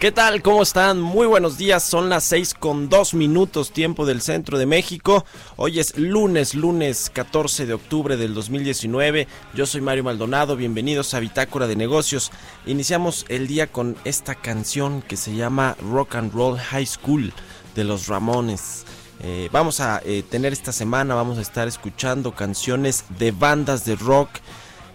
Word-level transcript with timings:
¿Qué 0.00 0.12
tal? 0.12 0.40
¿Cómo 0.40 0.62
están? 0.62 0.98
Muy 0.98 1.26
buenos 1.26 1.58
días. 1.58 1.82
Son 1.82 2.08
las 2.08 2.24
6 2.24 2.54
con 2.54 2.88
2 2.88 3.12
minutos 3.12 3.70
tiempo 3.70 4.06
del 4.06 4.22
centro 4.22 4.56
de 4.56 4.64
México. 4.64 5.26
Hoy 5.56 5.78
es 5.78 5.98
lunes, 5.98 6.54
lunes 6.54 7.10
14 7.12 7.66
de 7.66 7.74
octubre 7.74 8.16
del 8.16 8.32
2019. 8.32 9.28
Yo 9.52 9.66
soy 9.66 9.82
Mario 9.82 10.04
Maldonado. 10.04 10.56
Bienvenidos 10.56 11.12
a 11.12 11.20
Bitácora 11.20 11.66
de 11.66 11.76
Negocios. 11.76 12.32
Iniciamos 12.64 13.26
el 13.28 13.46
día 13.46 13.66
con 13.66 13.94
esta 14.04 14.34
canción 14.36 15.02
que 15.02 15.18
se 15.18 15.34
llama 15.34 15.76
Rock 15.82 16.14
and 16.14 16.32
Roll 16.32 16.58
High 16.58 16.86
School 16.86 17.34
de 17.74 17.84
los 17.84 18.06
Ramones. 18.06 18.86
Eh, 19.22 19.50
vamos 19.52 19.80
a 19.80 20.00
eh, 20.06 20.22
tener 20.22 20.54
esta 20.54 20.72
semana, 20.72 21.14
vamos 21.14 21.36
a 21.36 21.42
estar 21.42 21.68
escuchando 21.68 22.34
canciones 22.34 23.04
de 23.18 23.32
bandas 23.32 23.84
de 23.84 23.96
rock 23.96 24.30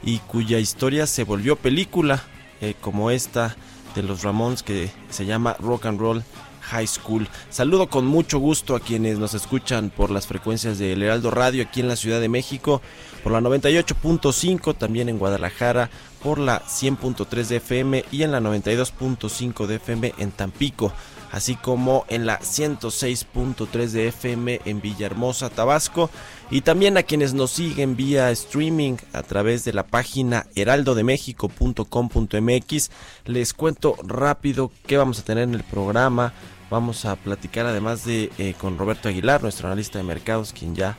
y 0.02 0.18
cuya 0.18 0.58
historia 0.58 1.06
se 1.06 1.24
volvió 1.24 1.58
película, 1.58 2.24
eh, 2.60 2.74
como 2.82 3.12
esta 3.12 3.56
de 3.96 4.04
los 4.04 4.24
Ramones 4.24 4.62
que 4.62 4.92
se 5.10 5.26
llama 5.26 5.56
Rock 5.60 5.86
and 5.88 6.00
Roll 6.00 6.24
High 6.62 6.88
School. 6.88 7.28
Saludo 7.50 7.88
con 7.90 8.06
mucho 8.06 8.40
gusto 8.40 8.76
a 8.76 8.80
quienes 8.80 9.20
nos 9.20 9.34
escuchan 9.34 9.90
por 9.90 10.12
las 10.12 10.28
frecuencias 10.28 10.78
del 10.78 11.02
Heraldo 11.02 11.32
Radio 11.32 11.64
aquí 11.64 11.80
en 11.82 11.88
la 11.88 11.96
Ciudad 11.96 12.20
de 12.20 12.30
México, 12.30 12.82
por 13.24 13.32
la 13.32 13.42
98.5, 13.42 14.76
también 14.76 15.10
en 15.10 15.20
Guadalajara, 15.20 15.90
por 16.24 16.40
la 16.40 16.62
100.3 16.64 17.48
de 17.48 17.56
FM 17.58 18.06
y 18.12 18.24
en 18.24 18.32
la 18.32 18.40
92.5 18.40 19.68
de 19.68 19.76
FM 19.76 20.14
en 20.18 20.32
Tampico 20.32 20.92
así 21.32 21.56
como 21.56 22.06
en 22.10 22.26
la 22.26 22.40
106.3 22.40 23.90
de 23.90 24.08
FM 24.08 24.62
en 24.66 24.82
Villahermosa, 24.82 25.50
Tabasco, 25.50 26.10
y 26.52 26.62
también 26.62 26.98
a 26.98 27.04
quienes 27.04 27.34
nos 27.34 27.52
siguen 27.52 27.96
vía 27.96 28.30
streaming 28.32 28.98
a 29.14 29.24
través 29.24 29.64
de 29.66 29.74
la 29.74 29.88
página 29.88 30.46
heraldodemexico.com.mx. 30.56 32.92
Les 33.26 33.54
cuento 33.54 33.96
rápido 34.04 34.72
qué 34.86 34.98
vamos 34.98 35.20
a 35.20 35.24
tener 35.24 35.44
en 35.44 35.56
el 35.56 35.64
programa. 35.64 36.34
Vamos 36.70 37.06
a 37.06 37.16
platicar 37.16 37.66
además 37.66 38.06
de 38.06 38.32
eh, 38.38 38.54
con 38.60 38.78
Roberto 38.78 39.10
Aguilar, 39.10 39.42
nuestro 39.42 39.68
analista 39.68 39.98
de 40.00 40.04
mercados, 40.04 40.54
quien 40.54 40.76
ya 40.76 40.98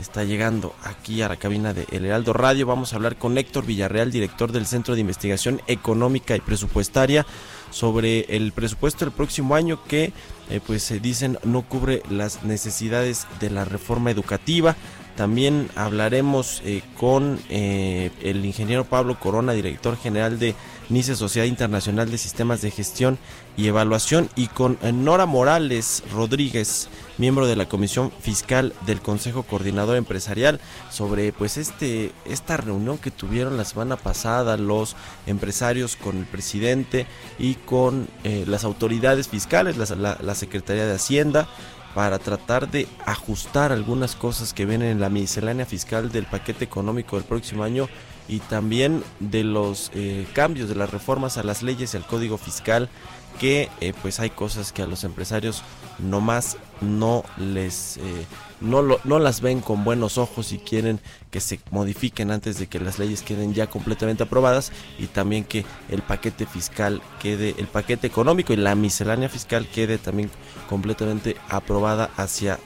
está 0.00 0.24
llegando 0.24 0.74
aquí 0.84 1.22
a 1.22 1.28
la 1.28 1.36
cabina 1.36 1.72
de 1.72 1.86
El 1.90 2.04
Heraldo 2.04 2.32
Radio. 2.32 2.66
Vamos 2.66 2.92
a 2.92 2.96
hablar 2.96 3.16
con 3.16 3.38
Héctor 3.38 3.64
Villarreal, 3.64 4.10
director 4.10 4.52
del 4.52 4.66
Centro 4.66 4.94
de 4.94 5.00
Investigación 5.00 5.62
Económica 5.66 6.36
y 6.36 6.40
Presupuestaria 6.40 7.26
sobre 7.70 8.20
el 8.36 8.52
presupuesto 8.52 9.04
del 9.04 9.12
próximo 9.12 9.54
año 9.54 9.82
que 9.84 10.12
eh, 10.50 10.60
pues 10.66 10.82
se 10.82 11.00
dicen 11.00 11.38
no 11.44 11.62
cubre 11.62 12.02
las 12.10 12.44
necesidades 12.44 13.26
de 13.40 13.50
la 13.50 13.64
reforma 13.64 14.10
educativa. 14.10 14.76
También 15.16 15.70
hablaremos 15.76 16.60
eh, 16.64 16.82
con 16.98 17.40
eh, 17.48 18.10
el 18.22 18.44
ingeniero 18.44 18.84
Pablo 18.84 19.18
Corona, 19.18 19.52
director 19.52 19.96
general 19.96 20.38
de 20.38 20.54
NICE 20.90 21.16
Sociedad 21.16 21.46
Internacional 21.46 22.10
de 22.10 22.18
Sistemas 22.18 22.60
de 22.60 22.70
Gestión 22.70 23.18
y 23.56 23.68
Evaluación, 23.68 24.28
y 24.36 24.48
con 24.48 24.78
Nora 25.04 25.26
Morales 25.26 26.02
Rodríguez, 26.12 26.88
miembro 27.18 27.46
de 27.46 27.56
la 27.56 27.68
Comisión 27.68 28.12
Fiscal 28.20 28.74
del 28.84 29.00
Consejo 29.00 29.42
Coordinador 29.44 29.96
Empresarial, 29.96 30.60
sobre 30.90 31.32
pues 31.32 31.56
este 31.56 32.12
esta 32.24 32.56
reunión 32.56 32.98
que 32.98 33.10
tuvieron 33.10 33.56
la 33.56 33.64
semana 33.64 33.96
pasada 33.96 34.56
los 34.56 34.96
empresarios 35.26 35.96
con 35.96 36.18
el 36.18 36.26
presidente 36.26 37.06
y 37.38 37.54
con 37.54 38.08
eh, 38.24 38.44
las 38.46 38.64
autoridades 38.64 39.28
fiscales, 39.28 39.76
la, 39.78 40.18
la 40.20 40.34
Secretaría 40.34 40.86
de 40.86 40.94
Hacienda, 40.94 41.48
para 41.96 42.18
tratar 42.18 42.70
de 42.70 42.86
ajustar 43.06 43.72
algunas 43.72 44.16
cosas 44.16 44.52
que 44.52 44.66
vienen 44.66 44.88
en 44.88 45.00
la 45.00 45.08
miscelánea 45.08 45.64
fiscal 45.64 46.12
del 46.12 46.26
paquete 46.26 46.62
económico 46.62 47.16
del 47.16 47.24
próximo 47.24 47.64
año 47.64 47.88
y 48.28 48.40
también 48.40 49.02
de 49.18 49.44
los 49.44 49.90
eh, 49.94 50.26
cambios 50.34 50.68
de 50.68 50.74
las 50.74 50.90
reformas 50.90 51.38
a 51.38 51.42
las 51.42 51.62
leyes 51.62 51.94
y 51.94 51.96
al 51.96 52.06
código 52.06 52.36
fiscal 52.36 52.90
que 53.38 53.68
eh, 53.80 53.92
pues 54.02 54.20
hay 54.20 54.30
cosas 54.30 54.72
que 54.72 54.82
a 54.82 54.86
los 54.86 55.04
empresarios 55.04 55.62
nomás 55.98 56.56
no 56.80 57.24
les 57.38 57.96
eh, 57.98 58.26
no, 58.60 58.82
no 59.04 59.18
las 59.18 59.40
ven 59.40 59.60
con 59.60 59.84
buenos 59.84 60.18
ojos 60.18 60.52
y 60.52 60.58
quieren 60.58 61.00
que 61.30 61.40
se 61.40 61.60
modifiquen 61.70 62.30
antes 62.30 62.58
de 62.58 62.66
que 62.66 62.80
las 62.80 62.98
leyes 62.98 63.22
queden 63.22 63.54
ya 63.54 63.66
completamente 63.66 64.22
aprobadas 64.22 64.72
y 64.98 65.06
también 65.06 65.44
que 65.44 65.64
el 65.88 66.02
paquete 66.02 66.46
fiscal 66.46 67.02
quede 67.20 67.54
el 67.58 67.66
paquete 67.66 68.06
económico 68.06 68.52
y 68.52 68.56
la 68.56 68.74
miscelánea 68.74 69.28
fiscal 69.28 69.66
quede 69.68 69.98
también 69.98 70.30
completamente 70.68 71.36
aprobada 71.48 72.10
hacia 72.16 72.58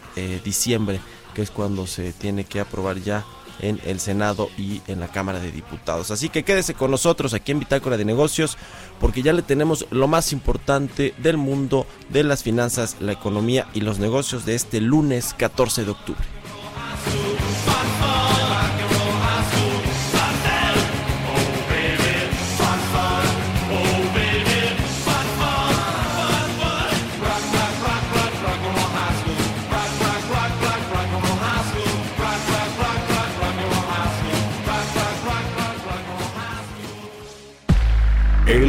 diciembre 0.45 1.01
que 1.35 1.43
es 1.43 1.51
cuando 1.51 1.87
se 1.87 2.13
tiene 2.13 2.45
que 2.45 2.61
aprobar 2.61 2.99
ya 2.99 3.25
en 3.63 3.81
el 3.85 4.01
Senado 4.01 4.49
y 4.57 4.83
en 4.87 5.01
la 5.01 5.09
Cámara 5.09 5.41
de 5.41 5.53
Diputados. 5.53 6.11
Así 6.11 6.29
que 6.29 6.45
quédese 6.45 6.75
con 6.75 6.91
nosotros 6.91 7.35
aquí 7.35 7.53
en 7.53 7.61
Bitácora 7.61 7.97
de 7.97 8.05
Negocios 8.05 8.59
porque 8.99 9.23
ya 9.23 9.33
le 9.33 9.43
tenemos 9.43 9.87
lo 9.91 10.09
más 10.09 10.33
importante 10.33 11.15
del 11.19 11.37
mundo 11.37 11.87
de 12.11 12.25
las 12.25 12.43
finanzas, 12.43 12.97
la 13.01 13.13
economía 13.13 13.69
y 13.75 13.81
los 13.81 13.99
negocios 13.99 14.45
de 14.45 14.55
este 14.55 14.81
lunes 14.81 15.35
14 15.35 15.85
de 15.85 15.91
octubre. 15.91 16.25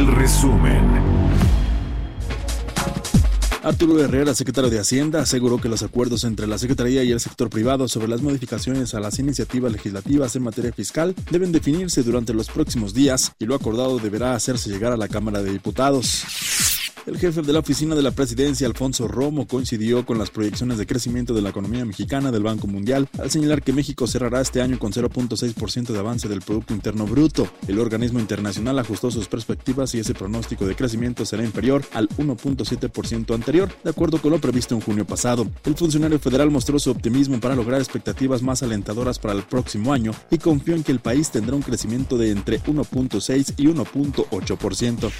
El 0.02 0.08
resumen. 0.16 0.82
Arturo 3.62 4.02
Herrera, 4.02 4.34
secretario 4.34 4.68
de 4.68 4.80
Hacienda, 4.80 5.22
aseguró 5.22 5.58
que 5.58 5.68
los 5.68 5.84
acuerdos 5.84 6.24
entre 6.24 6.48
la 6.48 6.58
Secretaría 6.58 7.04
y 7.04 7.12
el 7.12 7.20
sector 7.20 7.48
privado 7.48 7.86
sobre 7.86 8.08
las 8.08 8.20
modificaciones 8.20 8.94
a 8.94 9.00
las 9.00 9.20
iniciativas 9.20 9.70
legislativas 9.70 10.34
en 10.34 10.42
materia 10.42 10.72
fiscal 10.72 11.14
deben 11.30 11.52
definirse 11.52 12.02
durante 12.02 12.34
los 12.34 12.48
próximos 12.48 12.94
días 12.94 13.30
y 13.38 13.46
lo 13.46 13.54
acordado 13.54 14.00
deberá 14.00 14.34
hacerse 14.34 14.70
llegar 14.70 14.92
a 14.92 14.96
la 14.96 15.06
Cámara 15.06 15.40
de 15.40 15.52
Diputados. 15.52 16.24
El 17.04 17.18
jefe 17.18 17.42
de 17.42 17.52
la 17.52 17.58
oficina 17.58 17.96
de 17.96 18.02
la 18.02 18.12
presidencia, 18.12 18.64
Alfonso 18.64 19.08
Romo, 19.08 19.48
coincidió 19.48 20.06
con 20.06 20.18
las 20.18 20.30
proyecciones 20.30 20.78
de 20.78 20.86
crecimiento 20.86 21.34
de 21.34 21.42
la 21.42 21.50
economía 21.50 21.84
mexicana 21.84 22.30
del 22.30 22.44
Banco 22.44 22.68
Mundial 22.68 23.08
al 23.18 23.28
señalar 23.28 23.60
que 23.62 23.72
México 23.72 24.06
cerrará 24.06 24.40
este 24.40 24.62
año 24.62 24.78
con 24.78 24.92
0.6% 24.92 25.92
de 25.92 25.98
avance 25.98 26.28
del 26.28 26.42
Producto 26.42 26.74
Interno 26.74 27.04
Bruto. 27.06 27.48
El 27.66 27.80
organismo 27.80 28.20
internacional 28.20 28.78
ajustó 28.78 29.10
sus 29.10 29.26
perspectivas 29.26 29.92
y 29.96 29.98
ese 29.98 30.14
pronóstico 30.14 30.64
de 30.64 30.76
crecimiento 30.76 31.26
será 31.26 31.42
inferior 31.42 31.84
al 31.92 32.08
1.7% 32.10 33.34
anterior, 33.34 33.68
de 33.82 33.90
acuerdo 33.90 34.22
con 34.22 34.30
lo 34.30 34.40
previsto 34.40 34.76
en 34.76 34.80
junio 34.80 35.04
pasado. 35.04 35.48
El 35.64 35.74
funcionario 35.74 36.20
federal 36.20 36.52
mostró 36.52 36.78
su 36.78 36.92
optimismo 36.92 37.40
para 37.40 37.56
lograr 37.56 37.80
expectativas 37.80 38.42
más 38.42 38.62
alentadoras 38.62 39.18
para 39.18 39.34
el 39.34 39.42
próximo 39.42 39.92
año 39.92 40.12
y 40.30 40.38
confió 40.38 40.76
en 40.76 40.84
que 40.84 40.92
el 40.92 41.00
país 41.00 41.32
tendrá 41.32 41.56
un 41.56 41.62
crecimiento 41.62 42.16
de 42.16 42.30
entre 42.30 42.60
1.6 42.60 43.54
y 43.56 43.66
1.8%. 43.66 45.10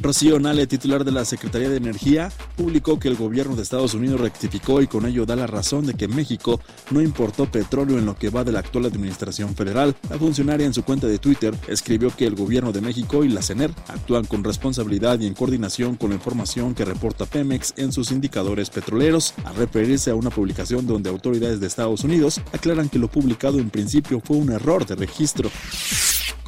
Rocío 0.00 0.38
Nale, 0.38 0.66
titular 0.66 0.97
de 1.04 1.12
la 1.12 1.24
Secretaría 1.24 1.68
de 1.68 1.76
Energía, 1.76 2.30
publicó 2.56 2.98
que 2.98 3.08
el 3.08 3.16
gobierno 3.16 3.56
de 3.56 3.62
Estados 3.62 3.94
Unidos 3.94 4.20
rectificó 4.20 4.80
y 4.82 4.86
con 4.86 5.06
ello 5.06 5.26
da 5.26 5.36
la 5.36 5.46
razón 5.46 5.86
de 5.86 5.94
que 5.94 6.08
México 6.08 6.60
no 6.90 7.00
importó 7.00 7.50
petróleo 7.50 7.98
en 7.98 8.06
lo 8.06 8.16
que 8.16 8.30
va 8.30 8.44
de 8.44 8.52
la 8.52 8.60
actual 8.60 8.86
administración 8.86 9.54
federal. 9.54 9.94
La 10.10 10.18
funcionaria 10.18 10.66
en 10.66 10.74
su 10.74 10.82
cuenta 10.82 11.06
de 11.06 11.18
Twitter 11.18 11.54
escribió 11.68 12.14
que 12.14 12.26
el 12.26 12.34
gobierno 12.34 12.72
de 12.72 12.80
México 12.80 13.24
y 13.24 13.28
la 13.28 13.42
CENER 13.42 13.72
actúan 13.88 14.24
con 14.24 14.44
responsabilidad 14.44 15.20
y 15.20 15.26
en 15.26 15.34
coordinación 15.34 15.96
con 15.96 16.10
la 16.10 16.16
información 16.16 16.74
que 16.74 16.84
reporta 16.84 17.26
Pemex 17.26 17.74
en 17.76 17.92
sus 17.92 18.10
indicadores 18.10 18.70
petroleros, 18.70 19.34
a 19.44 19.52
referirse 19.52 20.10
a 20.10 20.14
una 20.14 20.30
publicación 20.30 20.86
donde 20.86 21.10
autoridades 21.10 21.60
de 21.60 21.66
Estados 21.66 22.04
Unidos 22.04 22.40
aclaran 22.52 22.88
que 22.88 22.98
lo 22.98 23.08
publicado 23.08 23.58
en 23.58 23.70
principio 23.70 24.20
fue 24.24 24.36
un 24.36 24.50
error 24.50 24.86
de 24.86 24.96
registro. 24.96 25.50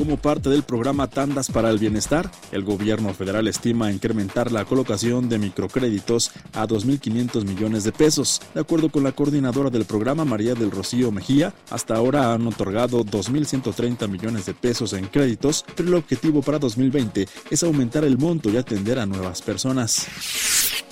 Como 0.01 0.17
parte 0.17 0.49
del 0.49 0.63
programa 0.63 1.09
Tandas 1.09 1.51
para 1.51 1.69
el 1.69 1.79
Bienestar, 1.79 2.31
el 2.53 2.65
gobierno 2.65 3.13
federal 3.13 3.47
estima 3.49 3.93
incrementar 3.93 4.40
la 4.49 4.65
colocación 4.65 5.29
de 5.29 5.39
microcréditos 5.39 6.31
a 6.55 6.67
2.500 6.67 7.45
millones 7.45 7.85
de 7.85 7.93
pesos. 7.93 8.41
De 8.55 8.61
acuerdo 8.61 8.89
con 8.91 9.03
la 9.03 9.13
coordinadora 9.13 9.71
del 9.71 9.85
programa, 9.85 10.25
María 10.25 10.55
del 10.55 10.71
Rocío 10.71 11.13
Mejía, 11.13 11.53
hasta 11.71 11.97
ahora 11.97 12.33
han 12.33 12.47
otorgado 12.47 13.05
2.130 13.05 14.09
millones 14.09 14.47
de 14.47 14.55
pesos 14.55 14.93
en 14.95 15.07
créditos, 15.07 15.65
pero 15.77 15.89
el 15.89 15.95
objetivo 15.97 16.43
para 16.43 16.59
2020 16.59 17.29
es 17.51 17.63
aumentar 17.63 18.05
el 18.05 18.19
monto 18.19 18.51
y 18.51 18.57
atender 18.57 18.99
a 18.99 19.07
nuevas 19.07 19.43
personas. 19.43 20.07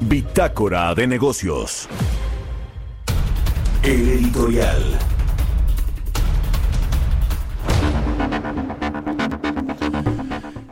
Bitácora 0.00 0.94
de 0.94 1.06
negocios. 1.06 1.88
El 3.84 4.08
editorial. 4.08 4.82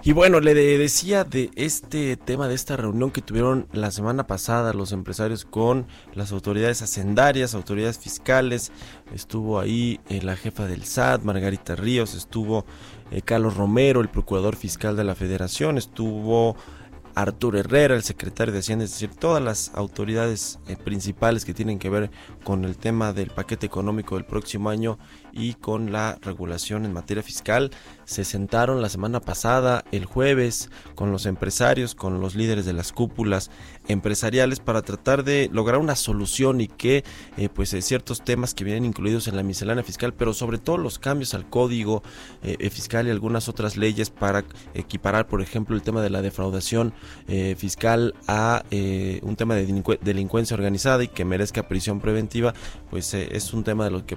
Y 0.03 0.13
bueno, 0.13 0.41
le 0.41 0.55
decía 0.55 1.23
de 1.25 1.51
este 1.55 2.17
tema, 2.17 2.49
de 2.49 2.55
esta 2.55 2.79
reunión 2.79 3.11
que 3.11 3.21
tuvieron 3.21 3.69
la 3.73 3.91
semana 3.91 4.27
pasada 4.27 4.73
los 4.73 4.93
empresarios 4.93 5.45
con 5.45 5.87
las 6.15 6.33
autoridades 6.33 6.81
hacendarias, 6.81 7.55
autoridades 7.55 7.99
fiscales. 7.99 8.73
Estuvo 9.15 9.61
ahí 9.61 10.01
eh, 10.09 10.23
la 10.23 10.35
jefa 10.35 10.67
del 10.67 10.85
SAT, 10.85 11.23
Margarita 11.23 11.77
Ríos, 11.77 12.15
estuvo 12.15 12.65
eh, 13.11 13.21
Carlos 13.21 13.59
Romero, 13.59 14.01
el 14.01 14.09
procurador 14.09 14.57
fiscal 14.57 14.97
de 14.97 15.05
la 15.05 15.15
federación, 15.15 15.77
estuvo 15.77 16.57
Arturo 17.15 17.59
Herrera, 17.59 17.95
el 17.95 18.03
secretario 18.03 18.53
de 18.53 18.61
Hacienda, 18.61 18.85
es 18.85 18.93
decir, 18.93 19.11
todas 19.11 19.43
las 19.43 19.73
autoridades 19.75 20.59
eh, 20.67 20.77
principales 20.77 21.45
que 21.45 21.55
tienen 21.55 21.79
que 21.79 21.91
ver 21.91 22.11
con 22.45 22.65
el 22.65 22.77
tema 22.77 23.13
del 23.13 23.31
paquete 23.31 23.67
económico 23.67 24.15
del 24.15 24.25
próximo 24.25 24.71
año 24.71 24.99
y 25.33 25.55
con 25.55 25.93
la 25.93 26.19
regulación 26.21 26.85
en 26.85 26.93
materia 26.93 27.23
fiscal. 27.23 27.71
Se 28.05 28.25
sentaron 28.25 28.83
la 28.83 28.89
semana 28.89 29.21
pasada, 29.21 29.85
el 29.91 30.05
jueves, 30.05 30.71
con 30.95 31.13
los 31.13 31.27
empresarios, 31.27 31.95
con 31.95 32.21
los 32.21 32.35
líderes 32.35 32.67
de 32.67 32.73
las 32.73 32.93
cúpulas 32.93 33.51
empresariales 33.89 34.61
para 34.61 34.83
tratar 34.83 35.25
de 35.25 35.49
lograr 35.53 35.81
una 35.81 35.97
solución 35.97 36.61
y 36.61 36.69
que 36.69 37.05
eh, 37.37 37.49
pues 37.49 37.73
eh, 37.75 37.83
ciertos 37.83 38.23
temas 38.23 38.55
que 38.55 38.65
vienen 38.65 38.85
incluidos 38.85 39.29
en 39.29 39.37
la 39.37 39.43
miscelánea 39.43 39.85
fiscal, 39.85 40.15
pero 40.15 40.35
sobre 40.35 40.59
todo 40.59 40.79
los 40.79 40.99
cambios 40.99 41.35
al 41.35 41.49
código 41.49 42.03
eh, 42.43 42.71
fiscal 42.71 43.07
y 43.07 43.11
algunas 43.11 43.49
otras 43.49 43.77
leyes 43.77 44.11
para 44.11 44.45
equiparar, 44.75 45.27
por 45.27 45.43
ejemplo, 45.43 45.75
el 45.75 45.83
tema 45.83 46.03
de 46.03 46.11
la 46.11 46.23
defraudación 46.23 46.93
fiscal 47.57 48.15
a 48.27 48.65
un 49.23 49.37
tema 49.37 49.55
de 49.55 49.99
delincuencia 50.01 50.55
organizada 50.55 51.05
y 51.05 51.09
que 51.09 51.25
merezca 51.25 51.69
prisión 51.69 52.01
preventiva, 52.01 52.53
pues 52.91 53.15
es 53.15 53.53
un 53.53 53.65
tema 53.65 53.85
de 53.85 53.91
los 53.91 54.03
que 54.05 54.17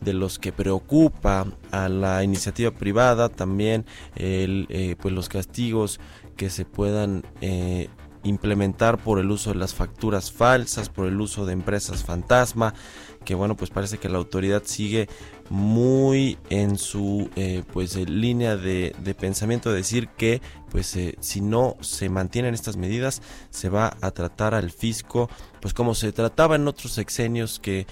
de 0.00 0.12
los 0.12 0.38
que 0.38 0.49
preocupa 0.52 1.46
a 1.70 1.88
la 1.88 2.22
iniciativa 2.24 2.70
privada, 2.70 3.28
también 3.28 3.84
eh, 4.16 4.96
pues 5.00 5.14
los 5.14 5.28
castigos 5.28 6.00
que 6.36 6.50
se 6.50 6.64
puedan 6.64 7.24
eh, 7.40 7.88
implementar 8.22 8.98
por 8.98 9.18
el 9.18 9.30
uso 9.30 9.50
de 9.50 9.56
las 9.56 9.74
facturas 9.74 10.30
falsas, 10.30 10.88
por 10.88 11.06
el 11.06 11.20
uso 11.20 11.46
de 11.46 11.52
empresas 11.52 12.04
fantasma, 12.04 12.74
que 13.24 13.34
bueno, 13.34 13.56
pues 13.56 13.70
parece 13.70 13.98
que 13.98 14.08
la 14.08 14.18
autoridad 14.18 14.62
sigue 14.64 15.08
muy 15.50 16.38
en 16.48 16.78
su 16.78 17.28
eh, 17.36 17.64
pues 17.72 17.96
línea 17.96 18.56
de, 18.56 18.94
pensamiento 19.18 19.70
de 19.70 19.76
decir 19.76 20.08
que 20.08 20.40
pues 20.70 20.96
si 21.18 21.40
no 21.40 21.76
se 21.80 22.08
mantienen 22.08 22.54
estas 22.54 22.76
medidas 22.76 23.20
se 23.50 23.68
va 23.68 23.96
a 24.00 24.12
tratar 24.12 24.54
al 24.54 24.70
fisco 24.70 25.28
pues 25.60 25.74
como 25.74 25.96
se 25.96 26.12
trataba 26.12 26.54
en 26.54 26.68
otros 26.68 26.92
sexenios 26.92 27.58
que 27.58 27.88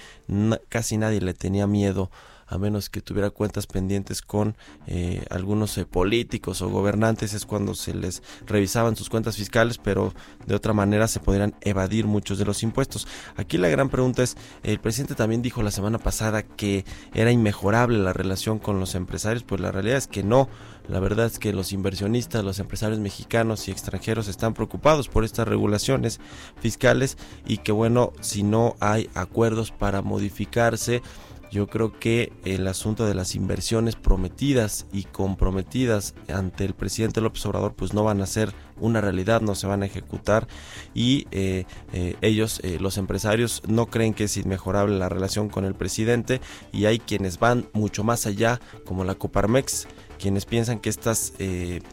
casi 0.69 0.97
nadie 0.97 1.19
le 1.19 1.33
tenía 1.33 1.67
miedo 1.67 2.09
a 2.49 2.57
menos 2.57 2.89
que 2.89 3.01
tuviera 3.01 3.29
cuentas 3.29 3.67
pendientes 3.67 4.21
con 4.21 4.57
eh, 4.87 5.23
algunos 5.29 5.77
eh, 5.77 5.85
políticos 5.85 6.61
o 6.61 6.69
gobernantes, 6.69 7.33
es 7.33 7.45
cuando 7.45 7.75
se 7.75 7.93
les 7.93 8.23
revisaban 8.45 8.95
sus 8.95 9.09
cuentas 9.09 9.37
fiscales, 9.37 9.77
pero 9.77 10.13
de 10.47 10.55
otra 10.55 10.73
manera 10.73 11.07
se 11.07 11.19
podrían 11.19 11.55
evadir 11.61 12.07
muchos 12.07 12.39
de 12.39 12.45
los 12.45 12.63
impuestos. 12.63 13.07
Aquí 13.37 13.57
la 13.57 13.69
gran 13.69 13.89
pregunta 13.89 14.23
es, 14.23 14.35
el 14.63 14.79
presidente 14.79 15.15
también 15.15 15.41
dijo 15.41 15.61
la 15.61 15.71
semana 15.71 15.99
pasada 15.99 16.43
que 16.43 16.85
era 17.13 17.31
inmejorable 17.31 17.99
la 17.99 18.13
relación 18.13 18.59
con 18.59 18.79
los 18.79 18.95
empresarios, 18.95 19.43
pues 19.43 19.61
la 19.61 19.71
realidad 19.71 19.97
es 19.97 20.07
que 20.07 20.23
no. 20.23 20.49
La 20.87 20.99
verdad 20.99 21.27
es 21.27 21.37
que 21.37 21.53
los 21.53 21.71
inversionistas, 21.71 22.43
los 22.43 22.57
empresarios 22.57 22.99
mexicanos 22.99 23.67
y 23.67 23.71
extranjeros 23.71 24.27
están 24.27 24.55
preocupados 24.55 25.07
por 25.07 25.23
estas 25.23 25.47
regulaciones 25.47 26.19
fiscales 26.59 27.15
y 27.45 27.59
que 27.59 27.71
bueno, 27.71 28.11
si 28.21 28.41
no 28.41 28.75
hay 28.79 29.07
acuerdos 29.13 29.69
para 29.71 30.01
modificarse, 30.01 31.03
yo 31.51 31.67
creo 31.67 31.97
que 31.97 32.31
el 32.45 32.67
asunto 32.67 33.05
de 33.05 33.13
las 33.15 33.35
inversiones 33.35 33.95
prometidas 33.95 34.85
y 34.91 35.03
comprometidas 35.03 36.13
ante 36.33 36.65
el 36.65 36.73
presidente 36.73 37.21
López 37.21 37.45
Obrador 37.45 37.73
pues 37.73 37.93
no 37.93 38.03
van 38.03 38.21
a 38.21 38.25
ser 38.25 38.53
una 38.79 39.01
realidad, 39.01 39.41
no 39.41 39.55
se 39.55 39.67
van 39.67 39.83
a 39.83 39.85
ejecutar. 39.85 40.47
Y 40.93 41.27
eh, 41.31 41.65
eh, 41.93 42.15
ellos, 42.21 42.59
eh, 42.63 42.77
los 42.79 42.97
empresarios, 42.97 43.61
no 43.67 43.87
creen 43.87 44.13
que 44.13 44.25
es 44.25 44.37
inmejorable 44.37 44.97
la 44.97 45.09
relación 45.09 45.49
con 45.49 45.65
el 45.65 45.75
presidente. 45.75 46.41
Y 46.71 46.85
hay 46.85 46.99
quienes 46.99 47.39
van 47.39 47.67
mucho 47.73 48.03
más 48.03 48.25
allá 48.25 48.59
como 48.85 49.03
la 49.03 49.15
Coparmex 49.15 49.87
quienes 50.19 50.45
piensan 50.45 50.79
que 50.79 50.89
estas 50.89 51.31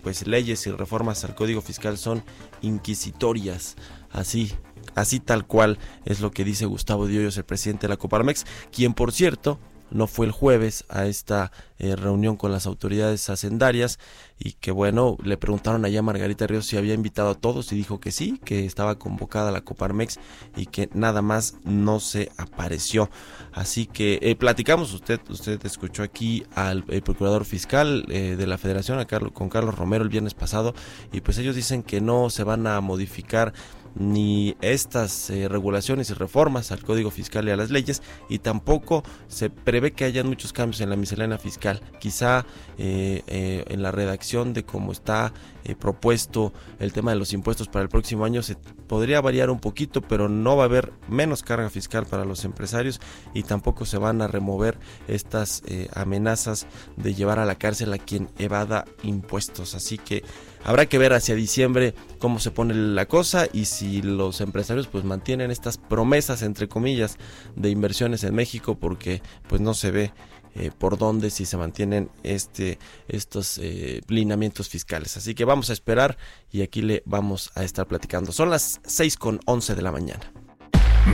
pues 0.02 0.26
leyes 0.26 0.66
y 0.66 0.72
reformas 0.72 1.24
al 1.24 1.36
código 1.36 1.62
fiscal 1.62 1.96
son 1.96 2.24
inquisitorias. 2.60 3.76
Así 4.10 4.52
Así 4.96 5.20
tal 5.20 5.46
cual 5.46 5.78
es 6.04 6.20
lo 6.20 6.32
que 6.32 6.42
dice 6.42 6.66
Gustavo 6.66 7.06
Diollos, 7.06 7.36
el 7.36 7.44
presidente 7.44 7.82
de 7.86 7.90
la 7.90 7.96
Coparmex, 7.96 8.46
quien 8.72 8.94
por 8.94 9.12
cierto 9.12 9.60
no 9.90 10.06
fue 10.06 10.26
el 10.26 10.32
jueves 10.32 10.84
a 10.88 11.06
esta 11.06 11.52
eh, 11.78 11.94
reunión 11.94 12.36
con 12.36 12.50
las 12.50 12.66
autoridades 12.66 13.28
hacendarias 13.30 13.98
y 14.38 14.52
que 14.52 14.70
bueno, 14.70 15.16
le 15.22 15.36
preguntaron 15.36 15.84
allá 15.84 16.00
a 16.00 16.02
Margarita 16.02 16.46
Ríos 16.46 16.66
si 16.66 16.76
había 16.76 16.94
invitado 16.94 17.30
a 17.30 17.34
todos 17.34 17.72
y 17.72 17.76
dijo 17.76 18.00
que 18.00 18.10
sí, 18.10 18.40
que 18.44 18.64
estaba 18.64 18.98
convocada 18.98 19.52
la 19.52 19.60
Coparmex 19.60 20.18
y 20.56 20.66
que 20.66 20.88
nada 20.92 21.22
más 21.22 21.56
no 21.64 22.00
se 22.00 22.30
apareció. 22.36 23.10
Así 23.52 23.86
que 23.86 24.18
eh, 24.22 24.34
platicamos, 24.34 24.92
usted 24.92 25.20
usted 25.28 25.64
escuchó 25.64 26.02
aquí 26.02 26.44
al 26.54 26.82
procurador 26.84 27.44
fiscal 27.44 28.04
eh, 28.08 28.36
de 28.36 28.46
la 28.46 28.58
Federación, 28.58 28.98
a 28.98 29.06
Carlos, 29.06 29.32
con 29.32 29.48
Carlos 29.48 29.76
Romero 29.76 30.02
el 30.02 30.10
viernes 30.10 30.34
pasado 30.34 30.74
y 31.12 31.20
pues 31.20 31.38
ellos 31.38 31.54
dicen 31.54 31.82
que 31.82 32.00
no 32.00 32.30
se 32.30 32.44
van 32.44 32.66
a 32.66 32.80
modificar 32.80 33.52
ni 33.98 34.56
estas 34.60 35.30
eh, 35.30 35.48
regulaciones 35.48 36.10
y 36.10 36.14
reformas 36.14 36.70
al 36.70 36.82
Código 36.82 37.10
Fiscal 37.10 37.48
y 37.48 37.50
a 37.50 37.56
las 37.56 37.70
leyes 37.70 38.02
y 38.28 38.38
tampoco 38.38 39.02
se 39.26 39.48
prevé 39.50 39.92
que 39.92 40.04
haya 40.04 40.22
muchos 40.22 40.52
cambios 40.52 40.80
en 40.80 40.90
la 40.90 40.96
miscelánea 40.96 41.38
fiscal. 41.38 41.80
Quizá 41.98 42.44
eh, 42.78 43.22
eh, 43.26 43.64
en 43.68 43.82
la 43.82 43.90
redacción 43.90 44.52
de 44.52 44.64
cómo 44.64 44.92
está 44.92 45.32
propuesto 45.80 46.52
el 46.78 46.92
tema 46.92 47.10
de 47.10 47.16
los 47.16 47.32
impuestos 47.32 47.66
para 47.66 47.82
el 47.82 47.88
próximo 47.88 48.24
año 48.24 48.40
se 48.40 48.54
podría 48.86 49.20
variar 49.20 49.50
un 49.50 49.58
poquito, 49.58 50.00
pero 50.00 50.28
no 50.28 50.56
va 50.56 50.62
a 50.62 50.66
haber 50.66 50.92
menos 51.08 51.42
carga 51.42 51.70
fiscal 51.70 52.06
para 52.06 52.24
los 52.24 52.44
empresarios 52.44 53.00
y 53.34 53.42
tampoco 53.42 53.84
se 53.84 53.98
van 53.98 54.22
a 54.22 54.28
remover 54.28 54.78
estas 55.08 55.64
amenazas 55.92 56.68
de 56.96 57.14
llevar 57.14 57.40
a 57.40 57.44
la 57.44 57.56
cárcel 57.56 57.92
a 57.94 57.98
quien 57.98 58.30
evada 58.38 58.84
impuestos. 59.02 59.74
Así 59.74 59.98
que 59.98 60.22
Habrá 60.66 60.86
que 60.86 60.98
ver 60.98 61.12
hacia 61.12 61.36
diciembre 61.36 61.94
cómo 62.18 62.40
se 62.40 62.50
pone 62.50 62.74
la 62.74 63.06
cosa 63.06 63.46
y 63.52 63.66
si 63.66 64.02
los 64.02 64.40
empresarios 64.40 64.88
pues 64.88 65.04
mantienen 65.04 65.52
estas 65.52 65.78
promesas 65.78 66.42
entre 66.42 66.66
comillas 66.66 67.18
de 67.54 67.70
inversiones 67.70 68.24
en 68.24 68.34
México 68.34 68.74
porque 68.74 69.22
pues 69.48 69.60
no 69.60 69.74
se 69.74 69.92
ve 69.92 70.12
eh, 70.56 70.72
por 70.76 70.98
dónde 70.98 71.30
si 71.30 71.46
se 71.46 71.56
mantienen 71.56 72.10
este 72.24 72.80
estos 73.06 73.58
eh, 73.58 74.00
lineamientos 74.08 74.68
fiscales. 74.68 75.16
Así 75.16 75.36
que 75.36 75.44
vamos 75.44 75.70
a 75.70 75.72
esperar 75.72 76.18
y 76.50 76.62
aquí 76.62 76.82
le 76.82 77.04
vamos 77.06 77.52
a 77.54 77.62
estar 77.62 77.86
platicando. 77.86 78.32
Son 78.32 78.50
las 78.50 78.80
6 78.86 79.16
con 79.18 79.40
11 79.46 79.76
de 79.76 79.82
la 79.82 79.92
mañana. 79.92 80.32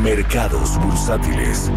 Mercados 0.03 0.79
bursátiles. 0.79 1.71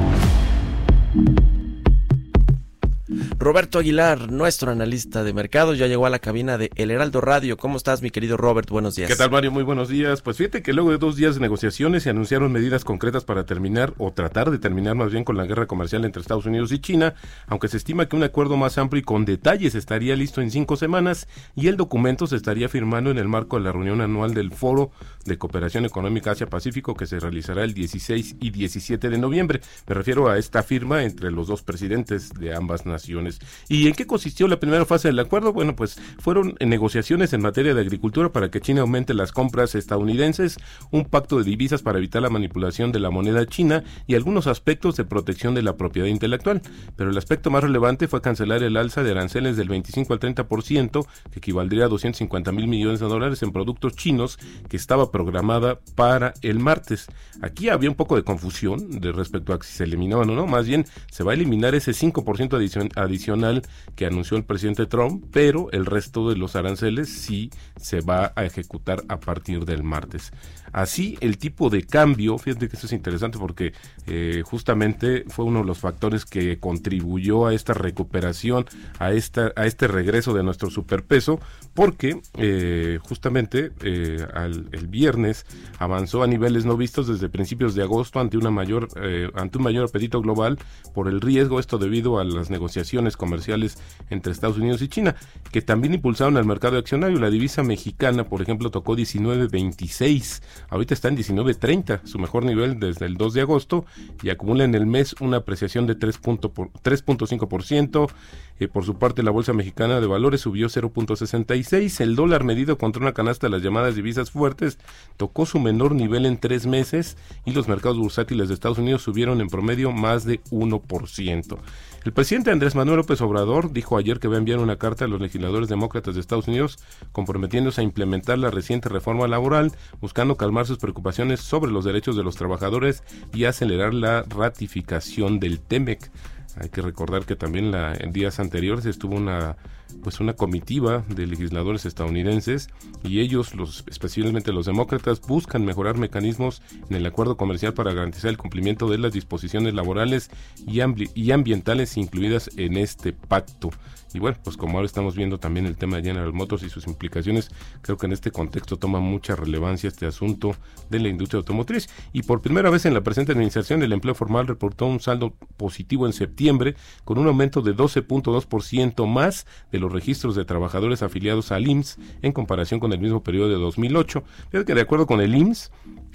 Roberto 3.38 3.78
Aguilar, 3.78 4.32
nuestro 4.32 4.72
analista 4.72 5.24
de 5.24 5.32
mercados, 5.32 5.78
ya 5.78 5.86
llegó 5.86 6.08
a 6.08 6.10
la 6.10 6.18
cabina 6.18 6.58
de 6.58 6.72
El 6.76 6.90
Heraldo 6.90 7.22
Radio. 7.22 7.56
¿Cómo 7.56 7.78
estás, 7.78 8.02
mi 8.02 8.10
querido 8.10 8.36
Robert? 8.36 8.68
Buenos 8.70 8.96
días. 8.96 9.08
¿Qué 9.08 9.16
tal, 9.16 9.30
Mario? 9.30 9.52
Muy 9.52 9.62
buenos 9.62 9.90
días. 9.90 10.24
Pues 10.24 10.38
fíjate 10.38 10.64
que 10.64 10.74
luego 10.74 10.90
de 10.90 10.98
dos 10.98 11.16
días 11.16 11.36
de 11.36 11.42
negociaciones 11.42 12.02
se 12.02 12.10
anunciaron 12.10 12.52
medidas 12.52 12.84
concretas 12.84 13.24
para 13.24 13.46
terminar 13.46 13.94
o 14.00 14.12
tratar 14.12 14.50
de 14.50 14.58
terminar 14.58 14.96
más 14.96 15.12
bien 15.12 15.24
con 15.24 15.38
la 15.38 15.46
guerra 15.46 15.68
comercial 15.68 16.04
entre 16.04 16.22
Estados 16.22 16.48
Unidos 16.48 16.72
y 16.72 16.80
China, 16.80 17.14
aunque 17.46 17.68
se 17.68 17.78
estima 17.78 18.08
que 18.08 18.16
un 18.16 18.24
acuerdo 18.24 18.58
más 18.58 18.80
amplio 18.80 19.02
y 19.02 19.04
con 19.04 19.24
detalles 19.24 19.76
estaría 19.76 20.16
listo 20.16 20.42
en 20.42 20.50
cinco 20.50 20.76
semanas 20.76 21.28
y 21.56 21.68
el 21.68 21.78
documento 21.78 22.26
se 22.26 22.36
estaría 22.36 22.70
firmando 22.70 23.12
en 23.12 23.20
el 23.20 23.28
marco 23.28 23.58
de 23.58 23.66
la 23.66 23.72
reunión 23.72 24.02
anual 24.02 24.34
del 24.34 24.52
Foro 24.52 24.90
de 25.26 25.38
Cooperación 25.38 25.86
Económica 25.86 26.32
Asia-Pacífico 26.32 26.96
que 26.96 27.06
se 27.06 27.20
realizará 27.20 27.64
el 27.64 27.74
16 27.74 28.38
y 28.40 28.50
17 28.52 29.10
de 29.10 29.18
noviembre. 29.18 29.62
Me 29.88 29.96
refiero 29.96 30.30
a 30.30 30.38
esta 30.38 30.64
firma 30.64 31.04
entre 31.04 31.32
los 31.32 31.48
dos 31.48 31.64
presidentes 31.64 32.34
de 32.34 32.56
ambas 32.56 32.86
naciones. 32.86 33.40
¿Y 33.68 33.88
en 33.88 33.94
qué 33.94 34.06
consistió 34.06 34.48
la 34.48 34.60
primera 34.60 34.86
fase 34.86 35.10
del 35.10 35.20
acuerdo? 35.20 35.54
Bueno, 35.54 35.76
pues 35.76 36.00
fueron 36.20 36.56
negociaciones 36.60 37.34
en 37.34 37.42
materia 37.42 37.74
de 37.74 37.82
agricultura 37.82 38.32
para 38.32 38.50
que 38.50 38.62
China 38.62 38.82
aumente 38.82 39.14
las 39.14 39.32
compras 39.32 39.76
estadounidenses, 39.76 40.58
un 40.92 41.06
pacto 41.06 41.38
de 41.38 41.44
divisas 41.44 41.82
para 41.82 41.98
evitar 41.98 42.22
la 42.22 42.30
manipulación 42.30 42.92
de 42.92 43.00
la 43.00 43.10
moneda 43.10 43.46
china 43.46 43.84
y 44.08 44.16
algunos 44.16 44.48
aspectos 44.48 44.96
de 44.96 45.06
protección 45.06 45.56
de 45.56 45.62
la 45.62 45.78
propiedad 45.78 46.08
intelectual. 46.08 46.62
Pero 46.96 47.10
el 47.10 47.18
aspecto 47.18 47.50
más 47.50 47.64
relevante 47.64 48.08
fue 48.08 48.22
cancelar 48.22 48.64
el 48.64 48.78
alza 48.78 49.04
de 49.04 49.12
aranceles 49.12 49.58
del 49.58 49.70
25 49.70 50.14
al 50.14 50.20
30%, 50.20 51.08
que 51.32 51.40
equivaldría 51.40 51.86
a 51.86 51.90
250 51.90 52.52
mil 52.52 52.68
millones 52.68 53.00
de 53.00 53.08
dólares 53.08 53.44
en 53.44 53.52
productos 53.52 53.96
chinos, 53.96 54.38
que 54.70 54.78
estaba 54.78 55.12
programada 55.16 55.80
para 55.96 56.34
el 56.42 56.60
martes. 56.60 57.08
Aquí 57.42 57.70
había 57.70 57.90
un 57.90 57.96
poco 57.96 58.18
de 58.18 58.24
confusión 58.24 59.00
de 59.00 59.14
respecto 59.14 59.54
a 59.54 59.64
si 59.64 59.72
se 59.72 59.86
eliminaban 59.86 60.30
o 60.30 60.36
no, 60.36 60.46
más 60.46 60.68
bien 60.68 60.84
se 61.10 61.24
va 61.24 61.32
a 61.32 61.36
eliminar 61.36 61.74
ese 61.74 61.92
5% 61.92 62.92
adicional 62.98 63.62
que 63.96 64.06
anunció 64.06 64.36
el 64.36 64.44
presidente 64.44 64.88
Trump, 64.88 65.24
pero 65.32 65.72
el 65.72 65.86
resto 65.86 66.30
de 66.30 66.36
los 66.36 66.58
aranceles 66.58 67.08
sí 67.08 67.50
se 67.78 68.02
va 68.02 68.34
a 68.36 68.44
ejecutar 68.44 69.04
a 69.08 69.18
partir 69.18 69.64
del 69.64 69.84
martes. 69.84 70.34
Así, 70.76 71.18
el 71.22 71.38
tipo 71.38 71.70
de 71.70 71.84
cambio, 71.86 72.38
fíjate 72.38 72.68
que 72.68 72.76
esto 72.76 72.88
es 72.88 72.92
interesante 72.92 73.38
porque 73.40 73.72
eh, 74.08 74.44
justamente 74.46 75.24
fue 75.30 75.46
uno 75.46 75.60
de 75.60 75.66
los 75.66 75.78
factores 75.78 76.26
que 76.26 76.60
contribuyó 76.60 77.48
a 77.48 77.54
esta 77.54 77.74
recuperación, 77.74 78.66
a, 79.00 79.14
esta, 79.14 79.54
a 79.56 79.68
este 79.68 79.88
regreso 79.88 80.34
de 80.34 80.44
nuestro 80.44 80.70
superpeso, 80.70 81.40
porque 81.74 82.20
eh, 82.38 83.00
justamente 83.04 83.72
eh, 83.84 84.28
el 84.74 84.88
viernes 84.90 85.46
avanzó 85.80 86.24
a 86.24 86.28
niveles 86.28 86.66
no 86.66 86.76
vistos 86.76 87.08
desde 87.08 87.30
principios 87.30 87.74
de 87.74 87.84
agosto 87.84 88.20
ante 88.20 88.38
una 88.38 88.52
mayor 88.52 88.90
ante 89.34 89.58
un 89.58 89.64
mayor 89.64 89.86
apetito 89.86 90.22
global 90.22 90.60
por 90.94 91.08
el 91.08 91.22
riesgo 91.22 91.60
esto 91.60 91.78
debido 91.78 92.20
a 92.20 92.26
las 92.26 92.50
negociaciones 92.50 93.16
comerciales 93.16 93.78
entre 94.10 94.34
Estados 94.34 94.58
Unidos 94.58 94.82
y 94.82 94.90
China 94.90 95.16
que 95.52 95.62
también 95.62 95.94
impulsaron 95.94 96.36
al 96.36 96.46
mercado 96.46 96.78
accionario. 96.78 97.20
La 97.20 97.30
divisa 97.30 97.64
mexicana 97.64 98.26
por 98.26 98.42
ejemplo 98.42 98.72
tocó 98.72 98.96
19.26 98.96 100.42
Ahorita 100.70 100.94
está 100.94 101.08
en 101.08 101.18
19.30, 101.18 102.06
su 102.06 102.20
mejor 102.20 102.44
nivel 102.44 102.80
desde 102.80 103.06
el 103.06 103.16
2 103.16 103.34
de 103.34 103.42
agosto, 103.42 103.86
y 104.24 104.30
acumula 104.30 104.64
en 104.64 104.76
el 104.76 104.86
mes 104.86 105.16
una 105.20 105.38
apreciación 105.38 105.88
de 105.88 105.98
3.5%. 105.98 108.10
Eh, 108.58 108.70
por 108.70 108.86
su 108.86 108.98
parte, 108.98 109.22
la 109.22 109.32
Bolsa 109.32 109.52
Mexicana 109.52 110.00
de 110.00 110.08
Valores 110.08 110.42
subió 110.42 110.70
0.66. 110.70 112.00
El 112.00 112.16
dólar 112.16 112.46
medido 112.46 112.78
contra 112.78 113.02
una 113.02 113.14
canasta 113.14 113.48
de 113.48 113.52
las 113.52 113.62
llamadas 113.62 113.96
divisas 113.96 114.32
fuertes 114.32 114.80
tocó 115.18 115.46
su 115.46 115.60
menor 115.60 115.94
nivel 115.94 116.26
en 116.26 116.38
tres 116.38 116.66
meses 116.66 117.18
y 117.46 117.52
los 117.52 117.68
mercados 117.68 117.98
bursátiles 117.98 118.48
de 118.48 118.54
Estados 118.54 118.78
Unidos 118.78 119.02
subieron 119.02 119.42
en 119.42 119.50
promedio 119.50 119.92
más 119.92 120.24
de 120.24 120.42
1%. 120.52 121.58
El 122.06 122.14
presidente 122.14 122.52
Andrés 122.52 122.76
Manuel 122.76 122.98
López 122.98 123.20
Obrador 123.22 123.74
dijo 123.74 123.98
ayer 123.98 124.20
que 124.20 124.28
va 124.28 124.36
a 124.36 124.38
enviar 124.38 124.60
una 124.60 124.78
carta 124.78 125.06
a 125.06 125.08
los 125.08 125.20
legisladores 125.20 125.68
demócratas 125.68 126.14
de 126.14 126.22
Estados 126.22 126.48
Unidos 126.48 126.78
comprometiéndose 127.12 127.82
a 127.82 127.84
implementar 127.84 128.38
la 128.38 128.52
reciente 128.52 128.90
reforma 128.90 129.28
laboral, 129.28 129.72
buscando 130.02 130.38
calmar 130.46 130.68
sus 130.68 130.78
preocupaciones 130.78 131.40
sobre 131.40 131.72
los 131.72 131.86
derechos 131.86 132.16
de 132.16 132.24
los 132.24 132.36
trabajadores 132.36 133.02
y 133.34 133.46
acelerar 133.46 133.96
la 133.96 134.22
ratificación 134.22 135.40
del 135.40 135.60
TEMEC. 135.60 136.12
Hay 136.58 136.70
que 136.70 136.84
recordar 136.84 137.26
que 137.26 137.36
también 137.36 137.72
la, 137.72 137.96
en 137.96 138.14
días 138.14 138.40
anteriores 138.40 138.86
estuvo 138.86 139.16
una 139.16 139.58
pues 140.04 140.20
una 140.20 140.34
comitiva 140.34 141.04
de 141.08 141.26
legisladores 141.26 141.86
estadounidenses 141.86 142.70
y 143.04 143.22
ellos, 143.22 143.56
los, 143.56 143.84
especialmente 143.88 144.52
los 144.52 144.68
demócratas, 144.68 145.20
buscan 145.22 145.66
mejorar 145.66 145.98
mecanismos 145.98 146.62
en 146.90 146.98
el 146.98 147.06
acuerdo 147.06 147.38
comercial 147.38 147.74
para 147.74 147.94
garantizar 147.94 148.30
el 148.30 148.38
cumplimiento 148.38 148.88
de 148.88 149.00
las 149.00 149.14
disposiciones 149.14 149.74
laborales 149.74 150.30
y, 150.68 150.82
y 151.20 151.32
ambientales 151.32 151.98
incluidas 151.98 152.52
en 152.58 152.78
este 152.78 153.14
pacto. 153.14 153.72
Y 154.16 154.20
bueno, 154.20 154.38
pues 154.44 154.56
como 154.56 154.78
ahora 154.78 154.86
estamos 154.86 155.16
viendo 155.16 155.40
también 155.40 155.66
el 155.66 155.76
tema 155.76 155.98
de 155.98 156.04
General 156.04 156.32
Motors 156.32 156.64
y 156.64 156.70
sus 156.70 156.88
implicaciones, 156.88 157.50
creo 157.82 157.98
que 157.98 158.06
en 158.06 158.14
este 158.14 158.32
contexto 158.32 158.78
toma 158.78 159.00
mucha 159.00 159.36
relevancia 159.36 159.88
este 159.90 160.06
asunto 160.06 160.56
de 160.90 161.00
la 161.00 161.10
industria 161.10 161.40
automotriz. 161.40 161.90
Y 162.14 162.24
por 162.24 162.42
primera 162.42 162.70
vez 162.70 162.86
en 162.86 162.94
la 162.94 163.02
presente 163.02 163.34
administración, 163.34 163.84
el 163.84 163.92
empleo 163.92 164.16
formal 164.16 164.48
reportó 164.48 164.86
un 164.86 165.00
saldo 165.00 165.34
positivo 165.58 166.06
en 166.06 166.14
septiembre, 166.14 166.76
con 167.04 167.18
un 167.18 167.28
aumento 167.28 167.62
de 167.62 167.76
12.2% 167.76 169.08
más 169.08 169.46
de 169.72 169.80
los 169.80 169.92
registros 169.92 170.36
de 170.36 170.46
trabajadores 170.46 171.04
afiliados 171.04 171.52
al 171.52 171.68
IMSS 171.68 171.98
en 172.22 172.32
comparación 172.32 172.80
con 172.80 172.94
el 172.94 173.00
mismo 173.00 173.22
periodo 173.24 173.50
de 173.50 173.56
2008. 173.56 174.24
Fíjate 174.50 174.66
que 174.66 174.76
de 174.76 174.82
acuerdo 174.82 175.08
con 175.08 175.22
el 175.22 175.36
IMSS, 175.36 175.72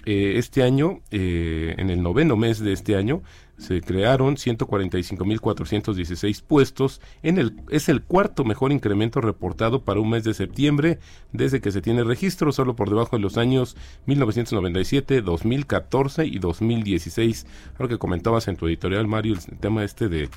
eh, 0.06 0.34
este 0.36 0.62
año, 0.62 1.00
eh, 1.10 1.74
en 1.76 1.90
el 1.90 2.02
noveno 2.02 2.36
mes 2.36 2.60
de 2.60 2.72
este 2.72 2.96
año, 2.96 3.22
se 3.60 3.80
crearon 3.82 4.36
145.416 4.36 6.42
puestos. 6.42 7.00
En 7.22 7.38
el, 7.38 7.60
es 7.68 7.88
el 7.88 8.02
cuarto 8.02 8.44
mejor 8.44 8.72
incremento 8.72 9.20
reportado 9.20 9.84
para 9.84 10.00
un 10.00 10.10
mes 10.10 10.24
de 10.24 10.34
septiembre 10.34 10.98
desde 11.32 11.60
que 11.60 11.70
se 11.70 11.82
tiene 11.82 12.02
registro, 12.02 12.50
solo 12.52 12.74
por 12.74 12.88
debajo 12.88 13.16
de 13.16 13.22
los 13.22 13.36
años 13.36 13.76
1997, 14.06 15.20
2014 15.20 16.26
y 16.26 16.38
2016. 16.38 17.46
Lo 17.78 17.88
que 17.88 17.98
comentabas 17.98 18.48
en 18.48 18.56
tu 18.56 18.66
editorial, 18.66 19.06
Mario, 19.06 19.34
el 19.34 19.58
tema 19.58 19.84
este 19.84 20.08
de 20.08 20.30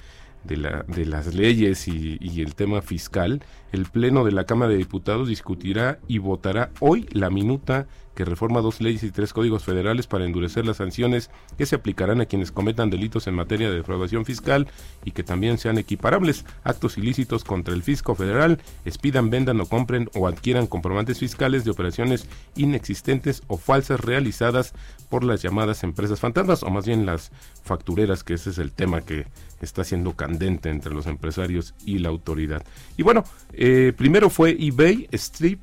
de, 0.44 0.58
la, 0.58 0.84
de 0.88 1.06
las 1.06 1.34
leyes 1.34 1.88
y, 1.88 2.42
el 2.42 2.56
tema 2.56 2.82
fiscal, 2.82 3.44
el 3.72 3.86
Pleno 3.86 4.24
de 4.24 4.32
la 4.32 4.46
Cámara 4.46 4.72
de 4.72 4.78
Diputados 4.78 5.28
discutirá 5.28 6.00
y 6.08 6.18
votará 6.18 6.72
hoy 6.80 7.08
la 7.12 7.30
minuta 7.30 7.88
que 8.16 8.26
reforma 8.26 8.62
dos 8.62 8.82
leyes 8.82 9.04
y 9.04 9.12
tres 9.12 9.34
códigos 9.34 9.64
federales 9.64 10.08
para 10.08 10.26
endurecer 10.26 10.66
las 10.66 10.78
sanciones 10.78 11.30
que 11.58 11.66
se 11.66 11.76
aplicarán 11.76 12.22
a 12.22 12.26
quienes 12.26 12.52
cometan 12.52 12.90
delitos 12.90 13.28
en 13.28 13.36
materia 13.36 13.70
de 13.70 13.78
defraudación 13.78 14.26
fiscal 14.26 14.68
y 15.04 15.12
que 15.12 15.24
también 15.24 15.58
sean 15.58 15.78
equiparables. 15.78 16.46
Actos 16.64 16.98
ilícitos 16.98 17.44
contra 17.44 17.74
el 17.74 17.84
fisco 17.84 18.16
federal, 18.16 18.60
expidan, 18.86 19.30
vendan 19.30 19.60
o 19.62 19.66
compren 19.66 20.10
o 20.14 20.28
adquieran 20.28 20.68
comprobantes 20.68 21.20
fiscales 21.20 21.64
de 21.66 21.72
operaciones 21.72 22.28
inexistentes 22.56 23.44
o 23.48 23.58
falsas 23.58 24.00
realizadas 24.00 24.74
por 25.10 25.24
las 25.24 25.42
llamadas 25.42 25.84
empresas 25.84 26.20
fantasmas 26.20 26.64
o 26.64 26.70
más 26.70 26.86
bien 26.86 27.06
las 27.06 27.32
factureras, 27.64 28.24
que 28.24 28.34
ese 28.34 28.50
es 28.50 28.58
el 28.58 28.72
tema 28.72 29.02
que 29.02 29.26
está 29.62 29.84
siendo 29.84 30.14
candente 30.14 30.70
entre 30.70 30.94
los 30.94 31.08
empresarios 31.08 31.74
y 31.86 32.00
la 32.00 32.10
autoridad. 32.10 32.64
Y 32.98 33.04
bueno, 33.04 33.24
eh, 33.54 33.94
primero 33.96 34.30
fue 34.30 34.58
eBay, 34.60 35.08
Strip, 35.12 35.60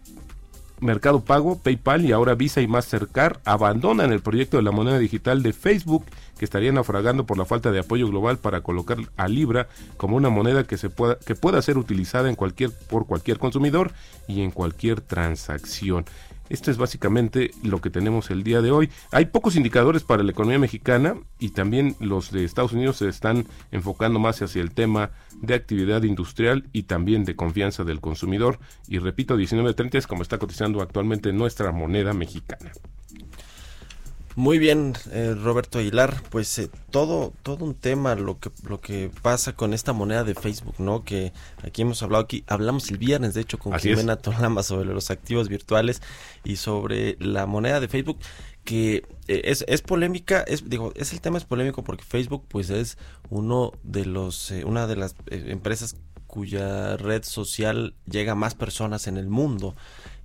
Mercado 0.81 1.21
Pago, 1.21 1.59
PayPal 1.59 2.05
y 2.05 2.13
ahora 2.13 2.35
Visa 2.35 2.61
y 2.61 2.67
Mastercard 2.67 3.39
abandonan 3.45 4.13
el 4.13 4.21
proyecto 4.21 4.57
de 4.57 4.63
la 4.63 4.71
moneda 4.71 4.99
digital 4.99 5.43
de 5.43 5.53
Facebook 5.53 6.05
que 6.39 6.45
estaría 6.45 6.73
naufragando 6.73 7.27
por 7.27 7.37
la 7.37 7.45
falta 7.45 7.71
de 7.71 7.81
apoyo 7.81 8.09
global 8.09 8.39
para 8.39 8.63
colocar 8.63 8.97
a 9.19 9.29
Libra 9.29 9.69
como 9.99 10.17
una 10.17 10.31
moneda 10.31 10.65
que 10.65 10.79
se 10.79 10.89
pueda 10.89 11.19
que 11.19 11.35
pueda 11.35 11.61
ser 11.61 11.77
utilizada 11.77 12.31
en 12.31 12.35
cualquier 12.35 12.71
por 12.89 13.07
cualquier 13.07 13.39
consumidor 13.39 13.93
y 14.27 14.41
en 14.41 14.51
cualquier 14.51 15.03
transacción. 15.03 16.07
Esto 16.51 16.73
es 16.73 16.79
básicamente 16.79 17.53
lo 17.63 17.81
que 17.81 17.91
tenemos 17.91 18.31
el 18.31 18.43
día 18.43 18.61
de 18.61 18.73
hoy. 18.73 18.91
Hay 19.13 19.27
pocos 19.27 19.55
indicadores 19.55 20.03
para 20.03 20.25
la 20.25 20.33
economía 20.33 20.59
mexicana 20.59 21.15
y 21.39 21.51
también 21.51 21.95
los 22.01 22.33
de 22.33 22.45
Estados 22.45 22.73
Unidos 22.73 22.97
se 22.97 23.09
están 23.09 23.47
enfocando 23.71 24.19
más 24.19 24.43
hacia 24.43 24.61
el 24.61 24.73
tema 24.73 25.13
de 25.41 25.55
actividad 25.55 26.03
industrial 26.03 26.69
y 26.73 26.83
también 26.83 27.25
de 27.25 27.37
confianza 27.37 27.85
del 27.85 28.01
consumidor. 28.01 28.59
Y 28.89 28.99
repito, 28.99 29.39
19.30 29.39 29.95
es 29.95 30.09
como 30.09 30.23
está 30.23 30.39
cotizando 30.39 30.83
actualmente 30.83 31.33
nuestra 31.33 31.71
moneda 31.71 32.15
mexicana. 32.15 32.73
Muy 34.37 34.61
bien, 34.61 34.95
eh, 35.11 35.35
Roberto 35.35 35.81
Aguilar, 35.81 36.23
pues 36.31 36.57
eh, 36.61 36.71
todo 36.91 37.33
todo 37.43 37.65
un 37.65 37.75
tema 37.75 38.15
lo 38.15 38.39
que 38.39 38.51
lo 38.69 38.81
que 38.81 39.11
pasa 39.23 39.55
con 39.55 39.75
esta 39.75 39.93
moneda 39.93 40.23
de 40.23 40.35
Facebook, 40.35 40.77
¿no? 40.79 41.05
Que 41.05 41.33
aquí 41.65 41.83
hemos 41.83 42.03
hablado 42.03 42.25
aquí 42.25 42.45
hablamos 42.47 42.91
el 42.91 42.99
viernes 42.99 43.35
de 43.35 43.41
hecho 43.41 43.59
con 43.59 43.77
Jimena 43.79 44.17
Tolama 44.17 44.63
sobre 44.63 44.91
los 44.91 45.11
activos 45.11 45.49
virtuales 45.49 46.01
y 46.45 46.57
sobre 46.57 47.17
la 47.19 47.47
moneda 47.47 47.81
de 47.81 47.89
Facebook 47.89 48.19
que 48.63 49.03
eh, 49.27 49.43
es, 49.45 49.65
es 49.67 49.83
polémica, 49.83 50.43
es 50.43 50.69
digo, 50.69 50.93
es 50.95 51.13
el 51.13 51.21
tema 51.21 51.37
es 51.37 51.45
polémico 51.45 51.83
porque 51.83 52.05
Facebook 52.05 52.45
pues 52.47 52.71
es 52.71 52.99
uno 53.31 53.73
de 53.83 54.05
los 54.05 54.53
una 54.65 54.87
de 54.87 54.95
las 54.95 55.17
empresas 55.27 55.97
cuya 56.29 56.97
red 56.97 57.25
social 57.25 57.97
llega 58.09 58.33
a 58.33 58.37
más 58.37 58.55
personas 58.55 59.09
en 59.09 59.17
el 59.17 59.29
mundo 59.29 59.75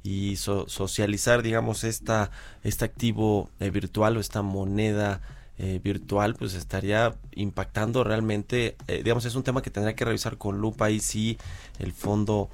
y 0.05 0.35
socializar, 0.35 1.41
digamos, 1.41 1.83
esta, 1.83 2.29
este 2.63 2.85
activo 2.85 3.49
eh, 3.59 3.71
virtual 3.71 4.17
o 4.17 4.19
esta 4.19 4.43
moneda 4.43 5.19
eh, 5.57 5.79
virtual, 5.83 6.35
pues 6.35 6.53
estaría 6.53 7.15
impactando 7.33 8.03
realmente, 8.03 8.75
eh, 8.87 8.97
digamos, 8.97 9.25
es 9.25 9.33
un 9.33 9.41
tema 9.41 9.63
que 9.63 9.71
tendría 9.71 9.95
que 9.95 10.05
revisar 10.05 10.37
con 10.37 10.61
lupa 10.61 10.91
y 10.91 10.99
si 10.99 11.39
el 11.79 11.91
fondo, 11.91 12.51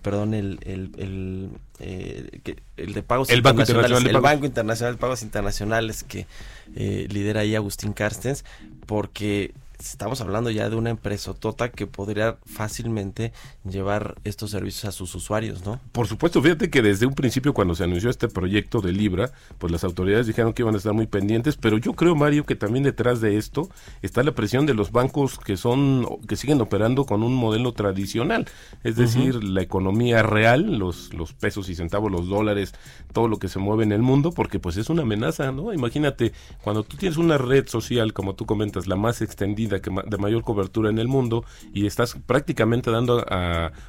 perdón, 0.00 0.32
el, 0.32 0.60
el, 0.62 1.50
el, 1.76 2.92
de 2.94 3.02
pagos 3.02 3.30
el 3.30 3.38
internacionales, 3.38 4.04
Banco 4.04 4.16
el 4.16 4.22
Banco 4.22 4.46
Internacional 4.46 4.94
de 4.94 5.00
Pagos 5.00 5.22
Internacionales 5.24 6.04
que 6.04 6.28
lidera 6.76 7.40
ahí 7.40 7.56
Agustín 7.56 7.94
Carstens, 7.94 8.44
porque 8.86 9.54
estamos 9.90 10.20
hablando 10.20 10.50
ya 10.50 10.68
de 10.68 10.76
una 10.76 10.90
empresa 10.90 11.34
tota 11.34 11.70
que 11.70 11.86
podría 11.86 12.38
fácilmente 12.46 13.32
llevar 13.68 14.16
estos 14.24 14.50
servicios 14.50 14.84
a 14.84 14.92
sus 14.92 15.14
usuarios, 15.14 15.64
¿no? 15.64 15.80
Por 15.92 16.06
supuesto, 16.06 16.42
fíjate 16.42 16.70
que 16.70 16.82
desde 16.82 17.06
un 17.06 17.14
principio 17.14 17.52
cuando 17.52 17.74
se 17.74 17.84
anunció 17.84 18.10
este 18.10 18.28
proyecto 18.28 18.80
de 18.80 18.92
Libra, 18.92 19.32
pues 19.58 19.72
las 19.72 19.84
autoridades 19.84 20.26
dijeron 20.26 20.52
que 20.52 20.62
iban 20.62 20.74
a 20.74 20.78
estar 20.78 20.92
muy 20.92 21.06
pendientes, 21.06 21.56
pero 21.56 21.78
yo 21.78 21.94
creo, 21.94 22.14
Mario, 22.14 22.44
que 22.44 22.56
también 22.56 22.84
detrás 22.84 23.20
de 23.20 23.36
esto 23.36 23.68
está 24.02 24.22
la 24.22 24.32
presión 24.32 24.66
de 24.66 24.74
los 24.74 24.92
bancos 24.92 25.38
que 25.38 25.56
son 25.56 26.06
que 26.28 26.36
siguen 26.36 26.60
operando 26.60 27.04
con 27.04 27.22
un 27.22 27.34
modelo 27.34 27.72
tradicional, 27.72 28.46
es 28.82 28.96
decir, 28.96 29.42
la 29.42 29.62
economía 29.62 30.22
real, 30.22 30.78
los 30.78 31.12
los 31.14 31.32
pesos 31.32 31.68
y 31.68 31.74
centavos, 31.74 32.10
los 32.10 32.28
dólares, 32.28 32.74
todo 33.12 33.28
lo 33.28 33.38
que 33.38 33.48
se 33.48 33.58
mueve 33.58 33.84
en 33.84 33.92
el 33.92 34.02
mundo, 34.02 34.32
porque 34.32 34.58
pues 34.58 34.76
es 34.76 34.90
una 34.90 35.02
amenaza, 35.02 35.52
¿no? 35.52 35.72
Imagínate, 35.72 36.32
cuando 36.62 36.82
tú 36.82 36.96
tienes 36.96 37.18
una 37.18 37.38
red 37.38 37.66
social, 37.68 38.12
como 38.12 38.34
tú 38.34 38.46
comentas, 38.46 38.86
la 38.86 38.96
más 38.96 39.22
extendida 39.22 39.71
de 39.80 40.18
mayor 40.18 40.42
cobertura 40.42 40.90
en 40.90 40.98
el 40.98 41.08
mundo 41.08 41.44
y 41.72 41.86
estás 41.86 42.16
prácticamente 42.26 42.90
dando 42.90 43.24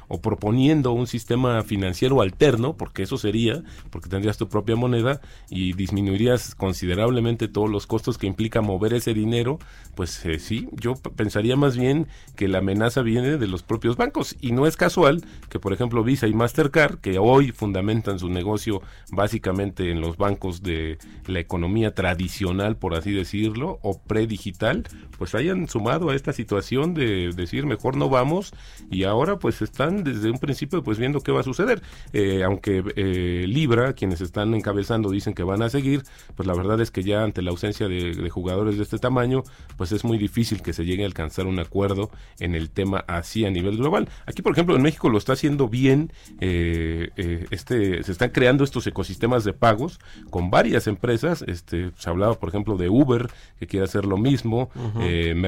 o 0.08 0.20
proponiendo 0.20 0.92
un 0.92 1.06
sistema 1.06 1.62
financiero 1.62 2.20
alterno, 2.20 2.76
porque 2.76 3.02
eso 3.02 3.18
sería, 3.18 3.62
porque 3.90 4.08
tendrías 4.08 4.36
tu 4.36 4.48
propia 4.48 4.76
moneda 4.76 5.20
y 5.50 5.72
disminuirías 5.72 6.54
considerablemente 6.54 7.48
todos 7.48 7.70
los 7.70 7.86
costos 7.86 8.18
que 8.18 8.26
implica 8.26 8.60
mover 8.60 8.94
ese 8.94 9.14
dinero, 9.14 9.58
pues 9.94 10.24
eh, 10.24 10.38
sí, 10.38 10.68
yo 10.72 10.94
pensaría 10.94 11.56
más 11.56 11.76
bien 11.76 12.06
que 12.36 12.48
la 12.48 12.58
amenaza 12.58 13.02
viene 13.02 13.36
de 13.38 13.46
los 13.46 13.62
propios 13.62 13.96
bancos 13.96 14.36
y 14.40 14.52
no 14.52 14.66
es 14.66 14.76
casual 14.76 15.24
que 15.48 15.58
por 15.58 15.72
ejemplo 15.72 16.04
Visa 16.04 16.26
y 16.26 16.34
Mastercard, 16.34 16.98
que 16.98 17.18
hoy 17.18 17.52
fundamentan 17.52 18.18
su 18.18 18.28
negocio 18.28 18.82
básicamente 19.12 19.90
en 19.90 20.00
los 20.00 20.16
bancos 20.16 20.62
de 20.62 20.98
la 21.26 21.40
economía 21.40 21.94
tradicional, 21.94 22.76
por 22.76 22.94
así 22.94 23.12
decirlo, 23.12 23.78
o 23.82 24.00
predigital, 24.00 24.84
pues 25.18 25.34
hayan 25.34 25.68
sumado 25.74 26.10
a 26.10 26.14
esta 26.14 26.32
situación 26.32 26.94
de 26.94 27.32
decir 27.34 27.66
mejor 27.66 27.96
no 27.96 28.08
vamos 28.08 28.52
y 28.92 29.02
ahora 29.02 29.40
pues 29.40 29.60
están 29.60 30.04
desde 30.04 30.30
un 30.30 30.38
principio 30.38 30.84
pues 30.84 30.98
viendo 30.98 31.20
qué 31.20 31.32
va 31.32 31.40
a 31.40 31.42
suceder. 31.42 31.82
Eh, 32.12 32.44
aunque 32.44 32.84
eh, 32.94 33.44
Libra, 33.48 33.92
quienes 33.92 34.20
están 34.20 34.54
encabezando 34.54 35.10
dicen 35.10 35.34
que 35.34 35.42
van 35.42 35.62
a 35.62 35.68
seguir, 35.68 36.04
pues 36.36 36.46
la 36.46 36.54
verdad 36.54 36.80
es 36.80 36.92
que 36.92 37.02
ya 37.02 37.24
ante 37.24 37.42
la 37.42 37.50
ausencia 37.50 37.88
de, 37.88 38.30
jugadores 38.30 38.76
de 38.76 38.84
este 38.84 38.98
tamaño, 38.98 39.42
pues 39.76 39.90
es 39.90 40.04
muy 40.04 40.16
difícil 40.16 40.62
que 40.62 40.72
se 40.72 40.84
llegue 40.84 41.02
a 41.02 41.06
alcanzar 41.06 41.46
un 41.48 41.58
acuerdo 41.58 42.10
en 42.38 42.54
el 42.54 42.70
tema 42.70 43.04
así 43.08 43.44
a 43.44 43.50
nivel 43.50 43.76
global. 43.76 44.08
Aquí 44.26 44.42
por 44.42 44.52
ejemplo 44.52 44.76
en 44.76 44.82
México 44.82 45.08
lo 45.08 45.18
está 45.18 45.32
haciendo 45.32 45.68
bien, 45.68 46.12
eh, 46.40 47.10
este, 47.50 48.04
se 48.04 48.12
están 48.12 48.30
creando 48.30 48.62
estos 48.62 48.86
ecosistemas 48.86 49.42
de 49.42 49.54
pagos 49.54 49.98
con 50.30 50.50
varias 50.50 50.86
empresas, 50.86 51.42
este, 51.48 51.90
se 51.98 52.10
hablaba 52.10 52.34
por 52.34 52.48
ejemplo 52.48 52.76
de 52.76 52.88
Uber 52.88 53.28
que 53.58 53.66
quiere 53.66 53.84
hacer 53.84 54.04
lo 54.04 54.18
mismo, 54.18 54.70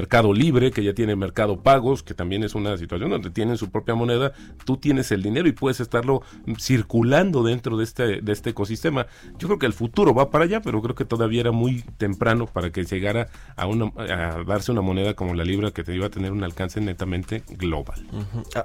Mercado 0.07 0.33
Libre, 0.33 0.71
que 0.71 0.85
ya 0.85 0.95
tiene 0.95 1.17
Mercado 1.17 1.61
Pagos, 1.65 2.05
que 2.05 2.15
también 2.15 2.45
es 2.45 2.55
una 2.55 2.77
situación 2.79 3.11
donde 3.11 3.29
tienen 3.31 3.59
su 3.59 3.71
propia 3.73 3.97
moneda, 3.97 4.33
tú 4.65 4.77
tienes 4.77 5.11
el 5.11 5.21
dinero 5.21 5.49
y 5.49 5.53
puedes 5.53 5.81
estarlo 5.81 6.23
circulando 6.61 7.43
dentro 7.43 7.77
de 7.77 7.83
este, 7.83 8.21
de 8.23 8.33
este 8.33 8.51
ecosistema. 8.51 9.09
Yo 9.37 9.49
creo 9.49 9.59
que 9.59 9.67
el 9.67 9.73
futuro 9.73 10.15
va 10.15 10.31
para 10.31 10.45
allá, 10.45 10.63
pero 10.63 10.81
creo 10.81 10.95
que 10.95 11.05
todavía 11.05 11.41
era 11.41 11.51
muy 11.51 11.83
temprano 11.99 12.47
para 12.47 12.71
que 12.71 12.85
llegara 12.85 13.27
a, 13.57 13.67
una, 13.67 13.91
a 13.99 14.45
darse 14.45 14.71
una 14.71 14.81
moneda 14.81 15.15
como 15.15 15.35
la 15.35 15.43
Libra 15.43 15.73
que 15.73 15.83
te 15.83 15.93
iba 15.93 16.07
a 16.07 16.11
tener 16.11 16.31
un 16.31 16.45
alcance 16.45 16.81
netamente 16.81 17.43
global. 17.49 18.07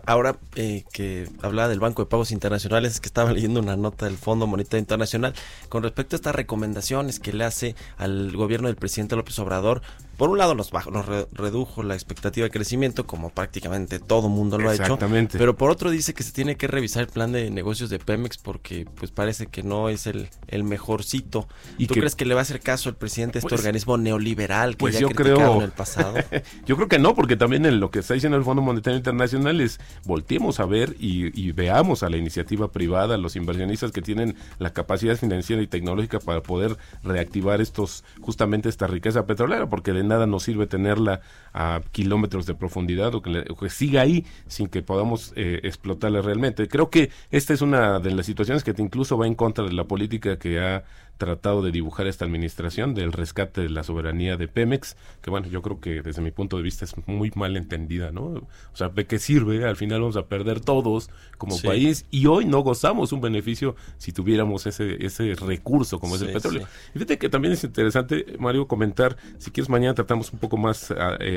Ahora 0.05 0.37
eh, 0.55 0.83
que 0.93 1.27
hablaba 1.41 1.69
del 1.69 1.79
Banco 1.79 2.03
de 2.03 2.09
Pagos 2.09 2.31
Internacionales, 2.31 2.93
es 2.93 3.01
que 3.01 3.07
estaba 3.07 3.31
leyendo 3.33 3.61
una 3.61 3.75
nota 3.75 4.05
del 4.05 4.17
Fondo 4.17 4.45
Monetario 4.45 4.79
Internacional 4.79 5.33
con 5.69 5.81
respecto 5.81 6.15
a 6.15 6.17
estas 6.17 6.35
recomendaciones 6.35 7.19
que 7.19 7.33
le 7.33 7.45
hace 7.45 7.75
al 7.97 8.31
gobierno 8.35 8.67
del 8.67 8.75
presidente 8.75 9.15
López 9.15 9.39
Obrador 9.39 9.81
por 10.21 10.29
un 10.29 10.37
lado 10.37 10.53
nos, 10.53 10.69
bajó, 10.69 10.91
nos 10.91 11.07
redujo 11.31 11.81
la 11.81 11.95
expectativa 11.95 12.43
de 12.43 12.51
crecimiento, 12.51 13.07
como 13.07 13.31
prácticamente 13.31 13.97
todo 13.97 14.29
mundo 14.29 14.59
lo 14.59 14.69
ha 14.69 14.75
hecho. 14.75 14.99
Pero 15.31 15.57
por 15.57 15.71
otro 15.71 15.89
dice 15.89 16.13
que 16.13 16.21
se 16.21 16.31
tiene 16.31 16.57
que 16.57 16.67
revisar 16.67 17.01
el 17.01 17.07
plan 17.07 17.31
de 17.31 17.49
negocios 17.49 17.89
de 17.89 17.97
Pemex 17.97 18.37
porque 18.37 18.85
pues 18.99 19.09
parece 19.09 19.47
que 19.47 19.63
no 19.63 19.89
es 19.89 20.05
el, 20.05 20.29
el 20.47 20.63
mejorcito. 20.63 21.47
¿Y 21.79 21.87
¿Tú 21.87 21.95
crees 21.95 22.13
que 22.13 22.25
le 22.25 22.35
va 22.35 22.41
a 22.41 22.43
hacer 22.43 22.59
caso 22.59 22.87
el 22.87 22.93
presidente 22.93 23.39
a 23.39 23.39
este 23.39 23.49
pues, 23.49 23.61
organismo 23.61 23.97
neoliberal 23.97 24.73
que 24.73 24.77
pues 24.77 24.93
ya 24.93 24.99
yo 24.99 25.09
creo, 25.09 25.55
en 25.55 25.61
el 25.63 25.71
pasado? 25.71 26.13
yo 26.67 26.75
creo 26.75 26.87
que 26.87 26.99
no, 26.99 27.15
porque 27.15 27.35
también 27.35 27.65
en 27.65 27.79
lo 27.79 27.89
que 27.89 27.97
está 27.97 28.13
diciendo 28.13 28.37
el 28.37 28.43
Fondo 28.43 28.61
Monetario 28.61 28.97
Internacional 28.97 29.59
es 29.59 29.79
volteemos 30.05 30.59
a 30.59 30.67
ver 30.67 30.95
y, 30.99 31.31
y 31.33 31.51
veamos 31.51 32.03
a 32.03 32.11
la 32.11 32.17
iniciativa 32.17 32.71
privada, 32.71 33.15
a 33.15 33.17
los 33.17 33.35
inversionistas 33.35 33.91
que 33.91 34.03
tienen 34.03 34.35
la 34.59 34.71
capacidad 34.71 35.15
financiera 35.15 35.63
y 35.63 35.67
tecnológica 35.67 36.19
para 36.19 36.43
poder 36.43 36.77
reactivar 37.01 37.59
estos 37.59 38.03
justamente 38.21 38.69
esta 38.69 38.85
riqueza 38.85 39.25
petrolera, 39.25 39.67
porque 39.67 39.93
de 39.93 40.10
nada 40.11 40.27
nos 40.27 40.43
sirve 40.43 40.67
tenerla 40.67 41.21
a 41.53 41.81
kilómetros 41.91 42.45
de 42.45 42.55
profundidad 42.55 43.13
o 43.15 43.21
que, 43.21 43.69
siga 43.69 44.01
ahí 44.01 44.25
sin 44.47 44.67
que 44.67 44.81
podamos 44.81 45.33
eh, 45.35 45.59
explotarla 45.63 46.21
realmente. 46.21 46.67
Creo 46.67 46.89
que 46.89 47.09
esta 47.29 47.53
es 47.53 47.61
una 47.61 47.99
de 47.99 48.11
las 48.11 48.25
situaciones 48.25 48.63
que 48.63 48.73
incluso 48.77 49.17
va 49.17 49.27
en 49.27 49.35
contra 49.35 49.65
de 49.65 49.73
la 49.73 49.85
política 49.85 50.37
que 50.37 50.59
ha 50.59 50.83
tratado 51.21 51.61
de 51.61 51.71
dibujar 51.71 52.07
esta 52.07 52.25
administración 52.25 52.95
del 52.95 53.13
rescate 53.13 53.61
de 53.61 53.69
la 53.69 53.83
soberanía 53.83 54.37
de 54.37 54.47
Pemex, 54.47 54.97
que 55.21 55.29
bueno, 55.29 55.47
yo 55.49 55.61
creo 55.61 55.79
que 55.79 56.01
desde 56.01 56.19
mi 56.19 56.31
punto 56.31 56.57
de 56.57 56.63
vista 56.63 56.83
es 56.83 56.95
muy 57.05 57.31
mal 57.35 57.55
entendida, 57.57 58.11
¿no? 58.11 58.23
O 58.23 58.47
sea, 58.73 58.89
¿de 58.89 59.05
qué 59.05 59.19
sirve? 59.19 59.63
Al 59.65 59.75
final 59.75 60.01
vamos 60.01 60.17
a 60.17 60.25
perder 60.25 60.61
todos 60.61 61.11
como 61.37 61.61
país 61.61 62.07
y 62.09 62.25
hoy 62.25 62.45
no 62.45 62.61
gozamos 62.61 63.11
un 63.11 63.21
beneficio 63.21 63.75
si 63.99 64.11
tuviéramos 64.13 64.65
ese, 64.65 65.05
ese 65.05 65.35
recurso 65.35 65.99
como 65.99 66.15
es 66.15 66.23
el 66.23 66.33
petróleo. 66.33 66.67
Y 66.89 66.93
fíjate 66.93 67.19
que 67.19 67.29
también 67.29 67.53
es 67.53 67.63
interesante, 67.63 68.25
Mario, 68.39 68.67
comentar, 68.67 69.15
si 69.37 69.51
quieres 69.51 69.69
mañana 69.69 69.93
tratamos 69.93 70.33
un 70.33 70.39
poco 70.39 70.57
más 70.57 70.91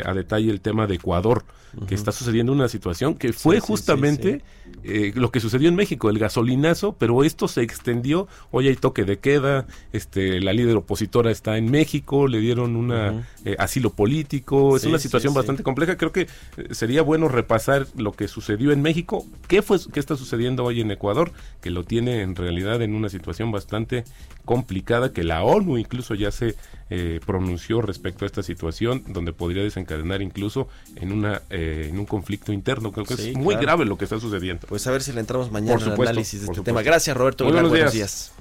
a, 0.04 0.14
detalle 0.14 0.50
el 0.50 0.60
tema 0.60 0.86
de 0.86 0.96
Ecuador, 0.96 1.44
que 1.88 1.94
está 1.94 2.12
sucediendo 2.12 2.52
una 2.52 2.68
situación 2.68 3.14
que 3.14 3.32
fue 3.32 3.58
justamente 3.58 4.42
eh, 4.84 5.12
lo 5.14 5.30
que 5.32 5.40
sucedió 5.40 5.68
en 5.68 5.74
México, 5.74 6.08
el 6.08 6.18
gasolinazo, 6.18 6.92
pero 6.92 7.24
esto 7.24 7.48
se 7.48 7.62
extendió, 7.62 8.28
hoy 8.50 8.68
hay 8.68 8.76
toque 8.76 9.04
de 9.04 9.18
queda, 9.18 9.66
este, 9.92 10.40
la 10.40 10.52
líder 10.52 10.76
opositora 10.76 11.30
está 11.30 11.56
en 11.56 11.70
México, 11.70 12.28
le 12.28 12.38
dieron 12.38 12.76
un 12.76 12.92
eh, 12.92 13.56
asilo 13.58 13.90
político, 13.90 14.76
es 14.76 14.84
una 14.84 14.98
situación 14.98 15.34
bastante 15.34 15.62
compleja. 15.62 15.96
Creo 15.96 16.12
que 16.12 16.22
eh, 16.22 16.28
sería 16.70 17.02
bueno 17.02 17.28
repasar 17.28 17.86
lo 17.96 18.12
que 18.12 18.28
sucedió 18.28 18.72
en 18.72 18.82
México, 18.82 19.26
qué 19.48 19.62
fue, 19.62 19.78
qué 19.92 20.00
está 20.00 20.16
sucediendo 20.16 20.64
hoy 20.64 20.80
en 20.80 20.90
Ecuador, 20.90 21.32
que 21.60 21.70
lo 21.70 21.84
tiene 21.84 22.22
en 22.22 22.36
realidad 22.36 22.82
en 22.82 22.94
una 22.94 23.08
situación 23.08 23.50
bastante 23.50 24.04
complicada, 24.44 25.12
que 25.12 25.24
la 25.24 25.42
ONU 25.42 25.78
incluso 25.78 26.14
ya 26.14 26.30
se 26.30 26.54
eh, 26.90 27.20
pronunció 27.24 27.80
respecto 27.82 28.24
a 28.24 28.26
esta 28.26 28.42
situación, 28.42 29.04
donde 29.08 29.32
podría 29.32 29.62
desencadenar 29.62 30.22
incluso 30.22 30.68
en 30.96 31.12
una 31.12 31.42
en 31.50 31.98
un 31.98 32.06
conflicto 32.06 32.52
interno. 32.52 32.92
Creo 32.92 33.04
que 33.04 33.14
es 33.14 33.36
muy 33.36 33.56
grave 33.56 33.84
lo 33.84 33.96
que 33.96 34.04
está 34.04 34.18
sucediendo. 34.18 34.66
Pues 34.68 34.86
a 34.86 34.90
ver 34.90 35.02
si 35.02 35.12
le 35.12 35.20
entramos 35.20 35.50
mañana 35.50 35.84
al 35.84 36.00
análisis 36.00 36.42
de 36.42 36.46
este 36.46 36.62
tema. 36.62 36.82
Gracias, 36.82 37.16
Roberto. 37.16 37.44
buenos, 37.44 37.92
días. 37.92 38.32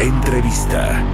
Entrevista. 0.00 1.04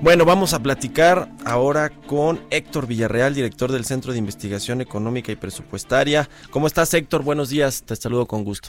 Bueno, 0.00 0.24
vamos 0.24 0.54
a 0.54 0.62
platicar 0.62 1.28
ahora 1.44 1.90
con 1.90 2.40
Héctor 2.50 2.86
Villarreal, 2.86 3.34
director 3.34 3.70
del 3.70 3.84
Centro 3.84 4.12
de 4.12 4.18
Investigación 4.18 4.80
Económica 4.80 5.32
y 5.32 5.36
Presupuestaria. 5.36 6.28
¿Cómo 6.50 6.66
estás, 6.66 6.94
Héctor? 6.94 7.22
Buenos 7.22 7.50
días, 7.50 7.82
te 7.82 7.94
saludo 7.96 8.26
con 8.26 8.44
gusto. 8.44 8.68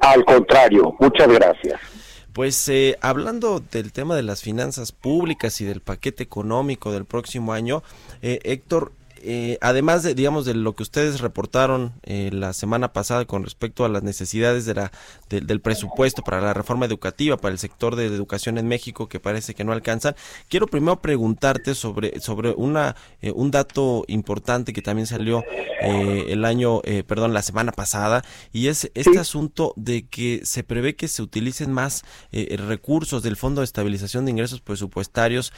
Al 0.00 0.24
contrario, 0.24 0.94
muchas 1.00 1.28
gracias. 1.28 1.95
Pues 2.36 2.68
eh, 2.68 2.98
hablando 3.00 3.60
del 3.60 3.92
tema 3.94 4.14
de 4.14 4.22
las 4.22 4.42
finanzas 4.42 4.92
públicas 4.92 5.58
y 5.62 5.64
del 5.64 5.80
paquete 5.80 6.22
económico 6.22 6.92
del 6.92 7.06
próximo 7.06 7.54
año, 7.54 7.82
eh, 8.20 8.40
Héctor, 8.42 8.92
eh, 9.28 9.58
además 9.60 10.04
de, 10.04 10.14
digamos, 10.14 10.44
de 10.44 10.54
lo 10.54 10.76
que 10.76 10.84
ustedes 10.84 11.20
reportaron 11.20 11.92
eh, 12.04 12.30
la 12.32 12.52
semana 12.52 12.92
pasada 12.92 13.24
con 13.24 13.42
respecto 13.42 13.84
a 13.84 13.88
las 13.88 14.04
necesidades 14.04 14.66
de 14.66 14.74
la, 14.74 14.92
del 15.28 15.60
presupuesto 15.60 16.22
para 16.22 16.40
la 16.40 16.54
reforma 16.54 16.86
educativa, 16.86 17.36
para 17.36 17.52
el 17.52 17.58
sector 17.58 17.96
de 17.96 18.06
educación 18.06 18.56
en 18.56 18.68
México, 18.68 19.08
que 19.08 19.18
parece 19.18 19.54
que 19.54 19.64
no 19.64 19.72
alcanzan, 19.72 20.14
quiero 20.48 20.68
primero 20.68 21.02
preguntarte 21.02 21.74
sobre, 21.74 22.20
sobre 22.20 22.50
una, 22.50 22.94
eh, 23.20 23.32
un 23.32 23.50
dato 23.50 24.04
importante 24.06 24.72
que 24.72 24.80
también 24.80 25.08
salió 25.08 25.42
el 25.80 26.44
año, 26.44 26.80
perdón, 27.06 27.32
la 27.34 27.42
semana 27.42 27.70
pasada, 27.70 28.24
y 28.52 28.68
es 28.68 28.90
este 28.94 29.18
asunto 29.18 29.72
de 29.76 30.08
que 30.08 30.40
se 30.44 30.64
prevé 30.64 30.96
que 30.96 31.06
se 31.06 31.22
utilicen 31.22 31.70
más 31.70 32.02
recursos 32.32 33.22
del 33.22 33.36
Fondo 33.36 33.60
de 33.60 33.66
Estabilización 33.66 34.24
de 34.24 34.32
Ingresos 34.32 34.60
Presupuestarios 34.62 35.52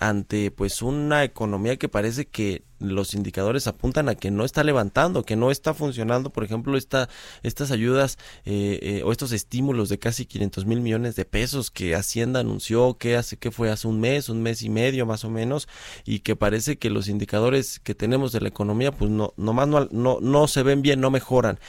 ante 0.00 0.50
pues 0.50 0.82
una 0.82 1.24
economía 1.24 1.76
que 1.76 1.88
parece 1.88 2.26
que 2.26 2.64
los 2.80 3.14
indicadores 3.14 3.66
apuntan 3.66 4.08
a 4.08 4.14
que 4.14 4.30
no 4.30 4.44
está 4.44 4.64
levantando, 4.64 5.22
que 5.22 5.36
no 5.36 5.50
está 5.50 5.74
funcionando, 5.74 6.30
por 6.30 6.44
ejemplo, 6.44 6.76
esta, 6.76 7.08
estas 7.42 7.70
ayudas 7.70 8.18
eh, 8.44 8.78
eh, 8.82 9.02
o 9.04 9.12
estos 9.12 9.32
estímulos 9.32 9.88
de 9.88 9.98
casi 9.98 10.26
500 10.26 10.64
mil 10.66 10.80
millones 10.80 11.14
de 11.14 11.24
pesos 11.24 11.70
que 11.70 11.94
Hacienda 11.94 12.40
anunció 12.40 12.96
que 12.98 13.16
hace 13.16 13.36
que 13.36 13.50
fue 13.50 13.70
hace 13.70 13.86
un 13.86 14.00
mes, 14.00 14.28
un 14.28 14.42
mes 14.42 14.62
y 14.62 14.70
medio 14.70 15.06
más 15.06 15.24
o 15.24 15.30
menos, 15.30 15.68
y 16.04 16.20
que 16.20 16.36
parece 16.36 16.78
que 16.78 16.90
los 16.90 17.08
indicadores 17.08 17.78
que 17.78 17.94
tenemos 17.94 18.32
de 18.32 18.40
la 18.40 18.48
economía, 18.48 18.92
pues 18.92 19.10
no, 19.10 19.34
nomás 19.36 19.68
no, 19.68 19.88
no, 19.90 20.18
no 20.20 20.48
se 20.48 20.62
ven 20.62 20.82
bien, 20.82 21.00
no 21.00 21.10
mejoran. 21.10 21.60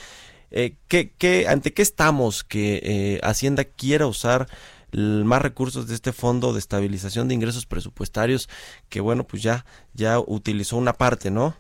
Eh, 0.49 0.75
¿qué, 0.87 1.13
qué, 1.17 1.47
¿Ante 1.47 1.73
qué 1.73 1.81
estamos 1.81 2.43
que 2.43 3.19
Hacienda 3.23 3.63
quiera 3.63 4.07
usar 4.07 4.47
más 4.93 5.41
recursos 5.41 5.87
de 5.87 5.95
este 5.95 6.11
fondo 6.11 6.53
de 6.53 6.59
estabilización 6.59 7.27
de 7.27 7.35
ingresos 7.35 7.65
presupuestarios 7.65 8.49
que 8.89 9.01
bueno 9.01 9.23
pues 9.23 9.41
ya 9.41 9.65
ya 9.93 10.19
utilizó 10.19 10.77
una 10.77 10.93
parte 10.93 11.31
no 11.31 11.55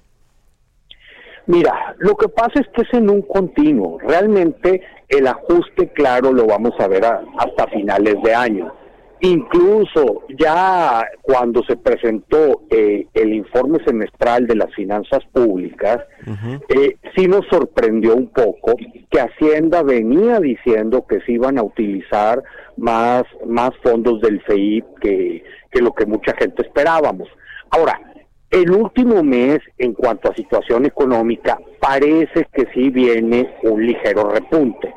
mira 1.47 1.95
lo 2.01 2.15
que 2.15 2.27
pasa 2.29 2.59
es 2.59 2.67
que 2.73 2.81
es 2.81 2.93
en 2.93 3.09
un 3.11 3.21
continuo. 3.21 3.99
Realmente 3.99 4.81
el 5.07 5.27
ajuste 5.27 5.89
claro 5.93 6.33
lo 6.33 6.47
vamos 6.47 6.73
a 6.79 6.87
ver 6.87 7.05
hasta 7.05 7.67
finales 7.67 8.15
de 8.23 8.33
año 8.33 8.73
Incluso 9.23 10.23
ya 10.39 11.05
cuando 11.21 11.61
se 11.63 11.77
presentó 11.77 12.63
eh, 12.71 13.05
el 13.13 13.33
informe 13.33 13.77
semestral 13.85 14.47
de 14.47 14.55
las 14.55 14.73
finanzas 14.73 15.19
públicas, 15.31 15.99
eh, 16.69 16.97
sí 17.15 17.27
nos 17.27 17.45
sorprendió 17.47 18.15
un 18.15 18.29
poco 18.29 18.75
que 19.11 19.19
Hacienda 19.19 19.83
venía 19.83 20.39
diciendo 20.39 21.05
que 21.07 21.21
se 21.21 21.33
iban 21.33 21.59
a 21.59 21.63
utilizar 21.63 22.41
más, 22.77 23.23
más 23.45 23.69
fondos 23.83 24.21
del 24.21 24.41
FEIP 24.41 24.85
que, 24.99 25.43
que 25.71 25.81
lo 25.81 25.93
que 25.93 26.07
mucha 26.07 26.35
gente 26.35 26.63
esperábamos. 26.63 27.29
Ahora, 27.69 28.01
el 28.49 28.71
último 28.71 29.21
mes, 29.21 29.59
en 29.77 29.93
cuanto 29.93 30.31
a 30.31 30.35
situación 30.35 30.87
económica, 30.87 31.59
parece 31.79 32.47
que 32.51 32.65
sí 32.73 32.89
viene 32.89 33.53
un 33.61 33.85
ligero 33.85 34.31
repunte. 34.31 34.91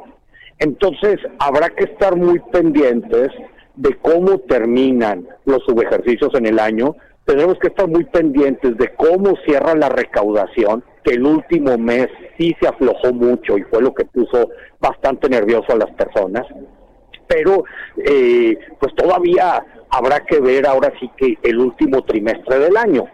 Entonces, 0.58 1.16
habrá 1.38 1.68
que 1.68 1.84
estar 1.84 2.16
muy 2.16 2.40
pendientes 2.50 3.28
de 3.76 3.96
cómo 3.96 4.38
terminan 4.40 5.26
los 5.44 5.62
subejercicios 5.64 6.34
en 6.34 6.46
el 6.46 6.58
año, 6.58 6.96
tenemos 7.24 7.58
que 7.58 7.68
estar 7.68 7.88
muy 7.88 8.04
pendientes 8.04 8.76
de 8.76 8.94
cómo 8.94 9.34
cierra 9.46 9.74
la 9.74 9.88
recaudación, 9.88 10.84
que 11.02 11.14
el 11.14 11.24
último 11.24 11.76
mes 11.78 12.08
sí 12.38 12.54
se 12.60 12.68
aflojó 12.68 13.12
mucho 13.12 13.56
y 13.58 13.62
fue 13.64 13.82
lo 13.82 13.94
que 13.94 14.04
puso 14.04 14.50
bastante 14.80 15.28
nervioso 15.28 15.72
a 15.72 15.76
las 15.76 15.90
personas, 15.92 16.46
pero 17.26 17.64
eh, 18.04 18.58
pues 18.78 18.94
todavía 18.94 19.64
habrá 19.90 20.20
que 20.20 20.40
ver 20.40 20.66
ahora 20.66 20.92
sí 21.00 21.10
que 21.16 21.38
el 21.42 21.58
último 21.58 22.02
trimestre 22.04 22.58
del 22.58 22.76
año. 22.76 23.06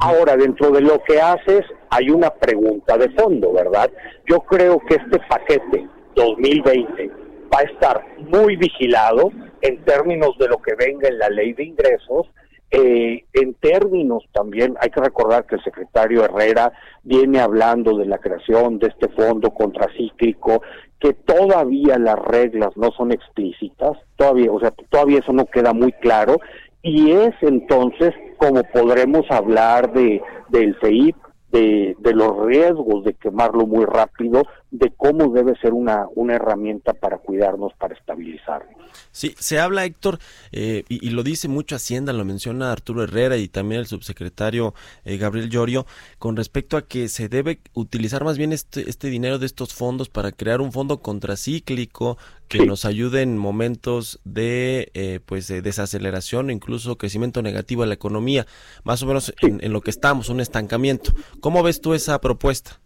Ahora, 0.00 0.36
dentro 0.36 0.70
de 0.70 0.82
lo 0.82 1.02
que 1.02 1.18
haces, 1.18 1.64
hay 1.88 2.10
una 2.10 2.28
pregunta 2.28 2.98
de 2.98 3.08
fondo, 3.08 3.54
¿verdad? 3.54 3.90
Yo 4.26 4.40
creo 4.40 4.78
que 4.80 4.96
este 4.96 5.18
paquete 5.26 5.88
2020 6.14 7.10
va 7.50 7.60
a 7.60 7.62
estar 7.62 8.04
muy 8.18 8.56
vigilado 8.56 9.32
en 9.62 9.84
términos 9.84 10.36
de 10.38 10.48
lo 10.48 10.58
que 10.58 10.74
venga 10.74 11.08
en 11.08 11.18
la 11.18 11.28
ley 11.28 11.52
de 11.52 11.64
ingresos, 11.64 12.28
eh, 12.70 13.24
en 13.32 13.54
términos 13.54 14.24
también, 14.32 14.76
hay 14.80 14.90
que 14.90 15.00
recordar 15.00 15.46
que 15.46 15.54
el 15.54 15.64
secretario 15.64 16.24
Herrera 16.24 16.72
viene 17.02 17.40
hablando 17.40 17.96
de 17.96 18.04
la 18.04 18.18
creación 18.18 18.78
de 18.78 18.88
este 18.88 19.08
fondo 19.08 19.50
contracíclico, 19.50 20.62
que 21.00 21.14
todavía 21.14 21.98
las 21.98 22.18
reglas 22.18 22.76
no 22.76 22.90
son 22.90 23.12
explícitas, 23.12 23.96
todavía, 24.16 24.52
o 24.52 24.60
sea, 24.60 24.72
todavía 24.90 25.20
eso 25.20 25.32
no 25.32 25.46
queda 25.46 25.72
muy 25.72 25.92
claro, 25.92 26.40
y 26.82 27.12
es 27.12 27.34
entonces 27.40 28.12
como 28.36 28.62
podremos 28.64 29.24
hablar 29.30 29.92
de 29.92 30.22
del 30.50 30.74
FEIP, 30.76 31.16
de, 31.50 31.96
de 31.98 32.14
los 32.14 32.44
riesgos 32.44 33.04
de 33.04 33.14
quemarlo 33.14 33.66
muy 33.66 33.84
rápido, 33.86 34.42
de 34.70 34.92
cómo 34.96 35.32
debe 35.32 35.56
ser 35.60 35.72
una, 35.72 36.06
una 36.14 36.34
herramienta 36.34 36.92
para 36.92 37.18
cuidarnos, 37.18 37.72
para 37.78 37.94
estabilizarnos. 37.94 38.76
Sí, 39.10 39.34
se 39.38 39.58
habla, 39.58 39.84
Héctor, 39.84 40.18
eh, 40.52 40.84
y, 40.88 41.10
lo 41.10 41.22
dice 41.22 41.48
mucho 41.48 41.76
Hacienda, 41.76 42.12
lo 42.12 42.24
menciona 42.24 42.70
Arturo 42.70 43.02
Herrera 43.02 43.36
y 43.38 43.48
también 43.48 43.80
el 43.80 43.86
subsecretario 43.86 44.74
eh, 45.04 45.16
Gabriel 45.16 45.48
Llorio, 45.48 45.86
con 46.18 46.36
respecto 46.36 46.76
a 46.76 46.86
que 46.86 47.08
se 47.08 47.28
debe 47.28 47.60
utilizar 47.72 48.24
más 48.24 48.36
bien 48.36 48.52
este, 48.52 48.88
este 48.88 49.08
dinero 49.08 49.38
de 49.38 49.46
estos 49.46 49.74
fondos 49.74 50.10
para 50.10 50.32
crear 50.32 50.60
un 50.60 50.72
fondo 50.72 51.00
contracíclico 51.00 52.18
que 52.48 52.66
nos 52.66 52.84
ayude 52.84 53.22
en 53.22 53.36
momentos 53.36 54.20
de 54.24 54.90
eh, 54.94 55.20
pues 55.24 55.48
de 55.48 55.62
desaceleración 55.62 56.48
o 56.48 56.52
incluso 56.52 56.96
crecimiento 56.96 57.42
negativo 57.42 57.82
de 57.82 57.88
la 57.88 57.94
economía, 57.94 58.46
más 58.84 59.02
o 59.02 59.06
menos 59.06 59.34
en, 59.42 59.62
en 59.62 59.72
lo 59.72 59.80
que 59.80 59.90
estamos, 59.90 60.28
un 60.28 60.40
estancamiento. 60.40 61.12
¿Cómo 61.40 61.62
ves 61.62 61.80
tú 61.80 61.94
esa 61.94 62.20
propuesta? 62.20 62.80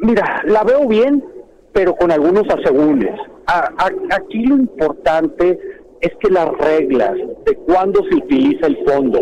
Mira, 0.00 0.42
la 0.46 0.64
veo 0.64 0.86
bien, 0.88 1.24
pero 1.72 1.94
con 1.94 2.10
algunos 2.10 2.44
asegúnes. 2.48 3.14
aquí 3.46 4.44
lo 4.46 4.56
importante 4.56 5.58
es 6.00 6.12
que 6.20 6.30
las 6.30 6.48
reglas 6.58 7.14
de 7.44 7.54
cuándo 7.66 8.00
se 8.10 8.16
utiliza 8.16 8.66
el 8.66 8.78
fondo 8.86 9.20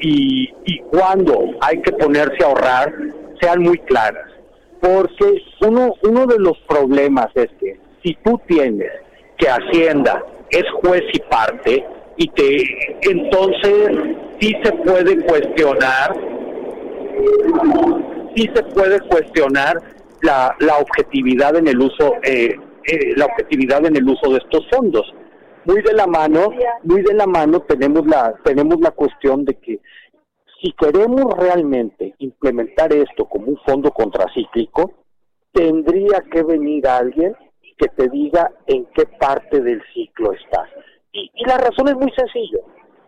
y, 0.00 0.48
y 0.66 0.78
cuándo 0.90 1.38
hay 1.60 1.80
que 1.82 1.92
ponerse 1.92 2.44
a 2.44 2.48
ahorrar 2.48 2.94
sean 3.40 3.62
muy 3.62 3.78
claras. 3.78 4.26
Porque 4.80 5.42
uno, 5.66 5.94
uno 6.02 6.26
de 6.26 6.38
los 6.38 6.58
problemas 6.68 7.28
es 7.34 7.48
que 7.58 7.78
si 8.02 8.14
tú 8.22 8.40
tienes 8.46 8.90
que 9.38 9.48
Hacienda 9.48 10.22
es 10.50 10.64
juez 10.82 11.02
y 11.12 11.20
parte, 11.30 11.86
y 12.16 12.28
te 12.28 12.56
entonces 13.10 13.90
sí 14.40 14.54
se 14.62 14.72
puede 14.72 15.24
cuestionar, 15.24 16.14
sí 18.34 18.50
se 18.54 18.62
puede 18.74 19.00
cuestionar 19.08 19.78
la, 20.22 20.54
la 20.60 20.78
objetividad 20.78 21.56
en 21.56 21.68
el 21.68 21.78
uso 21.80 22.16
eh, 22.22 22.56
eh, 22.84 23.12
la 23.16 23.26
objetividad 23.26 23.84
en 23.86 23.96
el 23.96 24.08
uso 24.08 24.30
de 24.30 24.38
estos 24.38 24.66
fondos. 24.70 25.12
Muy 25.66 25.82
de 25.82 25.92
la 25.92 26.06
mano 26.06 26.48
muy 26.84 27.02
de 27.02 27.14
la 27.14 27.26
mano 27.26 27.60
tenemos 27.60 28.06
la 28.06 28.34
tenemos 28.44 28.80
la 28.80 28.90
cuestión 28.92 29.44
de 29.44 29.54
que 29.58 29.80
si 30.60 30.72
queremos 30.72 31.24
realmente 31.38 32.14
implementar 32.18 32.92
esto 32.92 33.26
como 33.26 33.46
un 33.48 33.58
fondo 33.66 33.90
contracíclico 33.90 34.92
tendría 35.52 36.22
que 36.32 36.42
venir 36.42 36.86
alguien 36.86 37.34
que 37.76 37.88
te 37.88 38.08
diga 38.08 38.50
en 38.66 38.86
qué 38.94 39.04
parte 39.18 39.60
del 39.60 39.82
ciclo 39.94 40.32
estás. 40.32 40.68
Y, 41.12 41.30
y 41.34 41.44
la 41.46 41.58
razón 41.58 41.88
es 41.88 41.96
muy 41.96 42.10
sencilla 42.12 42.60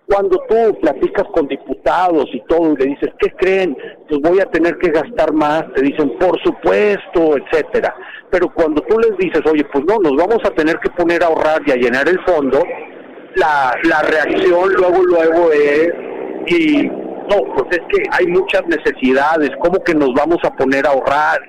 cuando 0.06 0.42
tú 0.48 0.78
platicas 0.80 1.24
con 1.32 1.46
diputados 1.48 2.26
y 2.32 2.40
todo 2.48 2.72
y 2.72 2.76
le 2.76 2.86
dices, 2.86 3.10
¿qué 3.18 3.30
creen? 3.38 3.76
Pues 4.08 4.20
voy 4.20 4.40
a 4.40 4.46
tener 4.46 4.76
que 4.78 4.90
gastar 4.90 5.32
más, 5.32 5.64
te 5.74 5.82
dicen, 5.82 6.16
por 6.18 6.40
supuesto, 6.42 7.36
etcétera. 7.36 7.94
Pero 8.30 8.52
cuando 8.52 8.82
tú 8.82 8.98
les 8.98 9.16
dices, 9.18 9.40
oye, 9.50 9.64
pues 9.72 9.84
no, 9.84 9.98
nos 9.98 10.16
vamos 10.16 10.38
a 10.44 10.50
tener 10.50 10.78
que 10.80 10.90
poner 10.90 11.22
a 11.22 11.26
ahorrar 11.26 11.62
y 11.66 11.70
a 11.70 11.76
llenar 11.76 12.08
el 12.08 12.20
fondo, 12.24 12.62
la, 13.36 13.74
la 13.84 14.02
reacción 14.02 14.72
luego, 14.74 15.02
luego 15.02 15.52
es, 15.52 15.92
y 16.48 16.82
no, 17.30 17.54
pues 17.56 17.78
es 17.78 17.80
que 17.88 18.02
hay 18.10 18.26
muchas 18.26 18.62
necesidades, 18.66 19.50
¿cómo 19.60 19.82
que 19.82 19.94
nos 19.94 20.12
vamos 20.14 20.38
a 20.42 20.54
poner 20.54 20.86
a 20.86 20.90
ahorrar? 20.90 21.40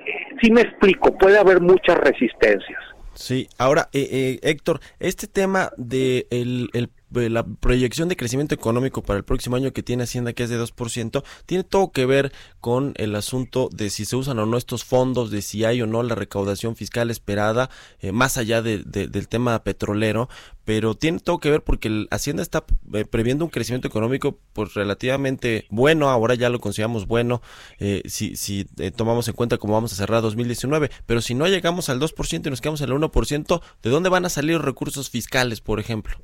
Sí 0.42 0.50
me 0.50 0.62
explico, 0.62 1.12
puede 1.18 1.38
haber 1.38 1.60
muchas 1.60 1.96
resistencias. 1.98 2.80
Sí, 3.14 3.48
ahora, 3.58 3.88
eh, 3.92 4.08
eh, 4.10 4.38
Héctor, 4.42 4.80
este 4.98 5.26
tema 5.28 5.70
de 5.76 6.26
el, 6.30 6.68
el 6.72 6.88
la 7.14 7.44
proyección 7.44 8.08
de 8.08 8.16
crecimiento 8.16 8.54
económico 8.54 9.02
para 9.02 9.18
el 9.18 9.24
próximo 9.24 9.56
año 9.56 9.72
que 9.72 9.82
tiene 9.82 10.04
Hacienda, 10.04 10.32
que 10.32 10.44
es 10.44 10.50
de 10.50 10.60
2%, 10.60 11.22
tiene 11.46 11.64
todo 11.64 11.92
que 11.92 12.06
ver 12.06 12.32
con 12.60 12.94
el 12.96 13.14
asunto 13.14 13.68
de 13.72 13.90
si 13.90 14.04
se 14.04 14.16
usan 14.16 14.38
o 14.38 14.46
no 14.46 14.56
estos 14.56 14.84
fondos, 14.84 15.30
de 15.30 15.42
si 15.42 15.64
hay 15.64 15.82
o 15.82 15.86
no 15.86 16.02
la 16.02 16.14
recaudación 16.14 16.76
fiscal 16.76 17.10
esperada, 17.10 17.70
eh, 18.00 18.12
más 18.12 18.36
allá 18.36 18.62
del 18.62 19.28
tema 19.28 19.62
petrolero, 19.64 20.28
pero 20.64 20.94
tiene 20.94 21.20
todo 21.20 21.38
que 21.38 21.50
ver 21.50 21.62
porque 21.62 22.06
Hacienda 22.10 22.42
está 22.42 22.64
eh, 22.92 23.04
previendo 23.04 23.44
un 23.44 23.50
crecimiento 23.50 23.86
económico 23.86 24.38
pues 24.52 24.74
relativamente 24.74 25.66
bueno, 25.70 26.08
ahora 26.08 26.34
ya 26.34 26.48
lo 26.48 26.58
consideramos 26.58 27.06
bueno 27.06 27.42
eh, 27.78 28.02
si, 28.06 28.36
si 28.36 28.64
tomamos 28.96 29.28
en 29.28 29.34
cuenta 29.34 29.58
cómo 29.58 29.74
vamos 29.74 29.92
a 29.92 29.96
cerrar 29.96 30.22
2019, 30.22 30.90
pero 31.06 31.20
si 31.20 31.34
no 31.34 31.46
llegamos 31.46 31.88
al 31.88 32.00
2% 32.00 32.46
y 32.46 32.50
nos 32.50 32.60
quedamos 32.60 32.80
el 32.80 32.90
1%, 32.90 33.62
¿de 33.82 33.90
dónde 33.90 34.08
van 34.08 34.24
a 34.24 34.30
salir 34.30 34.56
los 34.56 34.64
recursos 34.64 35.10
fiscales, 35.10 35.60
por 35.60 35.80
ejemplo? 35.80 36.18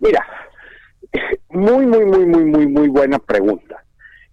Mira, 0.00 0.24
muy, 1.50 1.86
muy, 1.86 2.04
muy, 2.04 2.26
muy, 2.26 2.44
muy, 2.44 2.66
muy 2.66 2.88
buena 2.88 3.18
pregunta. 3.18 3.82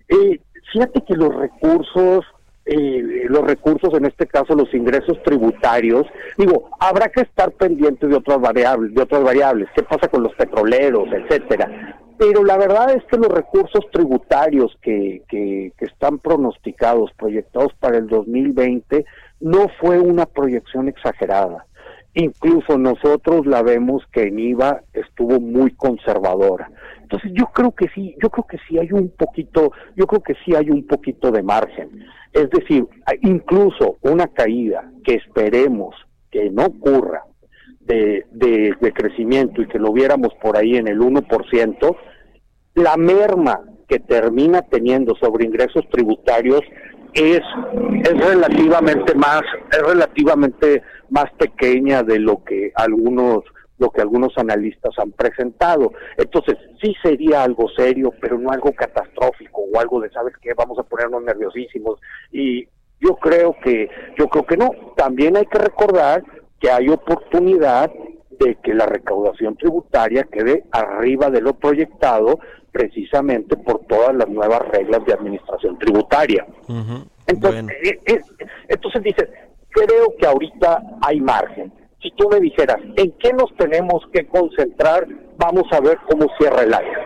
Eh, 0.08 0.40
fíjate 0.72 1.02
que 1.02 1.16
los 1.16 1.34
recursos, 1.36 2.26
eh, 2.66 3.26
los 3.28 3.44
recursos, 3.46 3.94
en 3.94 4.06
este 4.06 4.28
caso 4.28 4.56
los 4.56 4.74
ingresos 4.74 5.22
tributarios, 5.24 6.06
digo, 6.38 6.70
habrá 6.80 7.10
que 7.10 7.22
estar 7.22 7.52
pendiente 7.52 8.08
de 8.08 8.16
otras 8.16 8.40
variables, 8.42 8.94
de 8.94 9.02
otras 9.02 9.24
variables, 9.24 9.70
qué 9.76 9.84
pasa 9.84 10.08
con 10.08 10.24
los 10.24 10.34
petroleros, 10.36 11.08
etcétera. 11.12 11.98
Pero 12.18 12.44
la 12.44 12.58
verdad 12.58 12.92
es 12.92 13.04
que 13.06 13.18
los 13.18 13.30
recursos 13.30 13.84
tributarios 13.92 14.78
que, 14.82 15.24
que, 15.28 15.74
que 15.78 15.86
están 15.86 16.20
pronosticados, 16.20 17.12
proyectados 17.18 17.74
para 17.80 17.98
el 17.98 18.08
2020, 18.08 19.06
no 19.40 19.68
fue 19.80 20.00
una 20.00 20.28
proyección 20.28 20.88
exagerada. 20.88 21.66
Incluso 22.14 22.78
nosotros 22.78 23.46
la 23.46 23.62
vemos 23.62 24.04
que 24.12 24.24
en 24.24 24.40
IVA 24.40 24.82
estuvo 24.94 25.40
muy 25.40 25.72
conservadora. 25.72 26.70
Entonces 27.02 27.32
yo 27.34 27.48
creo 27.48 27.72
que 27.72 27.88
sí, 27.94 28.16
yo 28.22 28.30
creo 28.30 28.46
que 28.48 28.58
sí 28.68 28.78
hay 28.78 28.92
un 28.92 29.10
poquito, 29.10 29.72
yo 29.96 30.08
creo 30.08 30.22
que 30.22 30.36
sí 30.46 30.56
hay 30.56 30.70
un 30.70 30.86
poquito 30.88 31.32
de 31.32 31.44
margen. 31.44 32.06
Es 32.34 32.50
decir, 32.50 32.88
incluso 33.22 33.98
una 34.02 34.28
caída 34.28 34.90
que 35.04 35.16
esperemos 35.16 35.96
que 36.30 36.50
no 36.50 36.66
ocurra 36.66 37.24
de, 37.82 38.26
de, 38.32 38.94
crecimiento 38.94 39.62
y 39.62 39.68
que 39.68 39.80
lo 39.80 39.92
viéramos 39.92 40.34
por 40.42 40.58
ahí 40.58 40.78
en 40.78 40.88
el 40.88 41.00
1%, 41.00 41.98
la 42.76 42.96
merma 42.96 43.62
que 43.88 44.00
termina 44.00 44.62
teniendo 44.62 45.16
sobre 45.16 45.46
ingresos 45.46 45.84
tributarios 45.90 46.62
es, 47.14 47.42
es 48.04 48.26
relativamente 48.26 49.16
más, 49.16 49.42
es 49.72 49.82
relativamente 49.82 50.84
más 51.10 51.32
pequeña 51.38 52.04
de 52.04 52.20
lo 52.20 52.44
que 52.44 52.72
algunos 52.76 53.44
lo 53.82 53.90
que 53.90 54.02
algunos 54.02 54.38
analistas 54.38 54.94
han 55.00 55.12
presentado. 55.12 55.92
Entonces, 56.16 56.56
sí 56.80 56.94
sería 57.02 57.44
algo 57.44 57.68
serio, 57.76 58.14
pero 58.22 58.38
no 58.38 58.52
algo 58.52 58.72
catastrófico 58.74 59.62
o 59.74 59.80
algo 59.80 60.00
de, 60.00 60.12
¿sabes 60.12 60.36
qué? 60.40 60.54
Vamos 60.56 60.78
a 60.78 60.84
ponernos 60.84 61.24
nerviosísimos. 61.24 62.00
Y 62.32 62.68
yo 63.00 63.16
creo 63.16 63.56
que, 63.64 63.90
yo 64.20 64.28
creo 64.28 64.46
que 64.46 64.58
no. 64.58 64.70
También 64.96 65.36
hay 65.36 65.48
que 65.48 65.58
recordar 65.58 66.24
que 66.60 66.70
hay 66.70 66.90
oportunidad 66.90 67.92
de 68.44 68.56
que 68.56 68.74
la 68.74 68.86
recaudación 68.86 69.56
tributaria 69.56 70.24
quede 70.24 70.64
arriba 70.72 71.30
de 71.30 71.42
lo 71.42 71.54
proyectado 71.54 72.40
precisamente 72.72 73.58
por 73.58 73.86
todas 73.86 74.16
las 74.16 74.30
nuevas 74.30 74.62
reglas 74.70 75.06
de 75.06 75.14
administración 75.14 75.78
tributaria. 75.78 76.46
Entonces, 77.28 77.66
eh, 77.84 78.00
eh, 78.06 78.22
entonces 78.68 79.04
dices, 79.04 79.30
creo 79.70 80.16
que 80.18 80.26
ahorita 80.26 80.82
hay 81.02 81.20
margen. 81.20 81.72
Si 82.02 82.10
tú 82.12 82.30
me 82.30 82.40
dijeras, 82.40 82.78
¿en 82.98 83.12
qué 83.20 83.32
nos 83.34 83.56
tenemos 83.58 84.04
que 84.12 84.26
concentrar? 84.26 85.08
Vamos 85.38 85.66
a 85.72 85.80
ver 85.80 85.98
cómo 86.10 86.26
cierra 86.40 86.64
el 86.64 86.74
año. 86.74 87.00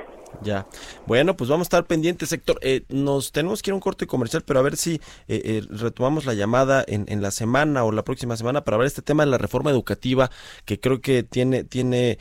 Ya. 0.46 0.68
Bueno, 1.08 1.36
pues 1.36 1.50
vamos 1.50 1.66
a 1.66 1.70
estar 1.70 1.88
pendientes, 1.88 2.32
Héctor. 2.32 2.60
Eh, 2.62 2.86
nos 2.90 3.32
tenemos 3.32 3.64
que 3.64 3.72
ir 3.72 3.74
a 3.74 3.76
un 3.76 3.82
corte 3.82 4.06
comercial, 4.06 4.44
pero 4.46 4.60
a 4.60 4.64
ver 4.64 4.78
si 4.78 4.94
eh, 4.94 5.02
eh, 5.28 5.64
retomamos 5.72 6.26
la 6.26 6.36
llamada 6.36 6.86
en, 6.88 7.06
en, 7.10 7.24
la 7.24 7.32
semana 7.32 7.84
o 7.84 7.92
la 7.92 8.04
próxima 8.04 8.38
semana 8.38 8.64
para 8.64 8.78
ver 8.78 8.86
este 8.86 9.02
tema 9.02 9.26
de 9.26 9.32
la 9.32 9.40
reforma 9.40 9.72
educativa, 9.72 10.30
que 10.66 10.80
creo 10.80 11.02
que 11.02 11.24
tiene, 11.24 11.64
tiene 11.64 12.20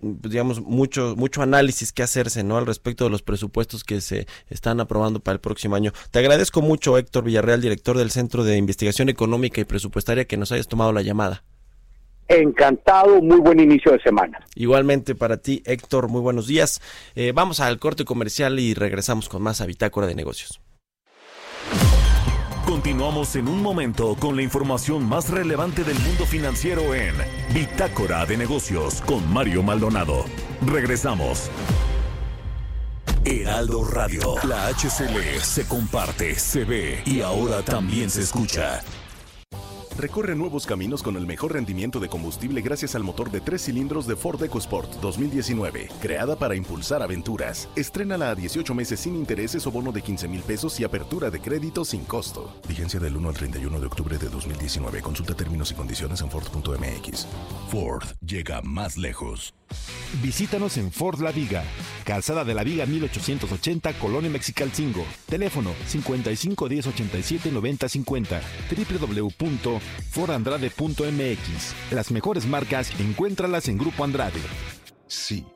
digamos, 0.00 0.62
mucho, 0.62 1.14
mucho 1.16 1.42
análisis 1.42 1.92
que 1.92 2.02
hacerse, 2.02 2.42
¿no? 2.42 2.56
Al 2.56 2.64
respecto 2.64 3.04
de 3.04 3.10
los 3.10 3.20
presupuestos 3.22 3.84
que 3.84 4.00
se 4.00 4.26
están 4.48 4.80
aprobando 4.80 5.20
para 5.20 5.34
el 5.34 5.40
próximo 5.40 5.76
año. 5.76 5.92
Te 6.10 6.20
agradezco 6.20 6.62
mucho, 6.62 6.96
Héctor 6.96 7.24
Villarreal, 7.24 7.60
director 7.60 7.98
del 7.98 8.10
Centro 8.10 8.42
de 8.42 8.56
Investigación 8.56 9.10
Económica 9.10 9.60
y 9.60 9.64
Presupuestaria, 9.64 10.24
que 10.24 10.38
nos 10.38 10.50
hayas 10.50 10.66
tomado 10.66 10.92
la 10.92 11.02
llamada. 11.02 11.44
Encantado, 12.28 13.22
muy 13.22 13.38
buen 13.38 13.60
inicio 13.60 13.92
de 13.92 14.00
semana. 14.00 14.40
Igualmente 14.54 15.14
para 15.14 15.36
ti, 15.36 15.62
Héctor, 15.64 16.08
muy 16.08 16.20
buenos 16.20 16.46
días. 16.46 16.80
Eh, 17.14 17.32
vamos 17.34 17.60
al 17.60 17.78
corte 17.78 18.04
comercial 18.04 18.58
y 18.58 18.74
regresamos 18.74 19.28
con 19.28 19.42
más 19.42 19.60
a 19.60 19.66
Bitácora 19.66 20.06
de 20.06 20.14
Negocios. 20.14 20.60
Continuamos 22.66 23.36
en 23.36 23.46
un 23.46 23.62
momento 23.62 24.16
con 24.18 24.34
la 24.34 24.42
información 24.42 25.08
más 25.08 25.30
relevante 25.30 25.84
del 25.84 25.98
mundo 26.00 26.26
financiero 26.26 26.94
en 26.94 27.14
Bitácora 27.54 28.26
de 28.26 28.36
Negocios 28.36 29.02
con 29.02 29.32
Mario 29.32 29.62
Maldonado. 29.62 30.24
Regresamos. 30.66 31.48
Heraldo 33.24 33.84
Radio, 33.84 34.34
la 34.44 34.68
HCL 34.68 35.40
se 35.42 35.66
comparte, 35.66 36.34
se 36.36 36.64
ve 36.64 37.02
y 37.04 37.20
ahora 37.20 37.62
también 37.62 38.10
se 38.10 38.22
escucha. 38.22 38.82
Recorre 39.98 40.36
nuevos 40.36 40.66
caminos 40.66 41.02
con 41.02 41.16
el 41.16 41.26
mejor 41.26 41.54
rendimiento 41.54 42.00
de 42.00 42.10
combustible 42.10 42.60
gracias 42.60 42.94
al 42.94 43.02
motor 43.02 43.30
de 43.30 43.40
tres 43.40 43.64
cilindros 43.64 44.06
de 44.06 44.14
Ford 44.14 44.42
EcoSport 44.42 44.92
2019, 45.00 45.88
creada 46.02 46.36
para 46.36 46.54
impulsar 46.54 47.02
aventuras. 47.02 47.70
Estrénala 47.76 48.28
a 48.28 48.34
18 48.34 48.74
meses 48.74 49.00
sin 49.00 49.16
intereses 49.16 49.66
o 49.66 49.70
bono 49.70 49.92
de 49.92 50.02
15 50.02 50.28
mil 50.28 50.42
pesos 50.42 50.78
y 50.80 50.84
apertura 50.84 51.30
de 51.30 51.40
crédito 51.40 51.82
sin 51.82 52.04
costo. 52.04 52.54
Vigencia 52.68 53.00
del 53.00 53.16
1 53.16 53.26
al 53.26 53.34
31 53.36 53.80
de 53.80 53.86
octubre 53.86 54.18
de 54.18 54.28
2019. 54.28 55.00
Consulta 55.00 55.32
términos 55.32 55.70
y 55.70 55.74
condiciones 55.74 56.20
en 56.20 56.30
Ford.mx. 56.30 57.26
Ford 57.70 58.04
llega 58.20 58.60
más 58.60 58.98
lejos. 58.98 59.54
Visítanos 60.22 60.76
en 60.76 60.92
Ford 60.92 61.20
La 61.20 61.32
Viga, 61.32 61.64
Calzada 62.04 62.44
de 62.44 62.54
la 62.54 62.62
Viga 62.62 62.86
1880, 62.86 63.94
Colonia 63.94 64.30
Mexicalcingo. 64.30 65.04
Teléfono 65.26 65.72
55 65.86 66.68
10 66.68 66.86
87 66.86 67.50
90 67.50 67.88
50. 67.88 68.40
www.fordandrade.mx. 70.16 71.92
Las 71.92 72.10
mejores 72.10 72.46
marcas 72.46 72.90
encuéntralas 72.98 73.68
en 73.68 73.78
Grupo 73.78 74.04
Andrade. 74.04 74.40
Sí, 75.06 75.46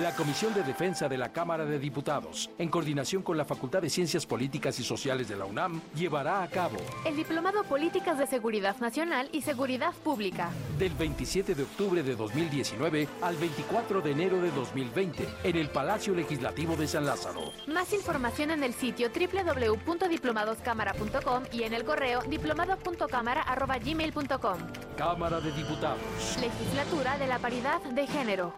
La 0.00 0.14
Comisión 0.14 0.54
de 0.54 0.62
Defensa 0.62 1.10
de 1.10 1.18
la 1.18 1.30
Cámara 1.30 1.66
de 1.66 1.78
Diputados, 1.78 2.48
en 2.56 2.70
coordinación 2.70 3.22
con 3.22 3.36
la 3.36 3.44
Facultad 3.44 3.82
de 3.82 3.90
Ciencias 3.90 4.24
Políticas 4.24 4.80
y 4.80 4.82
Sociales 4.82 5.28
de 5.28 5.36
la 5.36 5.44
UNAM, 5.44 5.82
llevará 5.94 6.42
a 6.42 6.48
cabo 6.48 6.78
el 7.04 7.16
Diplomado 7.16 7.64
Políticas 7.64 8.16
de 8.16 8.26
Seguridad 8.26 8.78
Nacional 8.78 9.28
y 9.30 9.42
Seguridad 9.42 9.92
Pública 9.92 10.48
del 10.78 10.94
27 10.94 11.54
de 11.54 11.64
octubre 11.64 12.02
de 12.02 12.16
2019 12.16 13.08
al 13.20 13.36
24 13.36 14.00
de 14.00 14.10
enero 14.10 14.40
de 14.40 14.50
2020 14.52 15.28
en 15.44 15.56
el 15.56 15.68
Palacio 15.68 16.14
Legislativo 16.14 16.76
de 16.76 16.88
San 16.88 17.04
Lázaro. 17.04 17.52
Más 17.66 17.92
información 17.92 18.52
en 18.52 18.64
el 18.64 18.72
sitio 18.72 19.10
www.diplomadoscámara.com 19.10 21.42
y 21.52 21.64
en 21.64 21.74
el 21.74 21.84
correo 21.84 22.22
diplomado.cámara.gmail.com. 22.22 24.58
Cámara 24.96 25.40
de 25.40 25.52
Diputados. 25.52 26.38
Legislatura 26.40 27.18
de 27.18 27.26
la 27.26 27.38
Paridad 27.38 27.82
de 27.82 28.06
Género. 28.06 28.54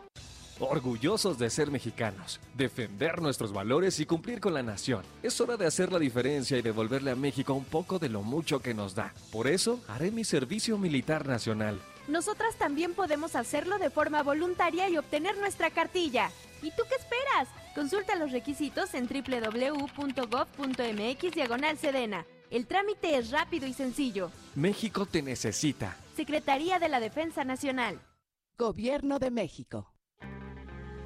Orgullosos 0.64 1.38
de 1.38 1.50
ser 1.50 1.72
mexicanos, 1.72 2.38
defender 2.54 3.20
nuestros 3.20 3.52
valores 3.52 3.98
y 3.98 4.06
cumplir 4.06 4.38
con 4.38 4.54
la 4.54 4.62
nación. 4.62 5.02
Es 5.20 5.40
hora 5.40 5.56
de 5.56 5.66
hacer 5.66 5.90
la 5.90 5.98
diferencia 5.98 6.56
y 6.56 6.62
devolverle 6.62 7.10
a 7.10 7.16
México 7.16 7.52
un 7.52 7.64
poco 7.64 7.98
de 7.98 8.08
lo 8.08 8.22
mucho 8.22 8.60
que 8.60 8.72
nos 8.72 8.94
da. 8.94 9.12
Por 9.32 9.48
eso, 9.48 9.80
haré 9.88 10.12
mi 10.12 10.22
servicio 10.22 10.78
militar 10.78 11.26
nacional. 11.26 11.80
Nosotras 12.06 12.54
también 12.56 12.94
podemos 12.94 13.34
hacerlo 13.34 13.78
de 13.78 13.90
forma 13.90 14.22
voluntaria 14.22 14.88
y 14.88 14.96
obtener 14.96 15.36
nuestra 15.38 15.70
cartilla. 15.70 16.30
¿Y 16.62 16.70
tú 16.70 16.84
qué 16.88 16.94
esperas? 16.94 17.48
Consulta 17.74 18.14
los 18.14 18.30
requisitos 18.30 18.94
en 18.94 19.08
www.gov.mx 19.08 19.74
diagonal 21.34 21.76
Sedena. 21.76 22.24
El 22.50 22.68
trámite 22.68 23.16
es 23.16 23.32
rápido 23.32 23.66
y 23.66 23.72
sencillo. 23.72 24.30
México 24.54 25.06
te 25.06 25.22
necesita. 25.22 25.96
Secretaría 26.14 26.78
de 26.78 26.88
la 26.88 27.00
Defensa 27.00 27.42
Nacional. 27.42 28.00
Gobierno 28.56 29.18
de 29.18 29.32
México. 29.32 29.91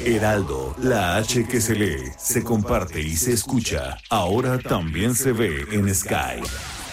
Heraldo, 0.00 0.74
la 0.78 1.16
H 1.16 1.46
que 1.46 1.60
se 1.60 1.74
lee, 1.74 2.10
se 2.18 2.42
comparte 2.42 3.00
y 3.00 3.16
se 3.16 3.32
escucha, 3.32 3.96
ahora 4.10 4.58
también 4.58 5.14
se 5.14 5.32
ve 5.32 5.64
en 5.70 5.94
Sky. 5.94 6.40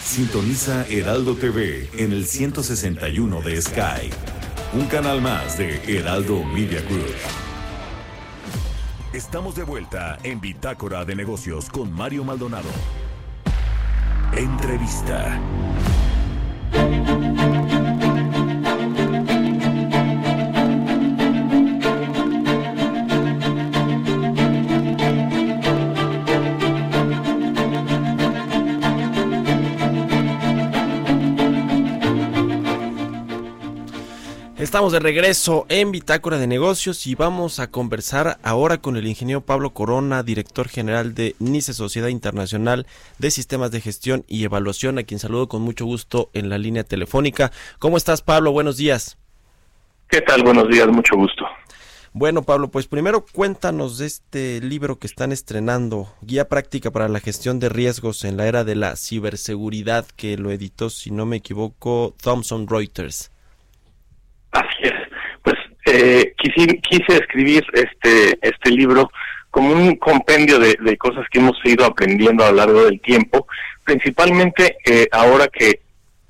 Sintoniza 0.04 0.86
Heraldo 0.88 1.36
TV 1.36 1.90
en 1.98 2.12
el 2.12 2.26
161 2.26 3.42
de 3.42 3.62
Sky, 3.62 4.10
un 4.74 4.86
canal 4.88 5.22
más 5.22 5.58
de 5.58 5.82
Heraldo 5.88 6.44
Media 6.44 6.82
Group. 6.82 7.16
Estamos 9.14 9.56
de 9.56 9.64
vuelta 9.64 10.18
en 10.24 10.40
Bitácora 10.40 11.04
de 11.04 11.16
Negocios 11.16 11.70
con 11.70 11.92
Mario 11.92 12.24
Maldonado. 12.24 12.70
Entrevista. 14.34 15.40
Estamos 34.72 34.94
de 34.94 35.02
regreso 35.02 35.66
en 35.68 35.92
Bitácora 35.92 36.38
de 36.38 36.48
Negocios 36.48 37.06
y 37.06 37.14
vamos 37.14 37.60
a 37.60 37.70
conversar 37.70 38.38
ahora 38.42 38.78
con 38.78 38.96
el 38.96 39.06
ingeniero 39.06 39.42
Pablo 39.42 39.72
Corona, 39.72 40.24
director 40.24 40.70
general 40.70 41.14
de 41.14 41.36
NICE 41.40 41.74
Sociedad 41.74 42.08
Internacional 42.08 42.88
de 43.20 43.32
Sistemas 43.32 43.72
de 43.72 43.82
Gestión 43.82 44.24
y 44.30 44.46
Evaluación, 44.46 44.98
a 44.98 45.04
quien 45.04 45.20
saludo 45.20 45.50
con 45.50 45.62
mucho 45.62 45.84
gusto 45.84 46.30
en 46.32 46.48
la 46.48 46.58
línea 46.58 46.86
telefónica. 46.86 47.52
¿Cómo 47.80 47.98
estás, 47.98 48.22
Pablo? 48.22 48.54
Buenos 48.54 48.78
días. 48.78 49.18
¿Qué 50.08 50.22
tal? 50.22 50.42
Buenos 50.42 50.70
días, 50.70 50.88
mucho 50.88 51.18
gusto. 51.18 51.44
Bueno, 52.14 52.44
Pablo, 52.44 52.72
pues 52.72 52.88
primero 52.88 53.26
cuéntanos 53.26 53.98
de 53.98 54.06
este 54.06 54.62
libro 54.62 55.00
que 55.00 55.08
están 55.08 55.34
estrenando, 55.34 56.08
Guía 56.22 56.48
Práctica 56.48 56.92
para 56.92 57.10
la 57.10 57.20
Gestión 57.20 57.60
de 57.60 57.68
Riesgos 57.68 58.24
en 58.24 58.38
la 58.38 58.48
Era 58.48 58.64
de 58.64 58.76
la 58.76 58.96
Ciberseguridad, 58.96 60.06
que 60.16 60.38
lo 60.38 60.50
editó, 60.50 60.90
si 60.90 61.12
no 61.12 61.26
me 61.26 61.36
equivoco, 61.36 62.16
Thomson 62.24 62.70
Reuters. 62.70 63.32
Así 64.52 64.84
es. 64.84 64.94
Pues 65.44 65.56
eh, 65.86 66.34
quise, 66.38 67.18
escribir 67.18 67.64
este, 67.74 68.38
este 68.42 68.72
libro 68.72 69.10
como 69.50 69.74
un 69.74 69.96
compendio 69.96 70.60
de, 70.60 70.98
cosas 70.98 71.26
que 71.30 71.40
hemos 71.40 71.58
ido 71.66 71.86
aprendiendo 71.86 72.46
a 72.46 72.52
lo 72.52 72.58
largo 72.58 72.86
del 72.86 73.02
tiempo, 73.02 73.48
principalmente 73.84 74.78
eh, 74.86 75.08
ahora 75.12 75.48
que 75.48 75.82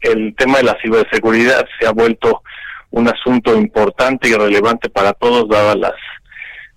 el 0.02 0.34
tema 0.36 0.58
de 0.58 0.64
la 0.64 0.78
ciberseguridad 0.82 1.66
se 1.80 1.86
ha 1.86 1.92
vuelto 1.92 2.42
un 2.90 3.08
asunto 3.08 3.56
importante 3.56 4.30
y 4.30 4.34
relevante 4.34 4.90
para 4.90 5.14
todos, 5.14 5.48
dadas 5.48 5.78
las 5.78 5.94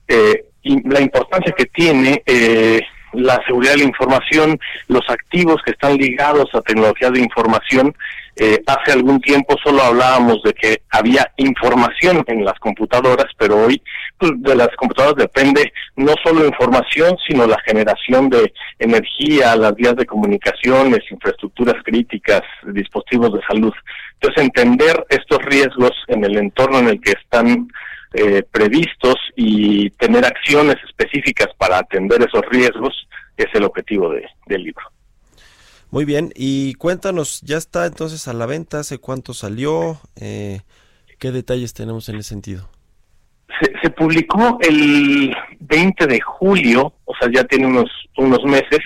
eh, 0.09 0.45
la 0.63 1.01
importancia 1.01 1.53
que 1.53 1.67
tiene 1.67 2.23
eh, 2.27 2.81
la 3.13 3.41
seguridad 3.47 3.73
de 3.73 3.79
la 3.79 3.85
información, 3.85 4.59
los 4.89 5.09
activos 5.09 5.61
que 5.65 5.73
están 5.73 5.97
ligados 5.97 6.55
a 6.55 6.63
tecnologías 6.63 7.13
de 7.13 7.21
información 7.21 7.95
Eh, 8.37 8.61
hace 8.67 8.93
algún 8.93 9.21
tiempo 9.21 9.57
solo 9.63 9.81
hablábamos 9.81 10.43
de 10.43 10.53
que 10.55 10.83
había 10.91 11.31
información 11.37 12.25
en 12.27 12.45
las 12.45 12.59
computadoras, 12.59 13.27
pero 13.39 13.65
hoy 13.65 13.81
pues, 14.19 14.33
de 14.39 14.57
las 14.57 14.71
computadoras 14.77 15.17
depende 15.17 15.73
no 15.95 16.15
solo 16.25 16.45
información, 16.45 17.17
sino 17.29 17.47
la 17.47 17.59
generación 17.65 18.29
de 18.31 18.53
energía, 18.81 19.55
las 19.55 19.77
vías 19.77 19.95
de 19.95 20.07
comunicaciones, 20.07 21.01
infraestructuras 21.11 21.77
críticas, 21.85 22.43
dispositivos 22.73 23.35
de 23.35 23.41
salud. 23.47 23.73
Entonces, 24.15 24.43
entender 24.43 25.07
estos 25.11 25.39
riesgos 25.45 25.93
en 26.09 26.25
el 26.25 26.37
entorno 26.37 26.81
en 26.81 26.89
el 26.89 27.01
que 27.01 27.13
están 27.13 27.69
eh, 28.15 28.43
previstos 28.51 29.17
y 29.37 29.91
tener 29.91 30.25
acciones 30.25 30.77
específicas 30.85 31.49
para 31.57 31.79
atender 31.79 32.23
esos 32.23 32.43
riesgos 32.51 33.07
es 33.37 33.47
el 33.55 33.65
objetivo 33.65 34.13
del 34.47 34.63
libro. 34.63 34.94
Muy 35.95 36.05
bien, 36.05 36.33
y 36.35 36.75
cuéntanos, 36.75 37.41
¿ya 37.43 37.57
está 37.57 37.87
entonces 37.87 38.27
a 38.27 38.33
la 38.33 38.47
venta? 38.47 38.81
¿Hace 38.81 38.99
cuánto 38.99 39.33
salió? 39.33 40.01
Eh, 40.21 40.63
¿Qué 41.21 41.31
detalles 41.31 41.73
tenemos 41.73 42.09
en 42.09 42.17
ese 42.17 42.31
sentido? 42.31 42.69
Se, 43.81 43.91
publicó 43.91 44.59
el 44.63 45.33
20 45.61 46.07
de 46.09 46.21
julio, 46.21 46.95
o 47.05 47.15
sea, 47.15 47.31
ya 47.33 47.45
tiene 47.45 47.69
unos, 47.69 47.89
unos 48.17 48.43
meses, 48.43 48.81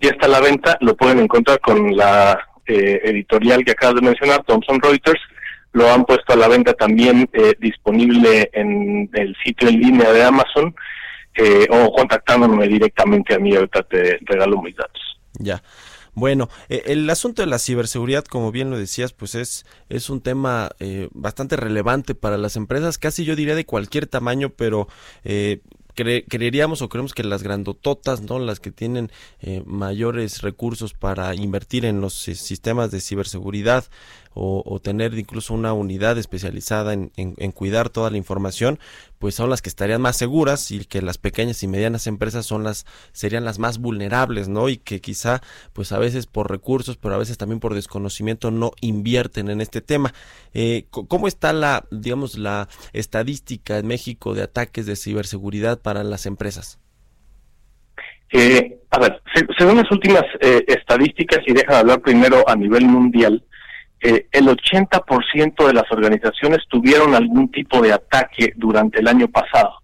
ya 0.00 0.10
está 0.10 0.26
a 0.26 0.30
la 0.30 0.40
venta, 0.40 0.76
lo 0.80 0.96
pueden 0.96 1.20
encontrar 1.20 1.60
con 1.60 1.96
la 1.96 2.36
eh, 2.66 3.00
editorial 3.04 3.64
que 3.64 3.70
acabas 3.70 4.00
de 4.00 4.08
mencionar, 4.08 4.42
Thomson 4.42 4.80
Reuters, 4.80 5.20
lo 5.70 5.88
han 5.88 6.04
puesto 6.04 6.32
a 6.32 6.36
la 6.36 6.48
venta 6.48 6.72
también 6.72 7.30
eh, 7.32 7.54
disponible 7.60 8.50
en 8.54 9.08
el 9.12 9.36
sitio 9.44 9.68
en 9.68 9.78
línea 9.80 10.10
de 10.10 10.24
Amazon 10.24 10.74
o 11.70 11.92
contactándome 11.92 12.66
directamente 12.66 13.36
a 13.36 13.38
mí, 13.38 13.54
ahorita 13.54 13.84
te 13.84 14.18
regalo 14.26 14.60
mis 14.60 14.74
datos. 14.74 15.00
Ya. 15.38 15.62
Bueno, 16.14 16.48
eh, 16.68 16.82
el 16.86 17.08
asunto 17.08 17.42
de 17.42 17.46
la 17.46 17.58
ciberseguridad, 17.58 18.24
como 18.24 18.52
bien 18.52 18.70
lo 18.70 18.78
decías, 18.78 19.12
pues 19.12 19.34
es, 19.34 19.66
es 19.88 20.10
un 20.10 20.20
tema 20.20 20.70
eh, 20.80 21.08
bastante 21.12 21.56
relevante 21.56 22.14
para 22.14 22.38
las 22.38 22.56
empresas, 22.56 22.98
casi 22.98 23.24
yo 23.24 23.36
diría 23.36 23.54
de 23.54 23.66
cualquier 23.66 24.06
tamaño, 24.06 24.50
pero 24.50 24.88
eh, 25.24 25.60
creeríamos 25.94 26.82
o 26.82 26.88
creemos 26.88 27.14
que 27.14 27.24
las 27.24 27.42
grandototas, 27.42 28.22
¿no? 28.22 28.38
Las 28.38 28.60
que 28.60 28.70
tienen 28.70 29.10
eh, 29.40 29.62
mayores 29.66 30.42
recursos 30.42 30.94
para 30.94 31.34
invertir 31.34 31.84
en 31.84 32.00
los 32.00 32.14
sistemas 32.14 32.90
de 32.90 33.00
ciberseguridad 33.00 33.84
o, 34.32 34.80
tener 34.80 35.14
incluso 35.18 35.54
una 35.54 35.72
unidad 35.72 36.16
especializada 36.16 36.92
en, 36.92 37.52
cuidar 37.52 37.88
toda 37.88 38.10
la 38.10 38.16
información, 38.16 38.78
pues 39.18 39.34
son 39.34 39.50
las 39.50 39.60
que 39.60 39.68
estarían 39.68 40.00
más 40.00 40.16
seguras 40.16 40.70
y 40.70 40.84
que 40.84 41.02
las 41.02 41.18
pequeñas 41.18 41.62
y 41.62 41.68
medianas 41.68 42.06
empresas 42.06 42.46
son 42.46 42.62
las 42.62 42.86
serían 43.12 43.44
las 43.44 43.58
más 43.58 43.78
vulnerables, 43.78 44.48
¿no? 44.48 44.68
Y 44.68 44.76
que 44.78 45.00
quizá 45.00 45.42
pues 45.72 45.92
a 45.92 45.98
veces 45.98 46.26
por 46.26 46.50
recursos, 46.50 46.96
pero 46.96 47.14
a 47.14 47.18
veces 47.18 47.38
también 47.38 47.60
por 47.60 47.74
desconocimiento 47.74 48.50
no 48.50 48.72
invierten 48.80 49.50
en 49.50 49.60
este 49.60 49.80
tema. 49.80 50.14
Eh, 50.54 50.86
¿Cómo 50.90 51.26
está 51.26 51.52
la, 51.52 51.84
digamos, 51.90 52.38
la 52.38 52.68
estadística 52.92 53.78
en 53.78 53.86
México 53.86 54.34
de 54.34 54.42
ataques 54.42 54.86
de 54.86 54.96
ciberseguridad 54.96 55.80
para 55.80 56.04
las 56.04 56.26
empresas? 56.26 56.78
Eh, 58.32 58.78
a 58.90 58.98
ver, 59.00 59.20
según 59.58 59.78
las 59.78 59.90
últimas 59.90 60.22
eh, 60.40 60.64
estadísticas, 60.68 61.40
y 61.46 61.52
deja 61.52 61.72
de 61.72 61.78
hablar 61.78 62.00
primero 62.00 62.48
a 62.48 62.54
nivel 62.54 62.84
mundial, 62.84 63.44
eh, 64.02 64.26
el 64.32 64.46
80% 64.48 65.66
de 65.66 65.74
las 65.74 65.90
organizaciones 65.90 66.60
tuvieron 66.68 67.14
algún 67.14 67.50
tipo 67.50 67.82
de 67.82 67.92
ataque 67.92 68.52
durante 68.56 69.00
el 69.00 69.08
año 69.08 69.28
pasado, 69.28 69.74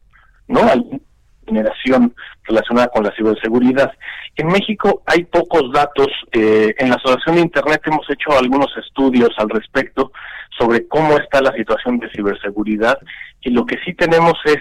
¿no? 0.48 0.60
Alguna 0.60 1.00
generación 1.46 2.14
relacionada 2.44 2.88
con 2.88 3.04
la 3.04 3.14
ciberseguridad. 3.14 3.92
En 4.36 4.48
México 4.48 5.02
hay 5.06 5.24
pocos 5.24 5.70
datos. 5.72 6.08
Eh, 6.32 6.74
en 6.78 6.90
la 6.90 6.96
Asociación 6.96 7.36
de 7.36 7.42
Internet 7.42 7.82
hemos 7.84 8.08
hecho 8.10 8.36
algunos 8.36 8.68
estudios 8.76 9.30
al 9.38 9.48
respecto 9.50 10.12
sobre 10.58 10.86
cómo 10.88 11.16
está 11.18 11.40
la 11.40 11.52
situación 11.52 11.98
de 11.98 12.10
ciberseguridad 12.10 12.98
y 13.42 13.50
lo 13.50 13.64
que 13.64 13.76
sí 13.84 13.94
tenemos 13.94 14.34
es 14.44 14.58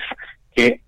que 0.56 0.82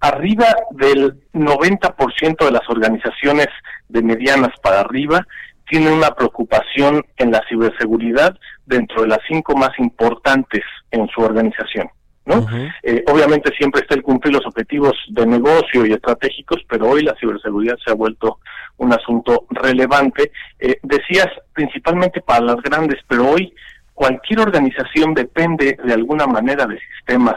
arriba 0.00 0.46
del 0.72 1.14
90% 1.32 2.44
de 2.44 2.50
las 2.50 2.68
organizaciones 2.68 3.48
de 3.88 4.02
medianas 4.02 4.52
para 4.62 4.80
arriba 4.80 5.26
tienen 5.68 5.92
una 5.92 6.10
preocupación 6.10 7.04
en 7.16 7.30
la 7.30 7.42
ciberseguridad 7.48 8.36
dentro 8.64 9.02
de 9.02 9.08
las 9.08 9.18
cinco 9.28 9.56
más 9.56 9.70
importantes 9.78 10.62
en 10.90 11.08
su 11.08 11.20
organización. 11.20 11.88
¿no? 12.24 12.44
Eh, 12.82 13.04
obviamente 13.06 13.52
siempre 13.56 13.82
está 13.82 13.94
el 13.94 14.02
cumplir 14.02 14.34
los 14.34 14.46
objetivos 14.46 14.94
de 15.08 15.24
negocio 15.26 15.86
y 15.86 15.92
estratégicos, 15.92 16.60
pero 16.68 16.88
hoy 16.88 17.02
la 17.02 17.14
ciberseguridad 17.20 17.76
se 17.84 17.92
ha 17.92 17.94
vuelto 17.94 18.40
un 18.78 18.92
asunto 18.92 19.46
relevante. 19.50 20.32
Eh, 20.58 20.78
decías 20.82 21.28
principalmente 21.52 22.20
para 22.20 22.40
las 22.40 22.56
grandes, 22.56 22.98
pero 23.06 23.30
hoy 23.30 23.54
cualquier 23.94 24.40
organización 24.40 25.14
depende 25.14 25.78
de 25.82 25.92
alguna 25.92 26.26
manera 26.26 26.66
de 26.66 26.78
sistemas 26.96 27.36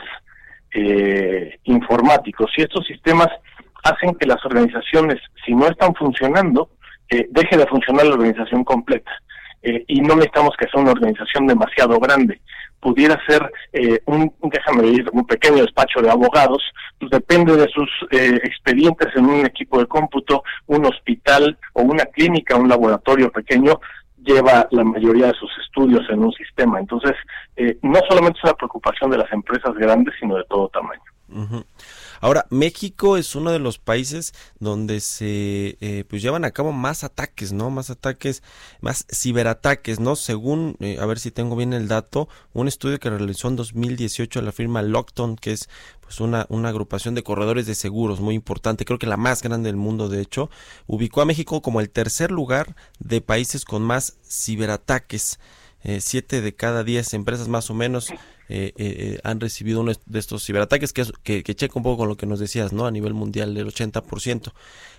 eh, 0.73 1.59
informáticos 1.63 2.51
y 2.57 2.61
estos 2.61 2.86
sistemas 2.86 3.30
hacen 3.84 4.15
que 4.15 4.27
las 4.27 4.43
organizaciones, 4.45 5.21
si 5.45 5.53
no 5.53 5.67
están 5.67 5.93
funcionando, 5.95 6.69
eh, 7.10 7.28
deje 7.30 7.57
de 7.57 7.68
funcionar 7.68 8.05
la 8.05 8.14
organización 8.14 8.64
completa. 8.64 9.12
Eh, 9.62 9.84
y 9.88 9.99
no 10.01 10.16
necesitamos 10.16 10.55
que 10.57 10.68
sea 10.70 10.82
una 10.82 10.91
organización 10.91 11.47
demasiado 11.47 11.99
grande. 11.99 12.39
Pudiera 12.80 13.20
ser 13.28 13.51
eh, 13.74 13.99
un, 14.05 14.34
déjame 14.41 14.84
decir, 14.84 15.10
un 15.12 15.26
pequeño 15.26 15.64
despacho 15.64 16.01
de 16.01 16.10
abogados, 16.10 16.64
pues 16.97 17.12
depende 17.12 17.57
de 17.57 17.68
sus 17.68 17.89
eh, 18.12 18.39
expedientes 18.41 19.14
en 19.16 19.26
un 19.26 19.45
equipo 19.45 19.80
de 19.80 19.88
cómputo, 19.88 20.43
un 20.68 20.86
hospital 20.86 21.57
o 21.74 21.82
una 21.82 22.05
clínica, 22.05 22.55
un 22.55 22.70
laboratorio 22.70 23.30
pequeño, 23.32 23.82
lleva 24.24 24.68
la 24.72 24.86
mayoría 24.86 25.28
de 25.28 25.34
sus 25.34 25.51
estudios 25.66 26.10
en 26.10 26.24
un 26.24 26.32
sistema. 26.34 26.80
Entonces, 26.80 27.16
no 27.82 27.99
solamente 28.07 28.38
es 28.38 28.43
una 28.43 28.53
preocupación 28.53 29.12
de 29.12 29.18
las 29.18 29.32
empresas 29.32 29.74
grandes, 29.76 30.14
sino 30.20 30.36
de 30.36 30.43
todo 30.45 30.70
tamaño. 30.70 31.01
Ahora, 32.22 32.45
México 32.49 33.17
es 33.17 33.36
uno 33.36 33.51
de 33.51 33.59
los 33.59 33.78
países 33.78 34.34
donde 34.59 34.99
se 34.99 35.78
eh, 35.82 36.03
pues 36.07 36.22
llevan 36.22 36.45
a 36.45 36.51
cabo 36.51 36.72
más 36.72 37.03
ataques, 37.03 37.51
¿no? 37.51 37.70
Más 37.70 37.89
ataques, 37.89 38.43
más 38.82 39.05
ciberataques, 39.11 39.99
¿no? 39.99 40.15
Según, 40.15 40.76
eh, 40.80 40.97
a 40.99 41.05
ver 41.05 41.20
si 41.20 41.32
tengo 41.32 41.55
bien 41.55 41.74
el 41.74 41.88
dato, 41.88 42.28
un 42.53 42.67
estudio 42.67 42.99
que 42.99 43.09
realizó 43.09 43.47
en 43.47 43.55
2018 43.55 44.41
la 44.41 44.51
firma 44.51 44.82
Lockton, 44.82 45.36
que 45.36 45.51
es 45.51 45.70
pues 46.01 46.20
una, 46.20 46.45
una 46.49 46.70
agrupación 46.70 47.15
de 47.15 47.24
corredores 47.24 47.67
de 47.67 47.76
seguros 47.76 48.20
muy 48.20 48.36
importante, 48.36 48.86
creo 48.86 48.97
que 48.97 49.05
la 49.05 49.17
más 49.17 49.43
grande 49.43 49.70
del 49.70 49.76
mundo 49.76 50.09
de 50.09 50.22
hecho, 50.22 50.49
ubicó 50.88 51.22
a 51.22 51.26
México 51.26 51.61
como 51.61 51.82
el 51.82 51.89
tercer 51.89 52.32
lugar 52.32 52.76
de 52.99 53.22
países 53.22 53.65
con 53.65 53.84
más 53.84 54.17
ciberataques. 54.28 55.39
Eh, 55.84 56.01
siete 56.01 56.41
de 56.41 56.53
cada 56.53 56.84
diez 56.84 57.13
empresas 57.13 57.47
más 57.47 57.69
o 57.69 57.73
menos 57.73 58.11
eh, 58.51 58.73
eh, 58.77 59.19
han 59.23 59.39
recibido 59.39 59.82
uno 59.82 59.91
de 60.07 60.19
estos 60.19 60.43
ciberataques, 60.43 60.91
que, 60.91 61.05
que, 61.21 61.43
que, 61.43 61.55
checa 61.55 61.75
un 61.75 61.84
poco 61.84 61.99
con 61.99 62.09
lo 62.09 62.17
que 62.17 62.25
nos 62.25 62.39
decías, 62.39 62.73
¿no? 62.73 62.88
A 62.88 62.91
nivel 62.91 63.13
mundial, 63.13 63.53
del 63.53 63.67
80%. 63.67 64.51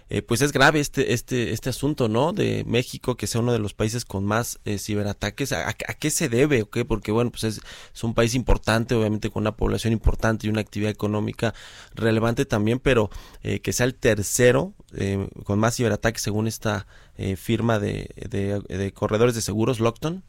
Eh, 0.08 0.22
pues 0.22 0.40
es 0.40 0.52
grave 0.52 0.78
este, 0.78 1.12
este, 1.14 1.52
este 1.52 1.68
asunto, 1.70 2.08
¿no? 2.08 2.32
De 2.32 2.64
México, 2.64 3.16
que 3.16 3.26
sea 3.26 3.40
uno 3.40 3.52
de 3.52 3.58
los 3.58 3.74
países 3.74 4.04
con 4.04 4.24
más 4.24 4.60
ciberataques. 4.64 5.52
¿A, 5.52 5.74
qué 5.74 6.10
se 6.10 6.28
debe 6.28 6.62
o 6.62 6.70
qué? 6.70 6.84
Porque, 6.84 7.10
bueno, 7.10 7.32
pues 7.32 7.42
es, 7.42 7.60
es, 7.92 8.04
un 8.04 8.14
país 8.14 8.36
importante, 8.36 8.94
obviamente 8.94 9.30
con 9.30 9.42
una 9.42 9.56
población 9.56 9.92
importante 9.92 10.46
y 10.46 10.50
una 10.50 10.60
actividad 10.60 10.92
económica 10.92 11.52
relevante 11.94 12.44
también, 12.44 12.78
pero 12.78 13.10
que 13.42 13.72
sea 13.72 13.86
el 13.86 13.94
tercero 13.94 14.74
con 15.44 15.58
más 15.58 15.76
ciberataques 15.76 16.22
según 16.22 16.46
esta 16.46 16.86
firma 17.36 17.78
de, 17.78 18.10
de, 18.28 18.60
de 18.60 18.92
corredores 18.92 19.34
de 19.34 19.42
seguros, 19.42 19.80
Lockton. 19.80 20.24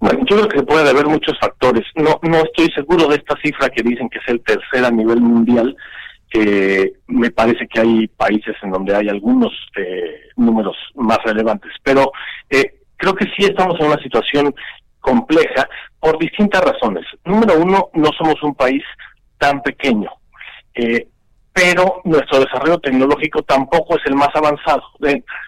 Bueno, 0.00 0.20
yo 0.26 0.36
creo 0.36 0.48
que 0.48 0.62
puede 0.62 0.88
haber 0.88 1.06
muchos 1.06 1.38
factores. 1.38 1.84
No, 1.94 2.18
no 2.22 2.38
estoy 2.38 2.68
seguro 2.74 3.06
de 3.06 3.16
esta 3.16 3.36
cifra 3.42 3.68
que 3.68 3.82
dicen 3.82 4.08
que 4.08 4.18
es 4.18 4.28
el 4.28 4.40
tercer 4.42 4.84
a 4.84 4.90
nivel 4.90 5.20
mundial. 5.20 5.76
que 6.30 6.92
me 7.08 7.30
parece 7.32 7.66
que 7.66 7.80
hay 7.80 8.06
países 8.06 8.54
en 8.62 8.70
donde 8.70 8.94
hay 8.94 9.08
algunos 9.08 9.52
eh, 9.76 10.28
números 10.36 10.76
más 10.94 11.18
relevantes, 11.24 11.72
pero 11.82 12.12
eh, 12.48 12.82
creo 12.96 13.14
que 13.14 13.24
sí 13.36 13.44
estamos 13.44 13.80
en 13.80 13.86
una 13.86 14.00
situación 14.00 14.54
compleja 15.00 15.68
por 15.98 16.18
distintas 16.18 16.62
razones. 16.62 17.04
Número 17.24 17.58
uno, 17.58 17.90
no 17.94 18.10
somos 18.16 18.40
un 18.42 18.54
país 18.54 18.82
tan 19.38 19.60
pequeño. 19.62 20.10
Eh, 20.74 21.08
pero 21.52 22.00
nuestro 22.04 22.40
desarrollo 22.40 22.78
tecnológico 22.78 23.42
tampoco 23.42 23.96
es 23.96 24.02
el 24.06 24.14
más 24.14 24.30
avanzado. 24.34 24.82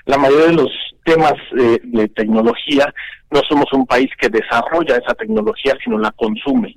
La 0.06 0.18
mayoría 0.18 0.46
de 0.46 0.54
los 0.54 0.70
temas 1.04 1.34
eh, 1.58 1.78
de 1.82 2.08
tecnología 2.08 2.92
no 3.32 3.40
somos 3.48 3.66
un 3.72 3.86
país 3.86 4.08
que 4.18 4.28
desarrolla 4.28 4.96
esa 4.96 5.14
tecnología, 5.14 5.74
sino 5.82 5.98
la 5.98 6.10
consume. 6.12 6.76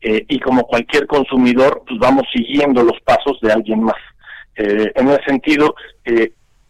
Eh, 0.00 0.24
y 0.28 0.38
como 0.40 0.64
cualquier 0.64 1.06
consumidor, 1.06 1.82
pues 1.86 1.98
vamos 1.98 2.24
siguiendo 2.32 2.82
los 2.82 3.00
pasos 3.04 3.38
de 3.40 3.52
alguien 3.52 3.82
más. 3.82 3.96
Eh, 4.56 4.92
en 4.94 5.08
ese 5.08 5.24
sentido, 5.24 5.74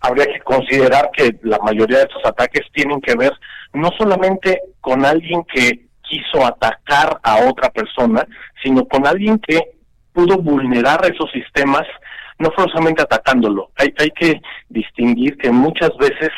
habría 0.00 0.26
que 0.26 0.40
considerar 0.40 1.10
que 1.12 1.36
la 1.42 1.58
mayoría 1.58 1.98
de 1.98 2.04
estos 2.04 2.24
ataques 2.24 2.62
tienen 2.72 3.00
que 3.00 3.16
ver 3.16 3.32
no 3.72 3.90
solamente 3.98 4.60
con 4.80 5.04
alguien 5.04 5.44
que 5.52 5.86
quiso 6.02 6.46
atacar 6.46 7.18
a 7.22 7.48
otra 7.48 7.70
persona, 7.70 8.26
sino 8.62 8.84
con 8.86 9.06
alguien 9.06 9.38
que 9.38 9.60
pudo 10.12 10.38
vulnerar 10.38 11.00
esos 11.04 11.30
sistemas, 11.32 11.82
no 12.38 12.50
solamente 12.56 13.02
atacándolo. 13.02 13.70
Hay, 13.76 13.92
hay 13.98 14.10
que 14.10 14.40
distinguir 14.68 15.36
que 15.38 15.50
muchas 15.50 15.90
veces 15.98 16.30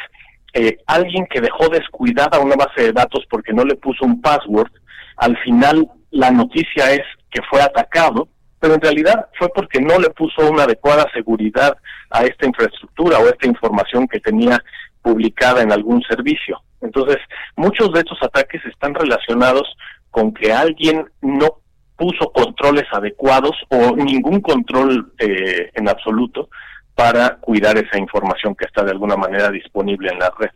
eh, 0.59 0.79
alguien 0.87 1.27
que 1.27 1.43
dejó 1.43 1.69
descuidada 1.69 2.41
una 2.41 2.57
base 2.57 2.85
de 2.85 2.93
datos 2.93 3.27
porque 3.29 3.53
no 3.53 3.63
le 3.63 3.75
puso 3.77 4.07
un 4.07 4.23
password, 4.23 4.71
al 5.19 5.37
final 5.41 5.87
la 6.11 6.31
noticia 6.31 6.93
es 6.93 7.03
que 7.31 7.43
fue 7.51 7.61
atacado, 7.61 8.27
pero 8.59 8.73
en 8.73 8.81
realidad 8.81 9.27
fue 9.39 9.51
porque 9.55 9.83
no 9.83 9.99
le 9.99 10.09
puso 10.09 10.51
una 10.51 10.63
adecuada 10.63 11.05
seguridad 11.13 11.77
a 12.09 12.25
esta 12.25 12.47
infraestructura 12.47 13.19
o 13.19 13.27
esta 13.29 13.47
información 13.47 14.09
que 14.09 14.19
tenía 14.19 14.59
publicada 15.03 15.61
en 15.61 15.73
algún 15.73 16.01
servicio. 16.09 16.63
Entonces, 16.81 17.19
muchos 17.57 17.93
de 17.93 17.99
estos 18.01 18.23
ataques 18.23 18.65
están 18.65 18.95
relacionados 18.95 19.77
con 20.11 20.33
que 20.33 20.55
alguien 20.55 21.05
no 21.21 21.59
puso 21.97 22.33
controles 22.33 22.87
adecuados 22.93 23.53
o 23.69 23.95
ningún 23.95 24.41
control 24.41 25.13
eh, 25.19 25.71
en 25.75 25.87
absoluto 25.87 26.49
para 26.97 27.37
cuidar 27.37 27.77
esa 27.77 27.99
información 27.99 28.57
que 28.57 28.65
está 28.65 28.83
de 28.83 28.91
alguna 28.91 29.17
manera 29.17 29.51
disponible 29.51 30.11
en 30.11 30.19
la 30.19 30.33
red. 30.37 30.51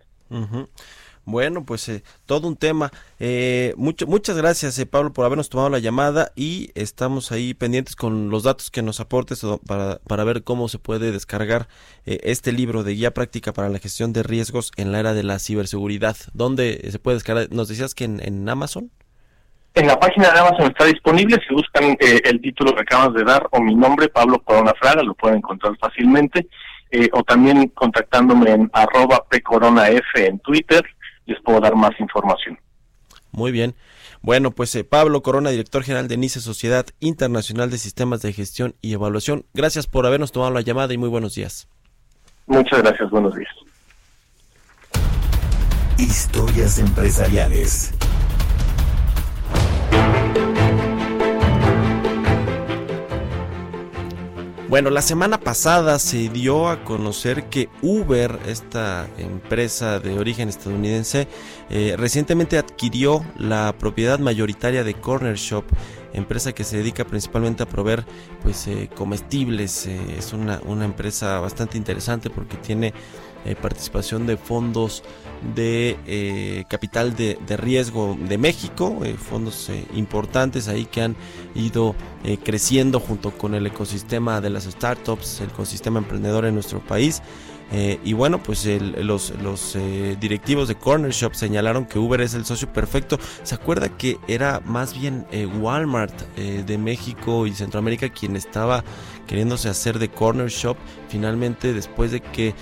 Bueno, 1.27 1.65
pues 1.65 1.89
eh, 1.91 2.03
todo 2.25 2.49
un 2.49 2.57
tema. 2.57 2.91
Eh, 3.21 3.75
muchas 3.77 4.37
gracias, 4.37 4.79
eh, 4.79 4.87
Pablo, 4.87 5.13
por 5.13 5.27
habernos 5.27 5.51
tomado 5.51 5.69
la 5.69 5.79
llamada 5.79 6.33
y 6.35 6.71
estamos 6.75 7.31
ahí 7.31 7.53
pendientes 7.53 7.95
con 7.95 8.31
los 8.31 8.45
datos 8.45 8.71
que 8.71 8.81
nos 8.83 9.01
aportes 9.01 9.45
para, 9.67 9.99
para 9.99 10.25
ver 10.25 10.43
cómo 10.43 10.69
se 10.69 10.79
puede 10.79 11.13
descargar 11.13 11.69
este 12.05 12.53
libro 12.53 12.83
de 12.85 12.95
guía 12.95 13.13
práctica 13.13 13.53
para 13.53 13.69
la 13.69 13.79
gestión 13.79 14.13
de 14.15 14.23
riesgos 14.23 14.73
en 14.77 14.93
la 14.93 15.01
era 15.01 15.13
de 15.13 15.23
la 15.23 15.39
ciberseguridad. 15.39 16.17
¿Dónde 16.33 16.89
se 16.91 16.99
puede 16.99 17.17
descargar? 17.17 17.49
¿Nos 17.53 17.69
decías 17.69 17.95
que 17.95 18.05
en, 18.05 18.21
en 18.25 18.49
Amazon? 18.49 18.91
En 19.75 19.87
la 19.87 19.99
página 19.99 20.31
de 20.31 20.41
Amazon 20.41 20.67
está 20.67 20.85
disponible, 20.85 21.39
si 21.47 21.55
buscan 21.55 21.97
el 22.01 22.41
título 22.41 22.75
que 22.75 22.81
acabas 22.81 23.15
de 23.15 23.25
dar 23.25 23.47
o 23.53 23.61
mi 23.61 23.75
nombre, 23.75 24.09
Pablo 24.09 24.41
Corona 24.43 24.73
Fraga, 24.81 25.03
lo 25.03 25.15
pueden 25.15 25.39
encontrar 25.39 25.77
fácilmente, 25.79 26.49
o 27.13 27.23
también 27.23 27.69
contactándome 27.69 28.51
en 28.51 28.71
arroba 28.73 29.25
pcoronaf 29.29 30.03
en 30.17 30.41
Twitter, 30.41 30.85
les 31.27 31.41
puedo 31.43 31.61
dar 31.61 31.77
más 31.77 31.93
información. 32.01 32.59
Muy 33.33 33.53
bien. 33.53 33.75
Bueno, 34.23 34.51
pues 34.51 34.75
eh, 34.75 34.85
Pablo 34.85 35.23
Corona, 35.23 35.51
director 35.51 35.83
general 35.83 36.09
de 36.09 36.19
NICE 36.19 36.41
Sociedad 36.41 36.85
Internacional 37.01 37.71
de 37.71 37.79
Sistemas 37.79 38.21
de 38.21 38.33
Gestión 38.33 38.75
y 38.83 38.93
Evaluación, 38.93 39.47
gracias 39.55 39.87
por 39.87 40.07
habernos 40.07 40.33
tomado 40.33 40.53
la 40.53 40.61
llamada 40.61 40.93
y 40.93 40.99
muy 40.99 41.09
buenos 41.09 41.35
días. 41.35 41.69
Muchas 42.47 42.83
gracias, 42.83 43.09
buenos 43.11 43.35
días. 43.35 43.51
Historias 45.97 46.79
empresariales. 46.79 47.95
Bueno, 54.71 54.91
la 54.91 55.03
semana 55.03 55.41
pasada 55.41 55.99
se 55.99 56.29
dio 56.29 56.69
a 56.69 56.85
conocer 56.85 57.47
que 57.47 57.69
Uber, 57.83 58.39
esta 58.47 59.09
empresa 59.19 59.99
de 59.99 60.17
origen 60.17 60.49
estadounidense, 60.49 61.27
eh, 61.71 61.97
recientemente 61.99 62.57
adquirió 62.57 63.25
la 63.37 63.75
propiedad 63.77 64.21
mayoritaria 64.21 64.85
de 64.85 64.95
Corner 64.95 65.35
Shop, 65.35 65.65
empresa 66.13 66.53
que 66.53 66.63
se 66.63 66.77
dedica 66.77 67.05
principalmente 67.05 67.65
a 67.65 67.69
proveer 67.69 68.05
pues 68.45 68.69
eh, 68.69 68.89
comestibles. 68.95 69.89
Eh, 69.89 69.99
es 70.17 70.33
una, 70.33 70.61
una 70.65 70.85
empresa 70.85 71.41
bastante 71.41 71.77
interesante 71.77 72.31
porque 72.31 72.57
tiene 72.57 72.95
participación 73.61 74.25
de 74.27 74.37
fondos 74.37 75.03
de 75.55 75.99
eh, 76.07 76.65
capital 76.69 77.17
de, 77.17 77.39
riesgo 77.57 78.17
de 78.29 78.39
México, 78.39 79.01
eh, 79.05 79.15
fondos 79.15 79.69
eh, 79.71 79.87
importantes 79.95 80.69
ahí 80.69 80.85
que 80.85 81.03
han 81.03 81.17
ido 81.55 81.95
creciendo 82.45 83.01
junto 83.01 83.31
con 83.31 83.55
el 83.55 83.67
ecosistema 83.67 84.43
de 84.43 84.51
las 84.51 84.65
startups, 84.65 85.41
el 85.41 85.49
ecosistema 85.49 85.99
emprendedor 85.99 86.45
en 86.45 86.55
nuestro 86.55 86.81
país. 86.81 87.23
y 88.05 88.13
bueno, 88.13 88.43
pues 88.43 88.67
los, 88.67 89.33
los 89.41 89.79
directivos 90.21 90.69
de 90.69 90.75
Corner 90.75 91.13
Shop 91.13 91.35
señalaron 91.35 91.87
que 91.87 91.99
Uber 91.99 92.21
es 92.21 92.35
el 92.35 92.45
socio 92.45 92.71
perfecto. 92.71 93.19
¿Se 93.43 93.55
acuerda 93.55 93.89
que 93.89 94.19
era 94.29 94.61
más 94.67 94.93
bien 94.93 95.25
Walmart 95.61 96.15
de 96.37 96.79
México 96.79 97.47
y 97.47 97.55
Centroamérica 97.55 98.11
quien 98.11 98.37
estaba 98.37 98.85
queriéndose 99.31 99.69
hacer 99.69 100.01
de 100.01 100.09
Corner 100.09 100.49
Shop? 100.49 100.77
Finalmente, 101.09 101.73
después 101.73 102.11
de 102.11 102.21
que 102.21 102.49
eh, 102.49 102.55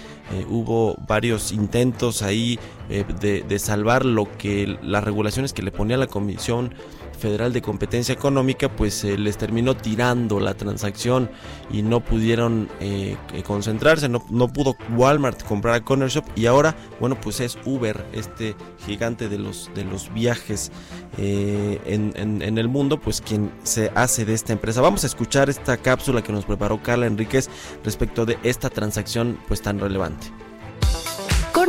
hubo 0.51 0.97
varios 1.09 1.51
intentos 1.51 2.21
ahí 2.21 2.59
eh, 2.91 3.07
de, 3.21 3.41
de, 3.41 3.59
salvar 3.59 4.05
lo 4.05 4.31
que 4.37 4.79
las 4.83 5.03
regulaciones 5.03 5.55
que 5.55 5.63
le 5.63 5.73
ponía 5.73 5.97
la 5.97 6.09
Comisión 6.09 6.75
Federal 7.19 7.53
de 7.53 7.61
Competencia 7.61 8.13
Económica, 8.13 8.69
pues 8.69 9.05
eh, 9.05 9.19
les 9.19 9.37
terminó 9.37 9.77
tirando 9.77 10.41
la 10.41 10.55
transacción 10.55 11.31
y 11.71 11.83
no 11.83 12.01
pudieron 12.01 12.69
eh, 12.81 13.17
eh, 13.35 13.43
concentrarse, 13.43 14.09
no, 14.09 14.25
no, 14.31 14.49
pudo 14.49 14.77
Walmart 14.97 15.43
comprar 15.45 15.75
a 15.75 15.85
Corner 15.85 16.09
Shop 16.09 16.25
y 16.37 16.47
ahora, 16.47 16.77
bueno, 17.01 17.21
pues 17.21 17.41
es 17.41 17.59
Uber, 17.65 18.07
este 18.13 18.55
gigante 18.87 19.29
de 19.29 19.39
los, 19.39 19.71
de 19.75 19.85
los 19.85 20.13
viajes 20.13 20.71
en, 21.17 22.13
en, 22.17 22.59
el 22.59 22.69
mundo, 22.69 23.01
pues 23.01 23.21
quien 23.21 23.53
se 23.65 23.91
hace 23.95 24.25
de 24.25 24.35
esta 24.35 24.53
empresa. 24.53 24.81
Vamos 24.81 25.05
a 25.05 25.09
escuchar 25.09 25.51
esta 25.51 25.77
cápsula 25.77 26.23
que 26.23 26.33
nos 26.33 26.45
preparó 26.45 26.83
Carla 26.83 27.07
Enríquez 27.07 27.51
respecto 27.85 28.25
de 28.25 28.39
esta 28.43 28.71
transacción 28.71 29.39
pues 29.49 29.61
tan 29.61 29.79
relevante. 29.81 30.29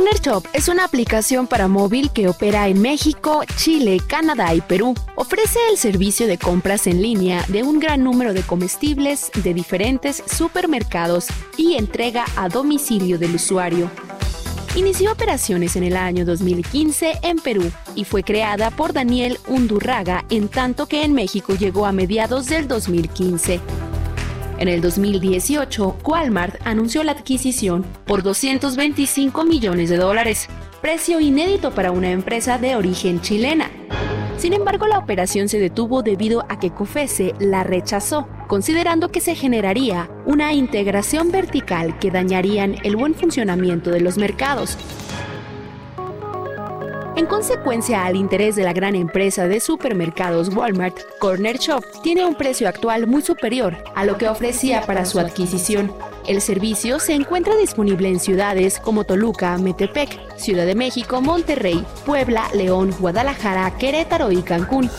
Corner 0.00 0.20
Shop 0.22 0.44
es 0.54 0.68
una 0.68 0.84
aplicación 0.84 1.46
para 1.46 1.68
móvil 1.68 2.10
que 2.10 2.26
opera 2.26 2.68
en 2.68 2.80
México, 2.80 3.42
Chile, 3.56 3.98
Canadá 4.08 4.54
y 4.54 4.62
Perú. 4.62 4.94
Ofrece 5.14 5.58
el 5.70 5.76
servicio 5.76 6.26
de 6.26 6.38
compras 6.38 6.86
en 6.86 7.02
línea 7.02 7.44
de 7.48 7.64
un 7.64 7.78
gran 7.78 8.02
número 8.02 8.32
de 8.32 8.40
comestibles 8.40 9.30
de 9.44 9.52
diferentes 9.52 10.22
supermercados 10.26 11.26
y 11.58 11.74
entrega 11.74 12.24
a 12.36 12.48
domicilio 12.48 13.18
del 13.18 13.34
usuario. 13.34 13.90
Inició 14.74 15.12
operaciones 15.12 15.76
en 15.76 15.82
el 15.82 15.98
año 15.98 16.24
2015 16.24 17.18
en 17.22 17.36
Perú 17.36 17.70
y 17.94 18.04
fue 18.04 18.22
creada 18.22 18.70
por 18.70 18.94
Daniel 18.94 19.38
Undurraga 19.48 20.24
en 20.30 20.48
tanto 20.48 20.86
que 20.86 21.04
en 21.04 21.12
México 21.12 21.54
llegó 21.54 21.84
a 21.84 21.92
mediados 21.92 22.46
del 22.46 22.68
2015. 22.68 23.60
En 24.60 24.68
el 24.68 24.82
2018, 24.82 25.96
Walmart 26.04 26.56
anunció 26.66 27.02
la 27.02 27.12
adquisición 27.12 27.82
por 28.04 28.22
225 28.22 29.42
millones 29.44 29.88
de 29.88 29.96
dólares, 29.96 30.50
precio 30.82 31.18
inédito 31.18 31.70
para 31.70 31.92
una 31.92 32.10
empresa 32.10 32.58
de 32.58 32.76
origen 32.76 33.22
chilena. 33.22 33.70
Sin 34.36 34.52
embargo, 34.52 34.86
la 34.86 34.98
operación 34.98 35.48
se 35.48 35.58
detuvo 35.58 36.02
debido 36.02 36.44
a 36.50 36.58
que 36.58 36.74
COFESE 36.74 37.32
la 37.40 37.64
rechazó, 37.64 38.28
considerando 38.48 39.08
que 39.08 39.22
se 39.22 39.34
generaría 39.34 40.10
una 40.26 40.52
integración 40.52 41.32
vertical 41.32 41.98
que 41.98 42.10
dañarían 42.10 42.76
el 42.84 42.96
buen 42.96 43.14
funcionamiento 43.14 43.90
de 43.90 44.00
los 44.00 44.18
mercados, 44.18 44.76
en 47.16 47.26
consecuencia 47.26 48.04
al 48.04 48.16
interés 48.16 48.56
de 48.56 48.64
la 48.64 48.72
gran 48.72 48.94
empresa 48.94 49.48
de 49.48 49.60
supermercados 49.60 50.54
Walmart, 50.54 50.96
Corner 51.18 51.58
Shop 51.58 51.84
tiene 52.02 52.24
un 52.24 52.34
precio 52.34 52.68
actual 52.68 53.06
muy 53.06 53.22
superior 53.22 53.76
a 53.94 54.04
lo 54.04 54.16
que 54.16 54.28
ofrecía 54.28 54.82
para 54.82 55.04
su 55.04 55.18
adquisición. 55.18 55.92
El 56.26 56.40
servicio 56.40 56.98
se 56.98 57.14
encuentra 57.14 57.56
disponible 57.56 58.08
en 58.08 58.20
ciudades 58.20 58.78
como 58.78 59.04
Toluca, 59.04 59.56
Metepec, 59.58 60.36
Ciudad 60.36 60.66
de 60.66 60.74
México, 60.74 61.20
Monterrey, 61.20 61.84
Puebla, 62.06 62.48
León, 62.54 62.94
Guadalajara, 62.98 63.76
Querétaro 63.78 64.30
y 64.30 64.42
Cancún. 64.42 64.90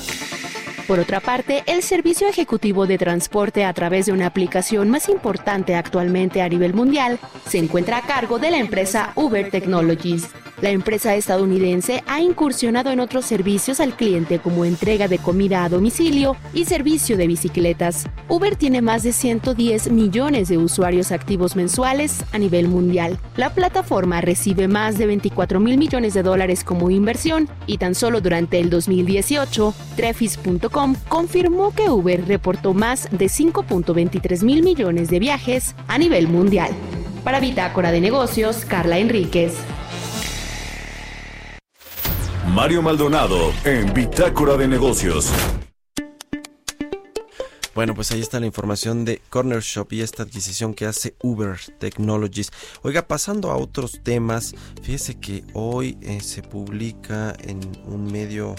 Por 0.87 0.99
otra 0.99 1.21
parte, 1.21 1.63
el 1.67 1.83
servicio 1.83 2.27
ejecutivo 2.27 2.85
de 2.85 2.97
transporte 2.97 3.63
a 3.63 3.73
través 3.73 4.07
de 4.07 4.11
una 4.11 4.25
aplicación 4.25 4.89
más 4.89 5.07
importante 5.07 5.75
actualmente 5.75 6.41
a 6.41 6.49
nivel 6.49 6.73
mundial 6.73 7.19
se 7.47 7.59
encuentra 7.59 7.97
a 7.97 8.01
cargo 8.01 8.39
de 8.39 8.51
la 8.51 8.57
empresa 8.57 9.13
Uber 9.15 9.49
Technologies. 9.49 10.27
La 10.61 10.69
empresa 10.69 11.15
estadounidense 11.15 12.03
ha 12.05 12.21
incursionado 12.21 12.91
en 12.91 12.99
otros 12.99 13.25
servicios 13.25 13.79
al 13.79 13.95
cliente 13.95 14.37
como 14.37 14.63
entrega 14.63 15.07
de 15.07 15.17
comida 15.17 15.63
a 15.63 15.69
domicilio 15.69 16.37
y 16.53 16.65
servicio 16.65 17.17
de 17.17 17.25
bicicletas. 17.25 18.05
Uber 18.27 18.55
tiene 18.55 18.83
más 18.83 19.01
de 19.01 19.11
110 19.11 19.91
millones 19.91 20.49
de 20.49 20.59
usuarios 20.59 21.11
activos 21.11 21.55
mensuales 21.55 22.23
a 22.31 22.37
nivel 22.37 22.67
mundial. 22.67 23.17
La 23.37 23.55
plataforma 23.55 24.21
recibe 24.21 24.67
más 24.67 24.99
de 24.99 25.07
24 25.07 25.59
mil 25.59 25.79
millones 25.79 26.13
de 26.13 26.21
dólares 26.21 26.63
como 26.63 26.91
inversión 26.91 27.49
y 27.65 27.79
tan 27.79 27.95
solo 27.95 28.21
durante 28.21 28.59
el 28.59 28.69
2018, 28.69 29.73
Trefis.com 29.95 30.95
confirmó 31.09 31.73
que 31.73 31.89
Uber 31.89 32.27
reportó 32.27 32.75
más 32.75 33.09
de 33.11 33.25
5.23 33.25 34.43
mil 34.43 34.61
millones 34.61 35.09
de 35.09 35.17
viajes 35.17 35.75
a 35.87 35.97
nivel 35.97 36.27
mundial. 36.27 36.69
Para 37.23 37.39
Bitácora 37.39 37.91
de 37.91 37.99
Negocios, 37.99 38.63
Carla 38.65 38.99
Enríquez. 38.99 39.53
Mario 42.53 42.81
Maldonado 42.81 43.53
en 43.63 43.93
Bitácora 43.93 44.57
de 44.57 44.67
Negocios. 44.67 45.31
Bueno, 47.73 47.95
pues 47.95 48.11
ahí 48.11 48.19
está 48.19 48.41
la 48.41 48.45
información 48.45 49.05
de 49.05 49.21
Corner 49.29 49.61
Shop 49.61 49.87
y 49.93 50.01
esta 50.01 50.23
adquisición 50.23 50.73
que 50.73 50.85
hace 50.85 51.15
Uber 51.23 51.57
Technologies. 51.79 52.51
Oiga, 52.81 53.07
pasando 53.07 53.51
a 53.51 53.55
otros 53.55 54.01
temas, 54.03 54.53
fíjese 54.81 55.17
que 55.17 55.45
hoy 55.53 55.97
eh, 56.01 56.19
se 56.19 56.41
publica 56.41 57.33
en 57.39 57.61
un 57.85 58.11
medio 58.11 58.55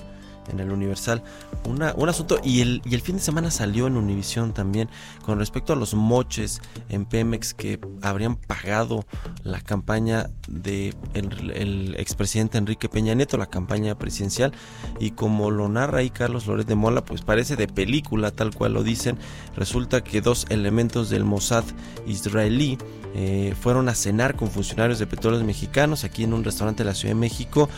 en 0.51 0.61
el 0.61 0.71
Universal. 0.71 1.23
Una, 1.65 1.95
un 1.97 2.09
asunto, 2.09 2.41
y 2.43 2.61
el, 2.61 2.83
y 2.85 2.95
el 2.95 3.01
fin 3.01 3.17
de 3.17 3.23
semana 3.23 3.51
salió 3.51 3.87
en 3.87 3.97
Univisión 3.97 4.53
también, 4.53 4.89
con 5.25 5.39
respecto 5.39 5.73
a 5.73 5.77
los 5.77 5.95
moches 5.95 6.61
en 6.89 7.05
Pemex 7.05 7.55
que 7.55 7.79
habrían 8.03 8.37
pagado 8.37 9.05
la 9.43 9.61
campaña 9.61 10.31
de 10.49 10.95
el, 11.15 11.95
expresidente 11.99 12.59
Enrique 12.59 12.89
Peña 12.89 13.15
Nieto, 13.15 13.37
la 13.37 13.47
campaña 13.47 13.97
presidencial, 13.97 14.53
y 14.99 15.13
como 15.13 15.51
lo 15.51 15.69
narra 15.69 15.99
ahí 15.99 16.11
Carlos 16.11 16.47
Loret 16.47 16.67
de 16.67 16.75
Mola, 16.75 17.05
pues 17.05 17.23
parece 17.23 17.57
de 17.57 17.69
película, 17.69 18.31
tal 18.31 18.55
cual 18.55 18.75
lo 18.75 18.83
dicen. 18.83 19.19
Resulta 19.57 20.03
que 20.03 20.21
dos 20.21 20.47
elementos 20.49 21.11
del 21.11 21.25
Mossad 21.25 21.65
israelí 22.07 22.79
eh, 23.15 23.55
fueron 23.61 23.89
a 23.89 23.95
cenar 23.95 24.37
con 24.37 24.51
funcionarios 24.51 24.99
de 24.99 25.07
petróleos 25.07 25.45
mexicanos 25.45 26.05
aquí 26.05 26.25
en 26.25 26.33
un 26.33 26.45
restaurante 26.45 26.83
de 26.83 26.89
la 26.89 26.95
Ciudad 26.95 27.15
de 27.15 27.21
México 27.21 27.69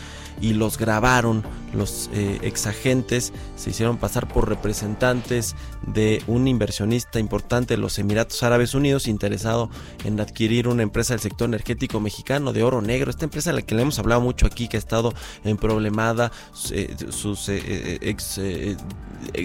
y 0.41 0.53
los 0.53 0.77
grabaron. 0.77 1.43
Los 1.73 2.09
eh, 2.13 2.39
exagentes 2.41 3.33
se 3.55 3.69
hicieron 3.69 3.97
pasar 3.97 4.27
por 4.27 4.47
representantes 4.47 5.55
de 5.87 6.23
un 6.27 6.47
inversionista 6.47 7.19
importante 7.19 7.75
de 7.75 7.81
los 7.81 7.99
Emiratos 7.99 8.41
Árabes 8.43 8.73
Unidos 8.73 9.07
interesado 9.07 9.69
en 10.03 10.19
adquirir 10.19 10.67
una 10.67 10.83
empresa 10.83 11.13
del 11.13 11.21
sector 11.21 11.47
energético 11.47 11.99
mexicano 11.99 12.53
de 12.53 12.63
oro 12.63 12.81
negro. 12.81 13.09
Esta 13.09 13.25
empresa 13.25 13.51
a 13.51 13.53
la 13.53 13.61
que 13.61 13.75
le 13.75 13.81
hemos 13.81 13.99
hablado 13.99 14.21
mucho 14.21 14.45
aquí 14.45 14.67
que 14.67 14.77
ha 14.77 14.79
estado 14.79 15.13
en 15.43 15.57
problemada 15.57 16.31
eh, 16.71 16.95
sus 17.09 17.49
eh, 17.49 17.99
ex 18.01 18.39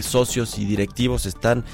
socios 0.03 0.59
y 0.59 0.65
directivos 0.65 1.27
están 1.27 1.65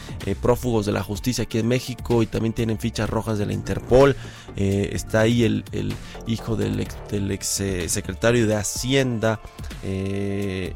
prófugos 0.40 0.86
de 0.86 0.92
la 0.92 1.02
justicia 1.02 1.44
aquí 1.44 1.58
en 1.58 1.66
México 1.66 2.22
y 2.22 2.26
también 2.26 2.52
tienen 2.52 2.78
fichas 2.78 3.08
rojas 3.10 3.38
de 3.38 3.46
la 3.46 3.52
Interpol. 3.52 4.16
Está 4.56 5.20
ahí 5.20 5.44
el, 5.44 5.64
el 5.72 5.92
hijo 6.26 6.56
del 6.56 6.80
ex, 6.80 6.96
del 7.10 7.30
ex 7.30 7.62
secretario 7.88 8.46
de 8.46 8.54
Hacienda 8.54 9.40
eh, 9.82 10.74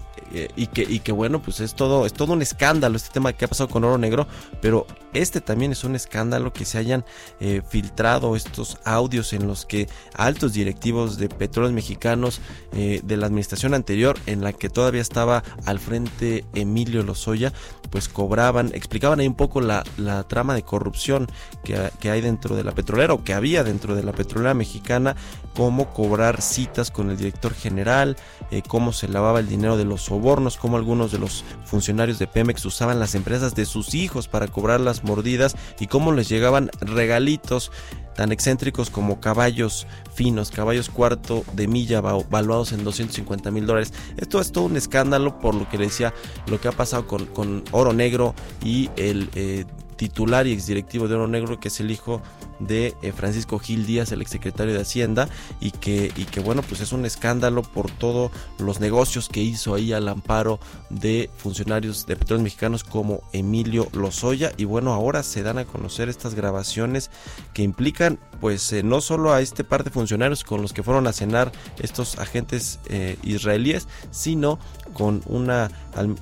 y, 0.57 0.67
que, 0.69 0.83
y 0.83 1.01
que 1.01 1.13
bueno, 1.13 1.41
pues 1.41 1.61
es 1.61 1.75
todo, 1.75 2.07
es 2.07 2.13
todo 2.13 2.33
un 2.33 2.43
escándalo 2.43 2.97
este 2.97 3.11
tema 3.13 3.33
que 3.33 3.45
ha 3.45 3.49
pasado 3.49 3.69
con 3.69 3.85
Oro 3.85 3.99
Negro, 3.99 4.27
pero 4.61 4.87
este 5.13 5.41
también 5.41 5.73
es 5.73 5.85
un 5.85 5.95
escándalo 5.95 6.53
que 6.53 6.65
se 6.65 6.79
hayan 6.79 7.05
eh, 7.41 7.63
filtrado 7.69 8.37
estos 8.37 8.79
audios 8.85 9.33
en 9.33 9.47
los 9.47 9.67
que 9.67 9.89
altos 10.15 10.53
directivos 10.53 11.19
de 11.19 11.29
petróleos 11.29 11.73
mexicanos 11.73 12.41
eh, 12.73 13.01
de 13.03 13.17
la 13.17 13.27
administración 13.27 13.75
anterior, 13.75 14.19
en 14.27 14.43
la 14.43 14.53
que 14.53 14.69
todavía 14.69 15.01
estaba 15.01 15.43
al 15.65 15.79
frente 15.79 16.45
Emilio 16.55 17.03
Lozoya, 17.03 17.53
pues 17.91 18.09
cobraban, 18.09 18.71
explicaban 18.75 19.21
ahí 19.21 19.27
un 19.27 19.35
poco 19.35 19.61
la, 19.61 19.85
trama 20.29 20.55
de 20.55 20.63
corrupción 20.63 21.27
que, 21.65 21.91
que 21.99 22.11
hay 22.11 22.21
dentro 22.21 22.55
de 22.55 22.65
la 22.65 22.73
petrolera 22.73 23.15
o 23.15 23.25
que 23.25 23.35
había 23.35 23.65
dentro 23.65 23.95
de 23.95 24.03
la 24.03 24.13
petrolera 24.13 24.55
mexicana, 24.55 25.17
cómo 25.55 25.93
cobrar 25.93 26.41
citas 26.41 26.91
con 26.91 27.11
el 27.11 27.17
director 27.17 27.55
general, 27.55 28.17
eh, 28.51 28.63
cómo 28.67 28.93
se 28.93 29.09
lavaba 29.09 29.41
el 29.41 29.49
dinero 29.49 29.77
de 29.77 29.85
los 29.85 30.03
sobornos, 30.03 30.57
cómo 30.57 30.77
algunos 30.77 31.13
de 31.13 31.19
los 31.19 31.45
funcionarios 31.65 32.19
de 32.19 32.27
Pemex 32.27 32.65
usaban 32.65 33.01
las 33.01 33.15
empresas 33.15 33.55
de 33.55 33.67
sus 33.67 33.95
hijos 33.95 34.29
para 34.29 34.49
cobrar 34.49 34.81
las 34.81 35.00
mordidas 35.03 35.57
y 35.79 35.87
cómo 35.87 36.13
les 36.13 36.29
llegaban 36.29 36.71
regalitos 36.81 37.71
tan 38.15 38.33
excéntricos 38.33 38.91
como 38.91 39.21
caballos 39.21 39.87
finos, 40.15 40.51
caballos 40.51 40.91
cuarto 40.91 41.45
de 41.55 41.67
milla 41.69 42.01
valuados 42.01 42.73
en 42.73 42.85
250 42.85 43.51
mil 43.51 43.67
dólares. 43.67 43.93
Esto 44.17 44.41
es 44.41 44.53
todo 44.53 44.65
un 44.65 44.77
escándalo 44.77 45.39
por 45.39 45.55
lo 45.55 45.69
que 45.69 45.79
decía 45.79 46.13
lo 46.47 46.61
que 46.61 46.69
ha 46.69 46.73
pasado 46.73 47.07
con, 47.07 47.65
Oro 47.71 47.93
Negro 47.93 48.35
y 48.65 48.91
el 48.97 49.31
eh, 49.35 49.65
titular 49.97 50.47
y 50.47 50.53
exdirectivo 50.53 51.09
de 51.09 51.15
Oro 51.15 51.29
Negro, 51.29 51.61
que 51.61 51.69
es 51.69 51.81
el 51.81 51.91
hijo 51.91 52.21
de 52.61 52.95
eh, 53.03 53.13
Francisco 53.13 53.59
Gil 53.59 53.87
Díaz, 53.87 54.13
el 54.13 54.23
exsecretario 54.23 54.75
de 54.75 54.81
Hacienda, 54.81 55.29
y 55.61 55.73
que, 55.73 56.13
y 56.17 56.25
que 56.25 56.41
bueno, 56.41 56.63
pues 56.63 56.81
es 56.81 56.93
un 56.93 57.05
escándalo 57.05 57.63
por 57.63 57.91
todos 57.91 58.31
los 58.59 58.81
negocios 58.81 59.29
que 59.29 59.41
hizo 59.41 59.75
ahí 59.75 59.93
al 59.93 60.09
amparo 60.09 60.61
de 60.91 61.31
funcionarios 61.37 62.07
de 62.07 62.17
petróleos 62.17 62.45
mexicanos 62.45 62.85
como 62.85 63.23
Emilio 63.33 63.89
Lozoya. 63.93 64.53
Y 64.57 64.65
bueno, 64.65 64.93
ahora 64.93 65.23
se 65.23 65.43
dan 65.43 65.59
a 65.59 65.65
conocer 65.65 66.09
estas 66.09 66.35
grabaciones 66.35 67.11
que 67.55 67.63
implican 67.63 68.19
pues 68.41 68.73
eh, 68.73 68.83
no 68.83 69.01
solo 69.01 69.33
a 69.33 69.41
este 69.41 69.65
par 69.65 69.85
de 69.85 69.91
funcionarios 69.91 70.45
con 70.45 70.63
los 70.63 70.73
que 70.73 70.83
fueron 70.83 71.07
a 71.07 71.13
cenar 71.13 71.53
estos 71.79 72.19
agentes 72.19 72.81
eh, 72.89 73.19
israelíes, 73.23 73.87
sino 74.11 74.59
con 74.95 75.23
una 75.27 75.71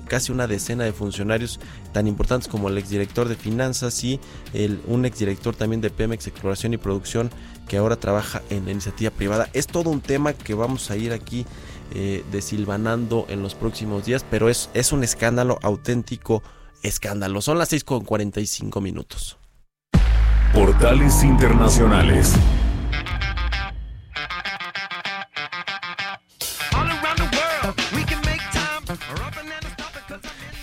casi 0.06 0.32
una 0.32 0.46
decena 0.46 0.84
de 0.84 0.92
funcionarios 0.92 1.60
tan 1.92 2.06
importantes 2.06 2.48
como 2.48 2.68
el 2.68 2.78
exdirector 2.78 3.28
de 3.28 3.36
finanzas 3.36 4.02
y 4.04 4.20
el, 4.52 4.80
un 4.86 5.04
exdirector 5.04 5.54
también 5.54 5.80
de 5.80 5.90
Pemex 5.90 6.27
Exploración 6.28 6.74
y 6.74 6.76
Producción 6.76 7.30
que 7.68 7.76
ahora 7.76 7.96
trabaja 7.96 8.42
en 8.50 8.64
la 8.64 8.72
iniciativa 8.72 9.10
privada. 9.10 9.48
Es 9.52 9.66
todo 9.66 9.90
un 9.90 10.00
tema 10.00 10.32
que 10.32 10.54
vamos 10.54 10.90
a 10.90 10.96
ir 10.96 11.12
aquí 11.12 11.44
eh, 11.94 12.24
desilvanando 12.32 13.26
en 13.28 13.42
los 13.42 13.54
próximos 13.54 14.06
días, 14.06 14.24
pero 14.30 14.48
es, 14.48 14.70
es 14.74 14.92
un 14.92 15.04
escándalo 15.04 15.58
auténtico 15.62 16.42
escándalo. 16.82 17.40
Son 17.42 17.58
las 17.58 17.68
6 17.68 17.84
con 17.84 18.04
45 18.04 18.80
minutos. 18.80 19.38
Portales 20.52 21.22
Internacionales. 21.22 22.34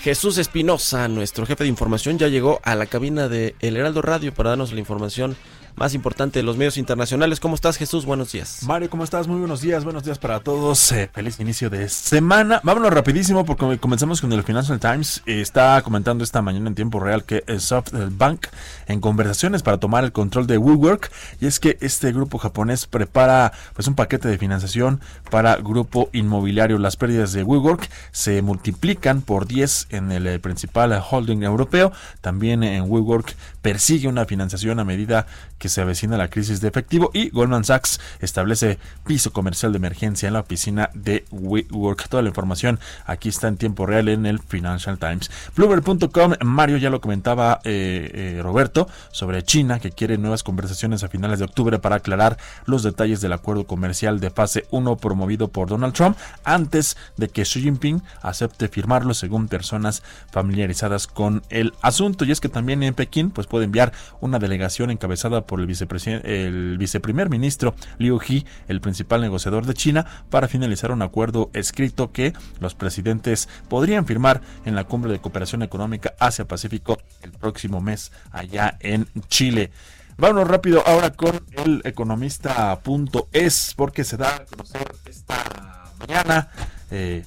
Jesús 0.05 0.37
Espinosa, 0.37 1.07
nuestro 1.07 1.47
jefe 1.47 1.63
de 1.63 1.69
información, 1.71 2.19
ya 2.19 2.27
llegó 2.27 2.59
a 2.61 2.75
la 2.75 2.85
cabina 2.85 3.27
de 3.27 3.55
El 3.59 3.75
Heraldo 3.75 4.03
Radio 4.03 4.35
para 4.35 4.51
darnos 4.51 4.71
la 4.71 4.79
información 4.79 5.35
más 5.75 5.93
importante 5.93 6.39
de 6.39 6.43
los 6.43 6.57
medios 6.57 6.77
internacionales. 6.77 7.39
¿Cómo 7.39 7.55
estás, 7.55 7.77
Jesús? 7.77 8.05
Buenos 8.05 8.31
días. 8.31 8.63
Mario, 8.63 8.89
¿cómo 8.89 9.03
estás? 9.03 9.27
Muy 9.27 9.39
buenos 9.39 9.61
días, 9.61 9.83
buenos 9.83 10.03
días 10.03 10.19
para 10.19 10.39
todos. 10.39 10.91
Eh, 10.91 11.09
feliz 11.13 11.39
inicio 11.39 11.69
de 11.69 11.89
semana. 11.89 12.61
Vámonos 12.63 12.93
rapidísimo 12.93 13.45
porque 13.45 13.77
comenzamos 13.77 14.21
con 14.21 14.31
el 14.31 14.43
Financial 14.43 14.79
Times. 14.79 15.21
está 15.25 15.81
comentando 15.81 16.23
esta 16.23 16.41
mañana 16.41 16.69
en 16.69 16.75
tiempo 16.75 16.99
real 16.99 17.25
que 17.25 17.43
el 17.47 17.59
SoftBank 17.59 18.47
en 18.87 19.01
conversaciones 19.01 19.63
para 19.63 19.77
tomar 19.77 20.03
el 20.03 20.11
control 20.11 20.47
de 20.47 20.57
WeWork 20.57 21.11
y 21.41 21.47
es 21.47 21.59
que 21.59 21.77
este 21.81 22.11
grupo 22.11 22.37
japonés 22.37 22.85
prepara 22.85 23.51
pues 23.73 23.87
un 23.87 23.95
paquete 23.95 24.27
de 24.27 24.37
financiación 24.37 25.01
para 25.29 25.57
grupo 25.57 26.09
inmobiliario. 26.13 26.77
Las 26.77 26.95
pérdidas 26.95 27.33
de 27.33 27.43
WeWork 27.43 27.89
se 28.11 28.41
multiplican 28.41 29.21
por 29.21 29.45
10 29.47 29.87
en 29.89 30.11
el 30.11 30.27
eh, 30.27 30.39
principal 30.39 30.93
holding 31.09 31.43
europeo. 31.43 31.91
También 32.21 32.63
en 32.63 32.89
WeWork 32.89 33.35
persigue 33.61 34.07
una 34.07 34.25
financiación 34.25 34.79
a 34.79 34.85
medida 34.85 35.27
que 35.57 35.64
que 35.65 35.69
se 35.69 35.81
avecina 35.81 36.15
la 36.15 36.27
crisis 36.27 36.61
de 36.61 36.67
efectivo 36.67 37.09
y 37.11 37.31
Goldman 37.31 37.63
Sachs 37.63 37.99
establece 38.19 38.77
piso 39.03 39.33
comercial 39.33 39.71
de 39.71 39.77
emergencia 39.77 40.27
en 40.27 40.33
la 40.33 40.41
oficina 40.41 40.91
de 40.93 41.25
WeWork. 41.31 42.07
Toda 42.07 42.21
la 42.21 42.29
información 42.29 42.79
aquí 43.07 43.29
está 43.29 43.47
en 43.47 43.57
tiempo 43.57 43.87
real 43.87 44.09
en 44.09 44.27
el 44.27 44.37
Financial 44.37 44.99
Times. 44.99 45.31
Bloomberg.com, 45.55 46.33
Mario 46.43 46.77
ya 46.77 46.91
lo 46.91 47.01
comentaba 47.01 47.61
eh, 47.63 48.11
eh, 48.13 48.41
Roberto 48.43 48.87
sobre 49.09 49.41
China 49.41 49.79
que 49.79 49.89
quiere 49.89 50.19
nuevas 50.19 50.43
conversaciones 50.43 51.03
a 51.03 51.07
finales 51.07 51.39
de 51.39 51.45
octubre 51.45 51.79
para 51.79 51.95
aclarar 51.95 52.37
los 52.67 52.83
detalles 52.83 53.21
del 53.21 53.33
acuerdo 53.33 53.65
comercial 53.65 54.19
de 54.19 54.29
fase 54.29 54.67
1 54.69 54.97
promovido 54.97 55.47
por 55.47 55.67
Donald 55.67 55.95
Trump 55.95 56.15
antes 56.43 56.95
de 57.17 57.29
que 57.29 57.41
Xi 57.41 57.63
Jinping 57.63 58.03
acepte 58.21 58.67
firmarlo 58.67 59.15
según 59.15 59.47
personas 59.47 60.03
familiarizadas 60.31 61.07
con 61.07 61.41
el 61.49 61.73
asunto. 61.81 62.23
Y 62.23 62.31
es 62.31 62.39
que 62.39 62.49
también 62.49 62.83
en 62.83 62.93
Pekín 62.93 63.31
pues 63.31 63.47
puede 63.47 63.65
enviar 63.65 63.93
una 64.21 64.37
delegación 64.37 64.91
encabezada 64.91 65.41
por 65.47 65.54
el, 65.59 65.67
vicepresidente, 65.67 66.45
el 66.45 66.77
viceprimer 66.77 67.29
ministro 67.29 67.75
Liu 67.97 68.19
He, 68.27 68.45
el 68.67 68.81
principal 68.81 69.21
negociador 69.21 69.65
de 69.65 69.73
China, 69.73 70.05
para 70.29 70.47
finalizar 70.47 70.91
un 70.91 71.01
acuerdo 71.01 71.49
escrito 71.53 72.11
que 72.11 72.33
los 72.59 72.75
presidentes 72.75 73.49
podrían 73.69 74.05
firmar 74.05 74.41
en 74.65 74.75
la 74.75 74.83
cumbre 74.83 75.11
de 75.11 75.19
cooperación 75.19 75.63
económica 75.63 76.13
Asia-Pacífico 76.19 76.97
el 77.21 77.31
próximo 77.31 77.81
mes 77.81 78.11
allá 78.31 78.77
en 78.79 79.07
Chile. 79.27 79.71
Vámonos 80.17 80.47
rápido 80.47 80.81
ahora 80.85 81.11
con 81.11 81.41
el 81.51 81.81
economista.es 81.83 83.73
porque 83.75 84.05
se 84.05 84.15
da 84.15 84.35
a 84.35 84.45
conocer 84.45 84.87
esta 85.05 85.91
mañana. 85.99 86.49
Eh, 86.89 87.25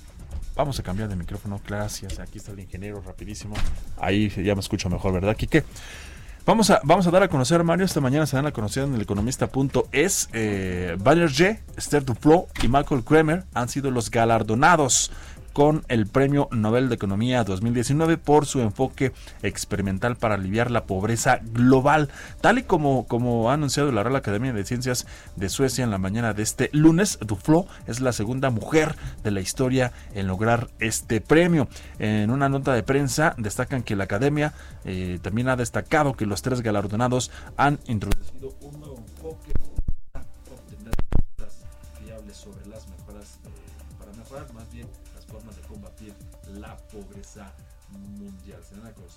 vamos 0.54 0.78
a 0.80 0.82
cambiar 0.82 1.08
de 1.10 1.16
micrófono, 1.16 1.60
gracias. 1.66 2.18
Aquí 2.18 2.38
está 2.38 2.52
el 2.52 2.60
ingeniero 2.60 3.02
rapidísimo. 3.02 3.54
Ahí 3.98 4.30
ya 4.30 4.54
me 4.54 4.60
escucho 4.60 4.88
mejor, 4.88 5.12
¿verdad, 5.12 5.36
Quique? 5.36 5.64
Vamos 6.48 6.70
a, 6.70 6.80
vamos 6.82 7.06
a 7.06 7.10
dar 7.10 7.22
a 7.22 7.28
conocer, 7.28 7.62
Mario, 7.62 7.84
esta 7.84 8.00
mañana 8.00 8.24
se 8.24 8.34
dan 8.34 8.46
a 8.46 8.52
conocer 8.52 8.84
en 8.84 8.94
el 8.94 9.02
economista.es. 9.02 10.30
Eh, 10.32 10.96
G, 10.98 11.60
Esther 11.76 12.06
Duflo 12.06 12.46
y 12.62 12.68
Michael 12.68 13.04
Kramer 13.04 13.44
han 13.52 13.68
sido 13.68 13.90
los 13.90 14.10
galardonados 14.10 15.12
con 15.58 15.84
el 15.88 16.06
Premio 16.06 16.46
Nobel 16.52 16.88
de 16.88 16.94
Economía 16.94 17.42
2019 17.42 18.16
por 18.16 18.46
su 18.46 18.60
enfoque 18.60 19.12
experimental 19.42 20.14
para 20.14 20.36
aliviar 20.36 20.70
la 20.70 20.84
pobreza 20.84 21.40
global. 21.42 22.10
Tal 22.40 22.58
y 22.58 22.62
como, 22.62 23.08
como 23.08 23.50
ha 23.50 23.54
anunciado 23.54 23.90
la 23.90 24.04
Real 24.04 24.14
Academia 24.14 24.52
de 24.52 24.64
Ciencias 24.64 25.08
de 25.34 25.48
Suecia 25.48 25.82
en 25.82 25.90
la 25.90 25.98
mañana 25.98 26.32
de 26.32 26.44
este 26.44 26.70
lunes, 26.72 27.18
Duflo 27.26 27.66
es 27.88 27.98
la 27.98 28.12
segunda 28.12 28.50
mujer 28.50 28.94
de 29.24 29.32
la 29.32 29.40
historia 29.40 29.90
en 30.14 30.28
lograr 30.28 30.68
este 30.78 31.20
premio. 31.20 31.66
En 31.98 32.30
una 32.30 32.48
nota 32.48 32.72
de 32.72 32.84
prensa 32.84 33.34
destacan 33.36 33.82
que 33.82 33.96
la 33.96 34.04
Academia 34.04 34.52
eh, 34.84 35.18
también 35.22 35.48
ha 35.48 35.56
destacado 35.56 36.14
que 36.14 36.24
los 36.24 36.40
tres 36.40 36.60
galardonados 36.60 37.32
han 37.56 37.80
introducido 37.88 38.54
un 38.60 38.78
nuevo 38.78 39.04
enfoque 39.08 39.67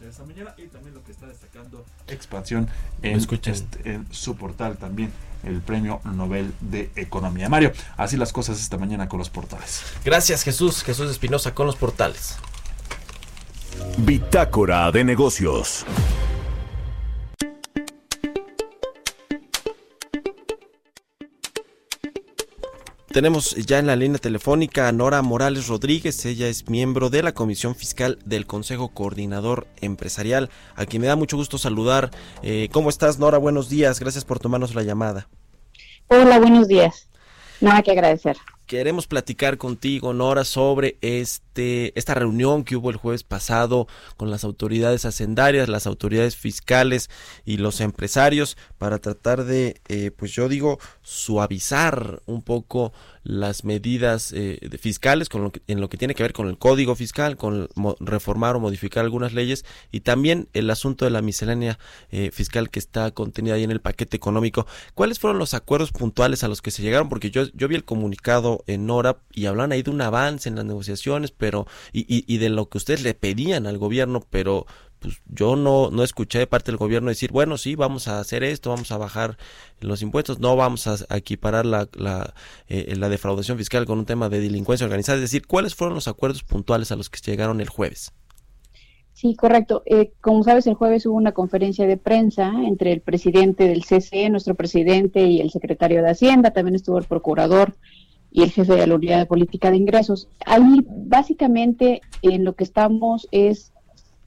Conocer 0.02 0.10
esta 0.10 0.24
mañana 0.24 0.56
y 0.58 0.68
también 0.68 0.95
lo 0.95 1.04
que 1.04 1.12
está 1.12 1.28
destacando 1.28 1.86
expansión 2.08 2.68
en, 3.02 3.18
este, 3.18 3.91
en 3.91 4.08
su 4.12 4.36
portal 4.36 4.78
también 4.78 5.12
el 5.43 5.62
premio 5.62 6.02
Nobel 6.04 6.54
de 6.60 6.89
Economía. 6.95 7.49
Mario, 7.49 7.72
así 7.97 8.18
las 8.18 8.34
cosas 8.34 8.60
esta 8.60 8.78
mañana 8.78 9.08
con 9.08 9.20
los 9.20 9.30
portales. 9.30 9.84
Gracias 10.04 10.43
Jesús, 10.43 10.84
Jesús 10.84 11.12
Espinosa 11.12 11.54
con 11.54 11.68
los 11.68 11.76
portales. 11.76 12.38
Bitácora 13.97 14.91
de 14.91 15.04
negocios. 15.04 15.86
Tenemos 23.14 23.57
ya 23.57 23.78
en 23.80 23.88
la 23.88 23.97
línea 23.97 24.20
telefónica 24.20 24.88
a 24.88 24.93
Nora 24.93 25.22
Morales 25.22 25.68
Rodríguez. 25.68 26.26
Ella 26.26 26.47
es 26.47 26.70
miembro 26.70 27.09
de 27.09 27.22
la 27.22 27.34
Comisión 27.34 27.76
Fiscal 27.76 28.18
del 28.24 28.47
Consejo 28.47 28.88
Coordinador 28.88 29.68
Empresarial, 29.82 30.49
a 30.76 30.86
quien 30.86 31.01
me 31.01 31.09
da 31.09 31.18
mucho 31.18 31.36
gusto 31.36 31.57
saludar. 31.57 32.09
Eh, 32.41 32.70
¿Cómo 32.72 32.89
estás, 32.89 33.20
Nora? 33.20 33.38
Buenos 33.38 33.68
días. 33.68 33.99
Gracias 33.99 34.24
por 34.24 34.39
tomarnos 34.39 34.76
la 34.76 34.84
llamada. 34.84 35.28
Hola, 36.07 36.39
buenos 36.39 36.70
días. 36.70 37.09
Nada 37.59 37.82
que 37.82 37.91
agradecer. 37.91 38.38
Queremos 38.66 39.07
platicar 39.07 39.57
contigo, 39.57 40.14
Nora, 40.14 40.45
sobre 40.45 40.97
este, 41.01 41.51
esta 41.56 42.14
reunión 42.14 42.64
que 42.64 42.76
hubo 42.76 42.89
el 42.89 42.95
jueves 42.95 43.24
pasado 43.24 43.88
con 44.18 44.30
las 44.32 44.43
autoridades 44.43 45.06
hacendarias, 45.06 45.70
las 45.70 45.88
autoridades 45.88 46.36
fiscales 46.36 47.10
y 47.45 47.58
los 47.58 47.82
empresarios 47.82 48.58
para 48.78 48.99
tratar 48.99 49.43
de, 49.43 49.82
eh, 49.88 50.12
pues 50.12 50.32
yo 50.32 50.49
digo, 50.49 50.80
suavizar 51.02 52.22
un 52.26 52.41
poco 52.41 52.93
las 53.24 53.64
medidas 53.64 54.34
eh, 54.34 54.60
fiscales 54.80 55.30
con 55.30 55.43
lo 55.43 55.52
que, 55.52 55.62
en 55.68 55.80
lo 55.80 55.89
que 55.89 55.97
tiene 55.97 56.16
que 56.16 56.24
ver 56.24 56.34
con 56.34 56.47
el 56.47 56.58
código 56.58 56.95
fiscal, 56.95 57.38
con 57.38 57.70
reformar 57.99 58.56
o 58.56 58.60
modificar 58.60 59.04
algunas 59.04 59.34
leyes 59.34 59.66
y 59.91 60.02
también 60.02 60.47
el 60.54 60.70
asunto 60.70 61.06
de 61.06 61.12
la 61.12 61.22
miscelánea 61.22 61.78
eh, 62.10 62.32
fiscal 62.32 62.70
que 62.70 62.80
está 62.80 63.12
contenida 63.12 63.56
ahí 63.56 63.64
en 63.64 63.72
el 63.72 63.82
paquete 63.82 64.18
económico. 64.18 64.66
¿Cuáles 64.93 65.20
fueron 65.20 65.38
los 65.38 65.54
acuerdos 65.54 65.91
puntuales 65.91 66.43
a 66.43 66.47
los 66.47 66.62
que 66.62 66.72
se 66.72 66.82
llegaron? 66.82 67.10
Porque 67.10 67.32
yo, 67.32 67.43
yo 67.54 67.68
vi 67.68 67.76
el 67.76 67.84
comunicado 67.84 68.64
en 68.68 68.86
Nora 68.86 69.18
y 69.32 69.45
hablan 69.45 69.72
ahí 69.72 69.84
de 69.84 69.91
un 69.91 70.02
avance 70.02 70.49
en 70.49 70.56
las 70.56 70.66
negociaciones, 70.66 71.32
pero 71.42 71.66
y, 71.92 72.02
y, 72.02 72.24
y 72.28 72.38
de 72.38 72.50
lo 72.50 72.70
que 72.70 72.78
ustedes 72.78 73.02
le 73.02 73.16
pedían 73.16 73.66
al 73.66 73.80
gobierno, 73.80 74.24
pero 74.30 74.68
pues 75.00 75.20
yo 75.28 75.56
no, 75.56 75.89
no 75.89 76.04
escuché 76.04 76.38
de 76.38 76.46
parte 76.46 76.72
del 76.72 76.78
gobierno 76.78 77.10
decir, 77.10 77.32
bueno, 77.32 77.58
sí, 77.58 77.76
vamos 77.76 78.08
a 78.08 78.20
hacer 78.20 78.44
esto, 78.44 78.70
vamos 78.70 78.92
a 78.92 78.98
bajar 78.98 79.36
los 79.80 80.04
impuestos, 80.04 80.39
no 80.39 80.56
vamos 80.56 80.86
a, 80.86 81.18
equiparar 81.18 81.66
la, 81.66 81.89
la, 81.94 82.36
eh, 82.70 82.94
la, 82.96 83.10
defraudación 83.10 83.58
fiscal 83.58 83.88
con 83.88 83.98
un 83.98 84.06
tema 84.06 84.30
de 84.30 84.39
delincuencia 84.39 84.86
organizada. 84.86 85.18
Es 85.18 85.24
decir, 85.24 85.48
¿cuáles 85.48 85.74
fueron 85.74 85.96
los 85.96 86.08
acuerdos 86.08 86.44
puntuales 86.44 86.92
a 86.92 86.96
los 86.96 87.10
que 87.10 87.20
llegaron 87.20 87.62
el 87.62 87.70
jueves? 87.70 88.14
Sí, 89.14 89.36
correcto. 89.36 89.82
Eh, 89.88 90.14
como 90.22 90.44
sabes, 90.44 90.68
el 90.68 90.76
jueves 90.76 91.08
hubo 91.08 91.16
una 91.16 91.32
conferencia 91.32 91.88
de 91.88 91.98
prensa 91.98 92.54
entre 92.64 92.92
el 92.92 93.02
presidente 93.02 93.68
del 93.68 93.84
CCE, 93.84 94.30
nuestro 94.30 94.54
presidente, 94.54 95.24
y 95.24 95.42
el 95.42 95.50
secretario 95.50 96.04
de 96.04 96.12
Hacienda. 96.12 96.52
También 96.52 96.76
estuvo 96.76 97.00
el 97.00 97.06
procurador 97.06 97.76
y 98.32 98.43
el 98.43 98.51
jefe 98.51 98.75
de 98.75 98.88
la 98.88 98.95
unidad 98.95 99.19
de 99.19 99.25
política 99.25 99.69
de 99.69 99.77
ingresos. 99.77 100.29
Ahí, 100.45 100.86
básicamente, 100.88 102.01
en 102.21 102.45
lo 102.45 102.55
que 102.55 102.63
estamos 102.63 103.27
es 103.32 103.71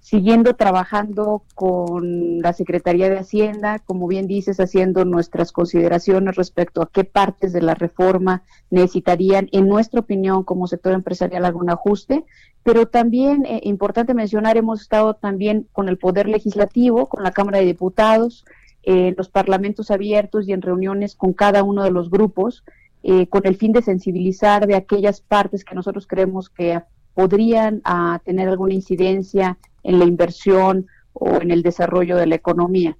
siguiendo 0.04 0.54
trabajando 0.54 1.44
con 1.54 2.42
la 2.42 2.52
Secretaría 2.52 3.08
de 3.08 3.18
Hacienda, 3.18 3.78
como 3.78 4.06
bien 4.06 4.26
dices, 4.26 4.60
haciendo 4.60 5.06
nuestras 5.06 5.50
consideraciones 5.50 6.36
respecto 6.36 6.82
a 6.82 6.90
qué 6.92 7.04
partes 7.04 7.54
de 7.54 7.62
la 7.62 7.74
reforma 7.74 8.42
necesitarían, 8.68 9.48
en 9.52 9.66
nuestra 9.66 10.00
opinión, 10.00 10.44
como 10.44 10.66
sector 10.66 10.92
empresarial, 10.92 11.46
algún 11.46 11.70
ajuste. 11.70 12.26
Pero 12.62 12.86
también, 12.86 13.46
eh, 13.46 13.62
importante 13.64 14.12
mencionar, 14.12 14.58
hemos 14.58 14.82
estado 14.82 15.14
también 15.14 15.66
con 15.72 15.88
el 15.88 15.96
Poder 15.96 16.28
Legislativo, 16.28 17.08
con 17.08 17.24
la 17.24 17.32
Cámara 17.32 17.60
de 17.60 17.64
Diputados, 17.64 18.44
en 18.82 19.06
eh, 19.06 19.14
los 19.16 19.30
parlamentos 19.30 19.90
abiertos 19.90 20.46
y 20.46 20.52
en 20.52 20.60
reuniones 20.60 21.16
con 21.16 21.32
cada 21.32 21.62
uno 21.62 21.82
de 21.82 21.90
los 21.90 22.10
grupos, 22.10 22.62
eh, 23.06 23.26
con 23.26 23.46
el 23.46 23.56
fin 23.56 23.72
de 23.72 23.82
sensibilizar 23.82 24.66
de 24.66 24.76
aquellas 24.76 25.20
partes 25.20 25.62
que 25.62 25.74
nosotros 25.74 26.06
creemos 26.06 26.48
que 26.48 26.80
podrían 27.12 27.82
ah, 27.84 28.22
tener 28.24 28.48
alguna 28.48 28.72
incidencia 28.72 29.58
en 29.82 29.98
la 29.98 30.06
inversión 30.06 30.86
o 31.12 31.36
en 31.42 31.50
el 31.50 31.62
desarrollo 31.62 32.16
de 32.16 32.26
la 32.26 32.36
economía. 32.36 32.96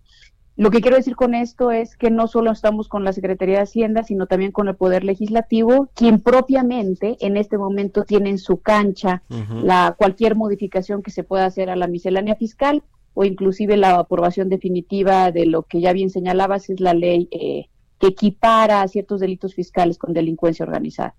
Lo 0.56 0.70
que 0.70 0.82
quiero 0.82 0.98
decir 0.98 1.16
con 1.16 1.34
esto 1.34 1.70
es 1.70 1.96
que 1.96 2.10
no 2.10 2.28
solo 2.28 2.52
estamos 2.52 2.86
con 2.86 3.02
la 3.02 3.14
Secretaría 3.14 3.56
de 3.56 3.62
Hacienda, 3.62 4.02
sino 4.02 4.26
también 4.26 4.52
con 4.52 4.68
el 4.68 4.76
Poder 4.76 5.04
Legislativo, 5.04 5.88
quien 5.94 6.20
propiamente 6.20 7.16
en 7.20 7.38
este 7.38 7.56
momento 7.56 8.04
tiene 8.04 8.28
en 8.28 8.38
su 8.38 8.58
cancha 8.58 9.22
la 9.62 9.94
cualquier 9.96 10.36
modificación 10.36 11.02
que 11.02 11.12
se 11.12 11.24
pueda 11.24 11.46
hacer 11.46 11.70
a 11.70 11.76
la 11.76 11.86
miscelánea 11.86 12.36
fiscal 12.36 12.82
o 13.14 13.24
inclusive 13.24 13.78
la 13.78 13.94
aprobación 13.94 14.50
definitiva 14.50 15.32
de 15.32 15.46
lo 15.46 15.62
que 15.62 15.80
ya 15.80 15.94
bien 15.94 16.10
señalabas 16.10 16.68
es 16.68 16.78
la 16.78 16.92
ley 16.92 17.26
eh, 17.30 17.68
equipara 18.06 18.86
ciertos 18.88 19.20
delitos 19.20 19.54
fiscales 19.54 19.98
con 19.98 20.12
delincuencia 20.12 20.64
organizada. 20.64 21.14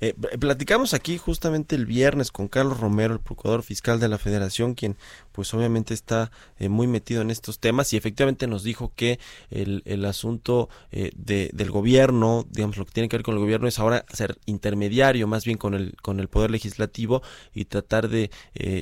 Eh, 0.00 0.14
platicamos 0.14 0.94
aquí 0.94 1.18
justamente 1.18 1.76
el 1.76 1.84
viernes 1.84 2.32
con 2.32 2.48
Carlos 2.48 2.80
Romero, 2.80 3.12
el 3.12 3.20
procurador 3.20 3.62
fiscal 3.62 4.00
de 4.00 4.08
la 4.08 4.16
Federación, 4.16 4.74
quien 4.74 4.96
pues 5.32 5.52
obviamente 5.52 5.92
está 5.92 6.30
eh, 6.58 6.70
muy 6.70 6.86
metido 6.86 7.20
en 7.20 7.30
estos 7.30 7.58
temas 7.58 7.92
y 7.92 7.98
efectivamente 7.98 8.46
nos 8.46 8.62
dijo 8.62 8.92
que 8.96 9.18
el, 9.50 9.82
el 9.84 10.06
asunto 10.06 10.70
eh, 10.90 11.10
de, 11.16 11.50
del 11.52 11.70
gobierno, 11.70 12.46
digamos 12.48 12.78
lo 12.78 12.86
que 12.86 12.92
tiene 12.92 13.08
que 13.10 13.18
ver 13.18 13.24
con 13.24 13.34
el 13.34 13.40
gobierno 13.40 13.68
es 13.68 13.78
ahora 13.78 14.06
ser 14.10 14.38
intermediario 14.46 15.26
más 15.26 15.44
bien 15.44 15.58
con 15.58 15.74
el, 15.74 15.94
con 16.00 16.18
el 16.18 16.28
poder 16.28 16.50
legislativo 16.50 17.22
y 17.52 17.66
tratar 17.66 18.08
de 18.08 18.30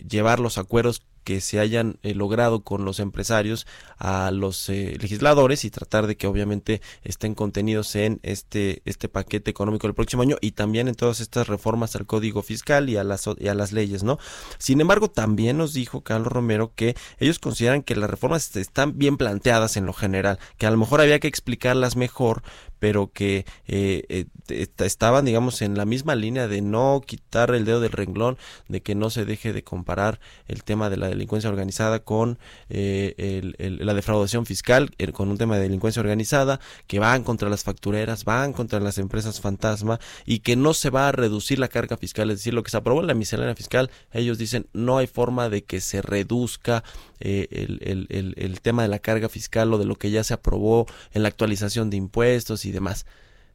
llevar 0.09 0.38
los 0.38 0.56
acuerdos 0.59 1.02
que 1.29 1.43
se 1.43 1.61
hayan 1.61 1.99
eh, 2.03 2.14
logrado 2.14 2.64
con 2.64 2.87
los 2.87 3.01
empresarios 3.01 3.66
a 3.99 4.31
los 4.31 4.70
eh, 4.70 4.97
legisladores 4.99 5.66
y 5.66 5.70
tratar 5.70 6.07
de 6.07 6.16
que 6.16 6.26
obviamente 6.26 6.81
estén 7.05 7.35
contenidos 7.35 7.97
en 7.97 8.18
este 8.22 8.81
este 8.87 9.11
paquete 9.11 9.51
económico 9.51 9.87
del 9.87 9.95
próximo 9.95 10.22
año 10.22 10.39
y 10.41 10.53
también 10.53 10.89
en 10.89 10.95
todas 10.95 11.20
estas 11.20 11.47
reformas 11.47 11.95
al 11.97 12.07
código 12.07 12.41
fiscal 12.41 12.89
y 12.89 12.97
a 12.97 13.05
las 13.05 13.29
y 13.39 13.49
a 13.49 13.53
las 13.53 13.72
leyes, 13.72 14.05
¿no? 14.05 14.18
Sin 14.57 14.81
embargo, 14.81 15.11
también 15.11 15.59
nos 15.59 15.74
dijo 15.74 16.01
Carlos 16.01 16.33
Romero 16.33 16.72
que 16.74 16.97
ellos 17.18 17.39
consideran 17.39 17.83
que 17.83 17.95
las 17.95 18.09
reformas 18.09 18.57
están 18.57 18.97
bien 18.97 19.18
planteadas 19.18 19.76
en 19.76 19.85
lo 19.85 19.93
general, 19.93 20.39
que 20.57 20.64
a 20.64 20.70
lo 20.70 20.79
mejor 20.79 21.03
había 21.03 21.18
que 21.20 21.29
explicarlas 21.29 21.95
mejor, 21.95 22.43
pero 22.79 23.12
que 23.12 23.45
eh, 23.66 24.26
estaban, 24.49 25.24
digamos, 25.24 25.62
en 25.62 25.76
la 25.76 25.85
misma 25.85 26.14
línea 26.14 26.49
de 26.49 26.62
no 26.62 27.03
quitar 27.05 27.55
el 27.55 27.64
dedo 27.64 27.81
del 27.81 27.93
renglón, 27.93 28.39
de 28.68 28.81
que 28.81 28.95
no 28.95 29.11
se 29.11 29.24
deje 29.24 29.53
de 29.53 29.64
comparar 29.64 30.20
el 30.47 30.64
tema 30.64 30.89
de 30.89 30.97
la 30.97 31.09
delincuencia 31.19 31.51
organizada 31.51 32.01
con 32.01 32.39
eh, 32.69 33.53
la 33.59 33.95
defraudación 33.95 34.47
fiscal, 34.47 34.91
con 35.12 35.29
un 35.29 35.39
tema 35.39 35.57
de 35.57 35.62
delincuencia 35.62 36.01
organizada, 36.01 36.61
que 36.87 36.99
van 36.99 37.25
contra 37.25 37.49
las 37.49 37.64
factureras, 37.64 38.25
van 38.25 38.53
contra 38.53 38.81
las 38.81 38.99
empresas 38.99 39.41
fantasma 39.41 39.99
y 40.25 40.41
que 40.41 40.57
no 40.57 40.75
se 40.75 40.91
va 40.91 41.09
a 41.09 41.12
reducir 41.12 41.59
la 41.59 41.69
carga 41.69 41.97
fiscal, 41.97 42.31
es 42.31 42.39
decir, 42.39 42.55
lo 42.55 42.62
que 42.62 42.71
se 42.71 42.77
aprobó 42.77 43.01
en 43.01 43.07
la 43.07 43.14
miscelánea 43.14 43.55
fiscal, 43.55 43.91
ellos 44.12 44.39
dicen 44.39 44.66
no 44.73 44.99
hay 44.99 45.07
forma 45.07 45.49
de 45.49 45.64
que 45.64 45.81
se 45.81 46.03
reduzca 46.03 46.85
eh, 47.21 47.49
el 47.51 48.61
tema 48.61 48.83
de 48.83 48.89
la 48.89 48.99
carga 48.99 49.29
fiscal 49.29 49.73
o 49.73 49.79
de 49.79 49.85
lo 49.85 49.97
que 49.97 50.11
ya 50.11 50.25
se 50.25 50.35
aprobó 50.35 50.87
en 51.12 51.23
la 51.23 51.29
actualización 51.29 51.91
de 51.91 51.97
impuestos 51.97 52.64
y 52.64 52.73
demás. 52.73 53.07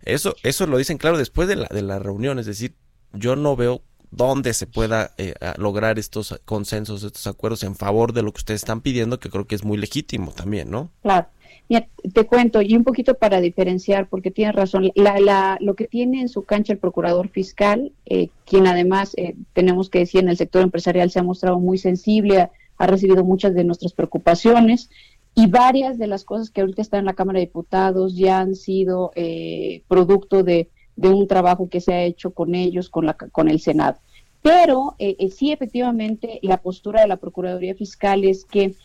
Eso, 0.04 0.36
eso 0.44 0.68
lo 0.68 0.78
dicen 0.78 0.98
claro 0.98 1.18
después 1.18 1.48
de 1.48 1.56
la, 1.56 1.68
de 1.68 1.82
la 1.82 2.00
reunión, 2.00 2.40
es 2.40 2.46
decir, 2.46 2.76
yo 3.14 3.36
no 3.36 3.56
veo 3.56 3.84
dónde 4.16 4.54
se 4.54 4.68
pueda 4.68 5.12
eh, 5.18 5.34
lograr 5.58 6.00
estos 6.00 6.40
consensos, 6.46 7.04
estos 7.04 7.28
acuerdos 7.28 7.64
en 7.64 7.76
favor 7.76 8.14
de 8.14 8.24
lo 8.24 8.32
que 8.32 8.40
ustedes 8.40 8.62
están 8.62 8.82
pidiendo, 8.82 9.20
que 9.20 9.30
creo 9.30 9.46
que 9.46 9.56
es 9.56 9.64
muy 9.64 9.78
legítimo 9.78 10.32
también, 10.32 10.70
¿no? 10.70 10.90
Claro. 11.02 11.28
Mira, 11.70 11.88
te 12.14 12.26
cuento, 12.26 12.62
y 12.62 12.76
un 12.76 12.84
poquito 12.84 13.16
para 13.16 13.40
diferenciar, 13.40 14.10
porque 14.10 14.32
tienes 14.32 14.54
razón, 14.54 14.92
la, 14.96 15.20
la, 15.20 15.58
lo 15.62 15.76
que 15.76 15.88
tiene 15.88 16.22
en 16.22 16.28
su 16.28 16.44
cancha 16.44 16.74
el 16.74 16.80
procurador 16.80 17.30
fiscal, 17.30 17.94
eh, 18.06 18.30
quien 18.46 18.68
además, 18.68 19.14
eh, 19.16 19.36
tenemos 19.54 19.90
que 19.90 20.00
decir, 20.00 20.22
en 20.22 20.30
el 20.30 20.38
sector 20.38 20.62
empresarial 20.62 21.10
se 21.10 21.20
ha 21.20 21.24
mostrado 21.24 21.60
muy 21.60 21.78
sensible, 21.78 22.50
ha 22.78 22.88
recibido 22.88 23.24
muchas 23.24 23.54
de 23.54 23.64
nuestras 23.64 23.94
preocupaciones, 23.94 24.90
y 25.36 25.48
varias 25.48 25.98
de 25.98 26.08
las 26.08 26.26
cosas 26.26 26.52
que 26.52 26.62
ahorita 26.62 26.82
están 26.82 27.00
en 27.00 27.06
la 27.06 27.14
Cámara 27.14 27.40
de 27.40 27.46
Diputados 27.46 28.16
ya 28.16 28.40
han 28.40 28.56
sido 28.56 29.12
eh, 29.16 29.84
producto 29.88 30.44
de, 30.44 30.70
un 30.96 31.28
trabajo 31.28 31.70
que 31.70 31.82
se 31.82 31.94
ha 31.94 32.04
hecho 32.04 32.32
con 32.32 32.56
ellos, 32.56 32.90
con, 32.90 33.06
la, 33.06 33.14
con 33.14 33.50
el 33.50 33.60
Senado. 33.60 33.98
Pero 34.42 34.96
eh, 35.00 35.16
eh, 35.20 35.30
sí, 35.30 35.52
efectivamente, 35.52 36.40
la 36.42 36.58
postura 36.58 37.02
de 37.02 37.08
la 37.08 37.18
Procuraduría 37.18 37.76
Fiscal 37.76 38.24
es 38.26 38.46
que, 38.46 38.76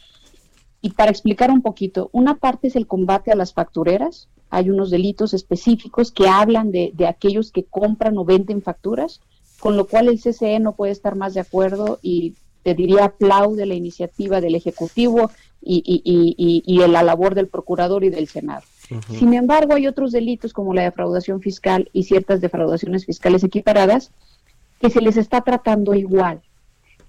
y 0.80 0.90
para 0.90 1.10
explicar 1.10 1.50
un 1.50 1.62
poquito, 1.62 2.10
una 2.12 2.36
parte 2.36 2.68
es 2.68 2.76
el 2.76 2.86
combate 2.86 3.32
a 3.32 3.36
las 3.36 3.52
factureras, 3.52 4.28
hay 4.50 4.70
unos 4.70 4.90
delitos 4.90 5.34
específicos 5.34 6.12
que 6.12 6.28
hablan 6.28 6.70
de, 6.70 6.92
de 6.94 7.06
aquellos 7.06 7.50
que 7.50 7.64
compran 7.64 8.16
o 8.16 8.24
venden 8.24 8.62
facturas, 8.62 9.20
con 9.58 9.76
lo 9.76 9.86
cual 9.86 10.08
el 10.08 10.20
CCE 10.20 10.60
no 10.60 10.74
puede 10.74 10.92
estar 10.92 11.16
más 11.16 11.34
de 11.34 11.40
acuerdo 11.40 11.98
y 12.02 12.34
te 12.62 12.74
diría 12.74 13.06
aplaude 13.06 13.66
la 13.66 13.74
iniciativa 13.74 14.40
del 14.40 14.54
Ejecutivo 14.54 15.30
y, 15.60 15.82
y, 15.84 16.62
y, 16.64 16.78
la 16.86 17.02
labor 17.02 17.34
del 17.34 17.48
procurador 17.48 18.04
y 18.04 18.10
del 18.10 18.28
Senado. 18.28 18.62
Sin 19.10 19.34
embargo, 19.34 19.74
hay 19.74 19.86
otros 19.86 20.12
delitos 20.12 20.52
como 20.52 20.72
la 20.72 20.82
defraudación 20.82 21.40
fiscal 21.40 21.90
y 21.92 22.04
ciertas 22.04 22.40
defraudaciones 22.40 23.04
fiscales 23.04 23.44
equiparadas 23.44 24.12
que 24.80 24.90
se 24.90 25.00
les 25.00 25.16
está 25.16 25.42
tratando 25.42 25.94
igual. 25.94 26.40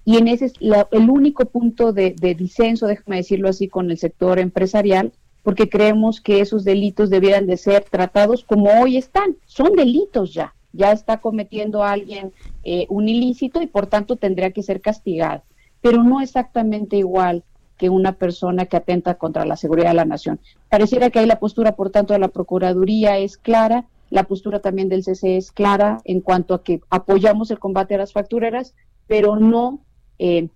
Y 0.04 0.16
en 0.16 0.28
ese 0.28 0.46
es 0.46 0.54
el 0.60 1.10
único 1.10 1.44
punto 1.46 1.92
de, 1.92 2.14
de 2.18 2.34
disenso, 2.34 2.86
déjame 2.86 3.16
decirlo 3.18 3.48
así, 3.48 3.68
con 3.68 3.90
el 3.90 3.98
sector 3.98 4.38
empresarial, 4.38 5.12
porque 5.42 5.68
creemos 5.68 6.20
que 6.20 6.40
esos 6.40 6.64
delitos 6.64 7.10
debieran 7.10 7.46
de 7.46 7.56
ser 7.56 7.84
tratados 7.84 8.44
como 8.44 8.70
hoy 8.80 8.96
están. 8.96 9.36
Son 9.46 9.74
delitos 9.74 10.34
ya. 10.34 10.54
Ya 10.72 10.92
está 10.92 11.20
cometiendo 11.20 11.82
alguien 11.82 12.32
eh, 12.62 12.86
un 12.90 13.08
ilícito 13.08 13.60
y 13.60 13.66
por 13.66 13.86
tanto 13.86 14.16
tendría 14.16 14.52
que 14.52 14.62
ser 14.62 14.80
castigado. 14.80 15.42
Pero 15.80 16.02
no 16.04 16.20
exactamente 16.20 16.96
igual 16.96 17.42
que 17.80 17.88
una 17.88 18.12
persona 18.12 18.66
que 18.66 18.76
atenta 18.76 19.14
contra 19.14 19.46
la 19.46 19.56
seguridad 19.56 19.88
de 19.88 19.94
la 19.94 20.04
nación. 20.04 20.38
Pareciera 20.68 21.08
que 21.08 21.18
ahí 21.18 21.24
la 21.24 21.40
postura, 21.40 21.76
por 21.76 21.88
tanto, 21.88 22.12
de 22.12 22.18
la 22.18 22.28
Procuraduría 22.28 23.16
es 23.16 23.38
clara, 23.38 23.86
la 24.10 24.24
postura 24.24 24.60
también 24.60 24.90
del 24.90 25.02
CC 25.02 25.38
es 25.38 25.50
clara 25.50 26.02
en 26.04 26.20
cuanto 26.20 26.52
a 26.52 26.62
que 26.62 26.82
apoyamos 26.90 27.50
el 27.50 27.58
combate 27.58 27.94
a 27.94 27.98
las 27.98 28.12
factureras, 28.12 28.74
pero 29.06 29.36
no 29.36 29.80
eh, 30.18 30.48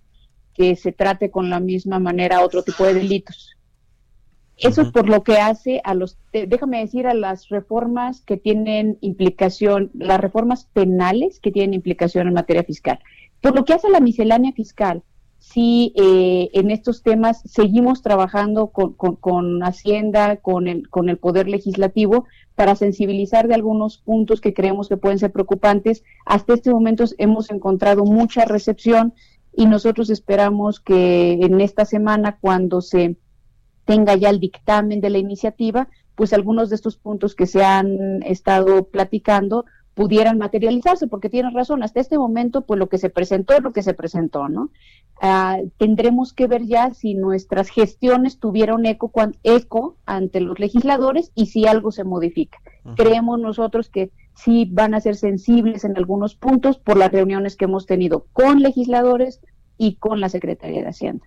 que 0.53 0.75
se 0.75 0.91
trate 0.91 1.31
con 1.31 1.49
la 1.49 1.59
misma 1.59 1.97
manera 1.97 2.43
otro 2.43 2.61
tipo 2.61 2.83
de 2.83 2.93
delitos. 2.93 3.57
Eso 4.57 4.83
es 4.83 4.91
por 4.91 5.09
lo 5.09 5.23
que 5.23 5.37
hace 5.37 5.81
a 5.83 5.95
los, 5.95 6.19
déjame 6.31 6.79
decir, 6.79 7.07
a 7.07 7.15
las 7.15 7.49
reformas 7.49 8.21
que 8.21 8.37
tienen 8.37 8.99
implicación, 9.01 9.89
las 9.95 10.19
reformas 10.19 10.65
penales 10.73 11.39
que 11.39 11.51
tienen 11.51 11.73
implicación 11.73 12.27
en 12.27 12.35
materia 12.35 12.63
fiscal. 12.63 12.99
Por 13.41 13.55
lo 13.55 13.65
que 13.65 13.73
hace 13.73 13.87
a 13.87 13.89
la 13.89 13.99
miscelánea 13.99 14.51
fiscal, 14.51 15.01
si 15.51 15.93
eh, 15.95 16.49
en 16.53 16.71
estos 16.71 17.03
temas 17.03 17.41
seguimos 17.45 18.01
trabajando 18.01 18.67
con, 18.67 18.93
con, 18.93 19.63
Hacienda, 19.63 20.37
con 20.37 20.67
el, 20.67 20.89
con 20.89 21.07
el 21.07 21.17
Poder 21.17 21.47
Legislativo, 21.47 22.25
para 22.55 22.75
sensibilizar 22.75 23.47
de 23.47 23.53
algunos 23.53 23.99
puntos 23.99 24.41
que 24.41 24.55
creemos 24.55 24.89
que 24.89 24.97
pueden 24.97 25.19
ser 25.19 25.31
preocupantes. 25.31 26.03
Hasta 26.25 26.55
este 26.55 26.71
momento 26.71 27.05
hemos 27.19 27.51
encontrado 27.51 28.05
mucha 28.05 28.45
recepción 28.45 29.13
y 29.53 29.67
nosotros 29.67 30.09
esperamos 30.09 30.79
que 30.79 31.33
en 31.33 31.61
esta 31.61 31.85
semana, 31.85 32.37
cuando 32.41 32.81
se 32.81 33.15
tenga 33.85 34.15
ya 34.15 34.31
el 34.31 34.39
dictamen 34.39 34.99
de 34.99 35.11
la 35.11 35.19
iniciativa, 35.19 35.89
pues 36.15 36.33
algunos 36.33 36.69
de 36.69 36.75
estos 36.75 36.97
puntos 36.97 37.35
que 37.35 37.45
se 37.45 37.63
han 37.63 38.23
estado 38.23 38.85
platicando 38.85 39.65
pudieran 39.95 40.37
materializarse, 40.37 41.07
porque 41.07 41.29
tienes 41.29 41.53
razón, 41.53 41.81
hasta 41.81 42.01
este 42.01 42.17
momento, 42.17 42.61
pues 42.65 42.77
lo 42.77 42.89
que 42.89 42.97
se 42.97 43.09
presentó 43.09 43.55
es 43.55 43.63
lo 43.63 43.71
que 43.71 43.81
se 43.81 43.93
presentó, 43.93 44.49
¿no? 44.49 44.69
Ah, 45.21 45.57
tendremos 45.77 46.33
que 46.33 46.47
ver 46.47 46.65
ya 46.65 46.93
si 46.93 47.15
nuestras 47.15 47.69
gestiones 47.69 48.37
tuvieron 48.37 48.85
eco, 48.85 49.11
eco 49.43 49.95
ante 50.05 50.41
los 50.41 50.59
legisladores 50.59 51.31
y 51.33 51.47
si 51.47 51.65
algo 51.65 51.91
se 51.91 52.03
modifica. 52.03 52.59
Creemos 52.95 53.39
nosotros 53.39 53.89
que 53.89 54.11
sí 54.35 54.69
van 54.71 54.93
a 54.93 54.99
ser 54.99 55.15
sensibles 55.15 55.85
en 55.85 55.97
algunos 55.97 56.35
puntos 56.35 56.77
por 56.77 56.97
las 56.97 57.11
reuniones 57.11 57.55
que 57.55 57.65
hemos 57.65 57.87
tenido 57.87 58.27
con 58.33 58.61
legisladores 58.61 59.41
y 59.77 59.95
con 59.95 60.19
la 60.19 60.29
Secretaría 60.29 60.81
de 60.81 60.89
Hacienda. 60.89 61.25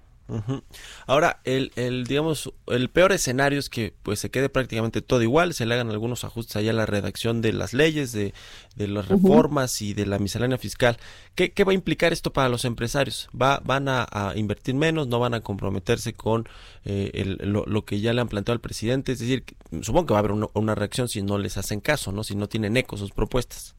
Ahora, 1.07 1.41
el, 1.45 1.73
el, 1.77 2.05
digamos, 2.05 2.53
el 2.67 2.91
peor 2.91 3.13
escenario 3.13 3.59
es 3.59 3.71
que 3.71 3.95
pues 4.03 4.21
se 4.21 4.31
quede 4.31 4.51
prácticamente 4.51 5.01
todo 5.01 5.23
igual, 5.23 5.55
se 5.55 5.65
le 5.65 5.75
hagan 5.75 5.91
algunos 5.91 6.23
ajustes 6.23 6.57
allá 6.57 6.71
a 6.71 6.75
la 6.75 6.85
redacción 6.85 7.41
de 7.41 7.55
las 7.55 7.73
leyes, 7.73 8.13
de, 8.13 8.35
de 8.77 8.89
las 8.89 9.09
reformas 9.09 9.81
y 9.81 9.95
de 9.95 10.05
la 10.05 10.19
miscelánea 10.19 10.59
fiscal. 10.59 10.99
¿Qué, 11.35 11.53
¿Qué, 11.53 11.65
va 11.65 11.73
a 11.73 11.75
implicar 11.75 12.13
esto 12.13 12.33
para 12.33 12.51
los 12.51 12.67
empresarios? 12.67 13.29
¿Va, 13.41 13.61
¿Van 13.65 13.89
a, 13.89 14.07
invertir 14.37 14.75
menos? 14.75 15.09
¿No 15.09 15.19
van 15.19 15.33
a 15.33 15.41
comprometerse 15.41 16.13
con 16.13 16.47
eh, 16.85 17.11
el, 17.15 17.39
lo, 17.51 17.85
que 17.87 18.01
ya 18.01 18.13
le 18.13 18.21
han 18.21 18.29
planteado 18.29 18.55
al 18.57 18.61
presidente? 18.61 19.13
Es 19.13 19.21
decir, 19.21 19.45
supongo 19.81 20.07
que 20.07 20.13
va 20.13 20.19
a 20.19 20.25
haber 20.25 20.33
una, 20.33 20.75
reacción 20.75 21.09
si 21.09 21.23
no 21.23 21.39
les 21.39 21.57
hacen 21.57 21.81
caso, 21.81 22.13
¿no? 22.13 22.23
Si 22.23 22.35
no 22.35 22.49
tienen 22.49 22.77
eco 22.77 22.99
sus 22.99 23.13
propuestas. 23.13 23.75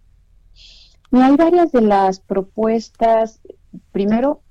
hay 1.11 1.35
varias 1.35 1.71
de 1.71 1.81
las 1.81 2.19
propuestas. 2.19 3.39
Primero, 3.91 4.41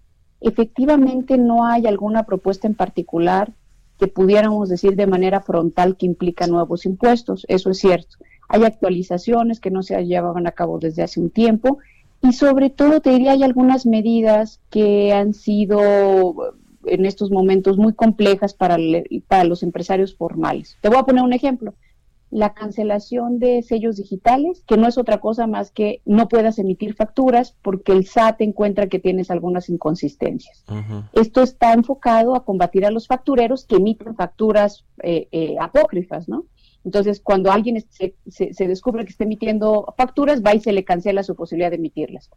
efectivamente 0.41 1.39
no 1.39 1.67
hay 1.67 1.87
alguna 1.87 2.25
propuesta 2.25 2.67
en 2.67 2.75
particular 2.75 3.53
que 3.99 4.07
pudiéramos 4.07 4.69
decir 4.69 4.95
de 4.95 5.07
manera 5.07 5.41
frontal 5.41 5.97
que 5.97 6.07
implica 6.07 6.47
nuevos 6.47 6.87
impuestos, 6.87 7.45
eso 7.49 7.71
es 7.71 7.79
cierto. 7.79 8.17
Hay 8.49 8.65
actualizaciones 8.65 9.61
que 9.61 9.71
no 9.71 9.83
se 9.83 10.01
llevaban 10.05 10.47
a 10.47 10.53
cabo 10.53 10.79
desde 10.79 11.03
hace 11.03 11.21
un 11.21 11.31
tiempo 11.31 11.79
y 12.23 12.33
sobre 12.33 12.71
todo 12.71 13.01
te 13.01 13.11
diría 13.11 13.33
hay 13.33 13.43
algunas 13.43 13.87
medidas 13.87 14.61
que 14.71 15.13
han 15.13 15.35
sido 15.35 16.55
en 16.87 17.05
estos 17.05 17.31
momentos 17.31 17.77
muy 17.77 17.93
complejas 17.93 18.55
para, 18.55 18.77
para 19.27 19.45
los 19.45 19.63
empresarios 19.63 20.15
formales. 20.15 20.79
Te 20.81 20.89
voy 20.89 20.99
a 20.99 21.03
poner 21.03 21.23
un 21.23 21.33
ejemplo 21.33 21.75
la 22.31 22.53
cancelación 22.53 23.39
de 23.39 23.63
sellos 23.63 23.97
digitales, 23.97 24.63
que 24.67 24.77
no 24.77 24.87
es 24.87 24.99
otra 24.99 25.19
cosa 25.19 25.47
más 25.47 25.71
que 25.71 26.03
no 26.05 26.29
puedas 26.29 26.59
emitir 26.59 26.95
facturas 26.95 27.57
porque 27.63 27.93
el 27.93 28.07
SAT 28.07 28.43
encuentra 28.43 28.89
que 28.89 28.99
tienes 28.99 29.31
algunas 29.31 29.69
inconsistencias. 29.69 30.65
Esto 31.13 31.43
está 31.43 31.73
enfocado 31.73 32.37
a 32.37 32.45
combatir 32.45 32.85
a 32.85 32.91
los 32.91 33.07
factureros 33.07 33.65
que 33.65 33.77
emiten 33.77 34.15
facturas 34.15 34.85
eh, 35.03 35.29
eh, 35.33 35.57
apócrifas, 35.61 36.29
¿no? 36.29 36.45
Entonces, 36.85 37.21
cuando 37.21 37.51
alguien 37.51 37.85
se, 37.91 38.15
se, 38.29 38.69
descubre 38.69 39.05
que 39.05 39.11
está 39.11 39.25
emitiendo 39.25 39.93
facturas, 39.97 40.43
va 40.43 40.55
y 40.55 40.61
se 40.61 40.73
le 40.73 40.85
cancela 40.85 41.23
su 41.23 41.35
posibilidad 41.35 41.71
de 41.71 41.77
emitirlas. 41.77 42.31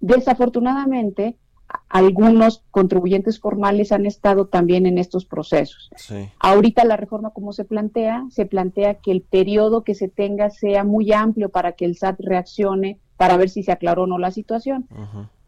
Desafortunadamente, 0.00 1.36
algunos 1.88 2.64
contribuyentes 2.70 3.40
formales 3.40 3.92
han 3.92 4.06
estado 4.06 4.46
también 4.46 4.86
en 4.86 4.98
estos 4.98 5.24
procesos. 5.24 5.90
Ahorita 6.38 6.84
la 6.84 6.96
reforma 6.96 7.30
como 7.30 7.52
se 7.52 7.64
plantea, 7.64 8.26
se 8.30 8.46
plantea 8.46 8.94
que 8.94 9.10
el 9.10 9.22
periodo 9.22 9.84
que 9.84 9.94
se 9.94 10.08
tenga 10.08 10.50
sea 10.50 10.84
muy 10.84 11.12
amplio 11.12 11.48
para 11.48 11.72
que 11.72 11.84
el 11.84 11.96
SAT 11.96 12.20
reaccione 12.20 12.98
para 13.16 13.36
ver 13.36 13.50
si 13.50 13.62
se 13.62 13.72
aclaró 13.72 14.04
o 14.04 14.06
no 14.06 14.18
la 14.18 14.30
situación. 14.30 14.86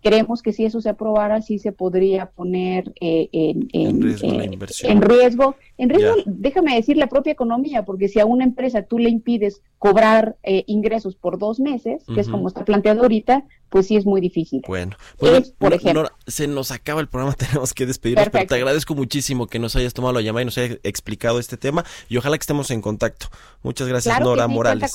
Creemos 0.02 0.42
que 0.42 0.54
si 0.54 0.64
eso 0.64 0.80
se 0.80 0.88
aprobara, 0.88 1.42
sí 1.42 1.58
se 1.58 1.72
podría 1.72 2.30
poner 2.30 2.92
eh, 3.00 3.28
en, 3.32 4.00
riesgo 4.00 4.32
la 4.32 4.44
inversión. 4.46 4.92
En 4.92 5.02
riesgo, 5.02 5.56
en 5.76 5.90
riesgo 5.90 6.14
déjame 6.24 6.74
decir, 6.74 6.96
la 6.96 7.08
propia 7.08 7.32
economía, 7.32 7.84
porque 7.84 8.08
si 8.08 8.18
a 8.18 8.24
una 8.24 8.44
empresa 8.44 8.82
tú 8.82 8.98
le 8.98 9.10
impides 9.10 9.62
cobrar 9.80 10.36
eh, 10.42 10.62
ingresos 10.68 11.16
por 11.16 11.38
dos 11.38 11.58
meses, 11.58 12.04
que 12.14 12.20
es 12.20 12.28
como 12.28 12.46
está 12.46 12.64
planteado 12.64 13.00
ahorita, 13.02 13.44
pues 13.70 13.86
sí 13.86 13.96
es 13.96 14.04
muy 14.04 14.20
difícil. 14.20 14.62
Bueno, 14.66 14.94
pues, 15.16 15.52
por 15.56 15.72
ejemplo, 15.72 16.10
se 16.26 16.46
nos 16.48 16.70
acaba 16.70 17.00
el 17.00 17.08
programa, 17.08 17.34
tenemos 17.38 17.72
que 17.72 17.86
despedirnos, 17.86 18.28
pero 18.30 18.46
te 18.46 18.54
agradezco 18.56 18.94
muchísimo 18.94 19.46
que 19.46 19.58
nos 19.58 19.76
hayas 19.76 19.94
tomado 19.94 20.12
la 20.12 20.20
llamada 20.20 20.42
y 20.42 20.44
nos 20.44 20.58
hayas 20.58 20.78
explicado 20.82 21.38
este 21.38 21.56
tema 21.56 21.84
y 22.10 22.18
ojalá 22.18 22.36
que 22.36 22.42
estemos 22.42 22.70
en 22.70 22.82
contacto. 22.82 23.28
Muchas 23.62 23.88
gracias, 23.88 24.20
Nora 24.20 24.48
Morales, 24.48 24.92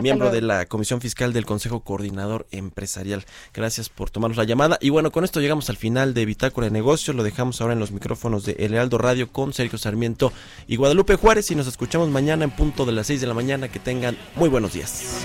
miembro 0.00 0.30
de 0.30 0.40
la 0.40 0.66
Comisión 0.66 1.00
Fiscal 1.00 1.32
del 1.32 1.44
Consejo 1.44 1.80
Coordinador 1.80 2.46
Empresarial. 2.52 3.24
Gracias 3.52 3.88
por 3.88 4.10
tomarnos 4.10 4.36
la 4.36 4.44
llamada 4.44 4.78
y 4.80 4.90
bueno, 4.90 5.10
con 5.10 5.24
esto 5.24 5.40
llegamos 5.40 5.68
al 5.68 5.76
final 5.76 6.14
de 6.14 6.26
Bitácora 6.26 6.66
de 6.66 6.70
Negocios, 6.70 7.16
lo 7.16 7.24
dejamos 7.24 7.60
ahora 7.60 7.72
en 7.72 7.80
los 7.80 7.90
micrófonos 7.90 8.44
de 8.44 8.52
El 8.60 8.74
Heraldo 8.74 8.98
Radio 8.98 9.32
con 9.32 9.52
Sergio 9.52 9.78
Sarmiento 9.78 10.32
y 10.68 10.76
Guadalupe 10.76 11.16
Juárez 11.16 11.50
y 11.50 11.56
nos 11.56 11.66
escuchamos 11.66 12.08
mañana 12.08 12.44
en 12.44 12.50
punto 12.50 12.86
de 12.86 12.92
las 12.92 13.08
6 13.08 13.20
de 13.20 13.26
la 13.26 13.34
mañana. 13.34 13.68
Que 13.68 13.78
tengan 13.78 14.11
muy 14.36 14.48
buenos 14.48 14.72
días. 14.72 15.22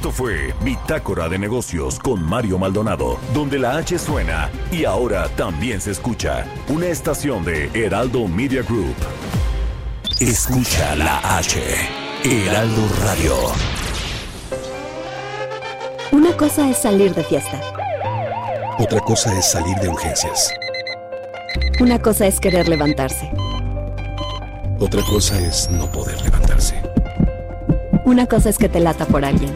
Fue 0.00 0.54
Bitácora 0.62 1.28
de 1.28 1.38
Negocios 1.38 1.98
con 1.98 2.22
Mario 2.22 2.58
Maldonado, 2.58 3.18
donde 3.34 3.58
la 3.58 3.76
H 3.76 3.98
suena 3.98 4.50
y 4.70 4.84
ahora 4.84 5.28
también 5.36 5.80
se 5.80 5.90
escucha. 5.90 6.46
Una 6.68 6.86
estación 6.86 7.44
de 7.44 7.70
Heraldo 7.74 8.26
Media 8.26 8.62
Group. 8.62 8.94
Escucha 10.18 10.96
la 10.96 11.18
H. 11.36 11.60
Heraldo 12.24 12.82
Radio. 13.04 13.34
Una 16.10 16.36
cosa 16.36 16.68
es 16.68 16.78
salir 16.78 17.14
de 17.14 17.24
fiesta. 17.24 17.60
Otra 18.78 19.00
cosa 19.00 19.36
es 19.38 19.50
salir 19.50 19.76
de 19.76 19.88
urgencias. 19.88 20.52
Una 21.80 22.00
cosa 22.00 22.26
es 22.26 22.40
querer 22.40 22.68
levantarse. 22.68 23.30
Otra 24.80 25.02
cosa 25.02 25.38
es 25.38 25.70
no 25.70 25.90
poder 25.90 26.20
levantarse. 26.22 26.80
Una 28.04 28.26
cosa 28.26 28.48
es 28.50 28.58
que 28.58 28.68
te 28.68 28.80
lata 28.80 29.06
por 29.06 29.24
alguien. 29.24 29.52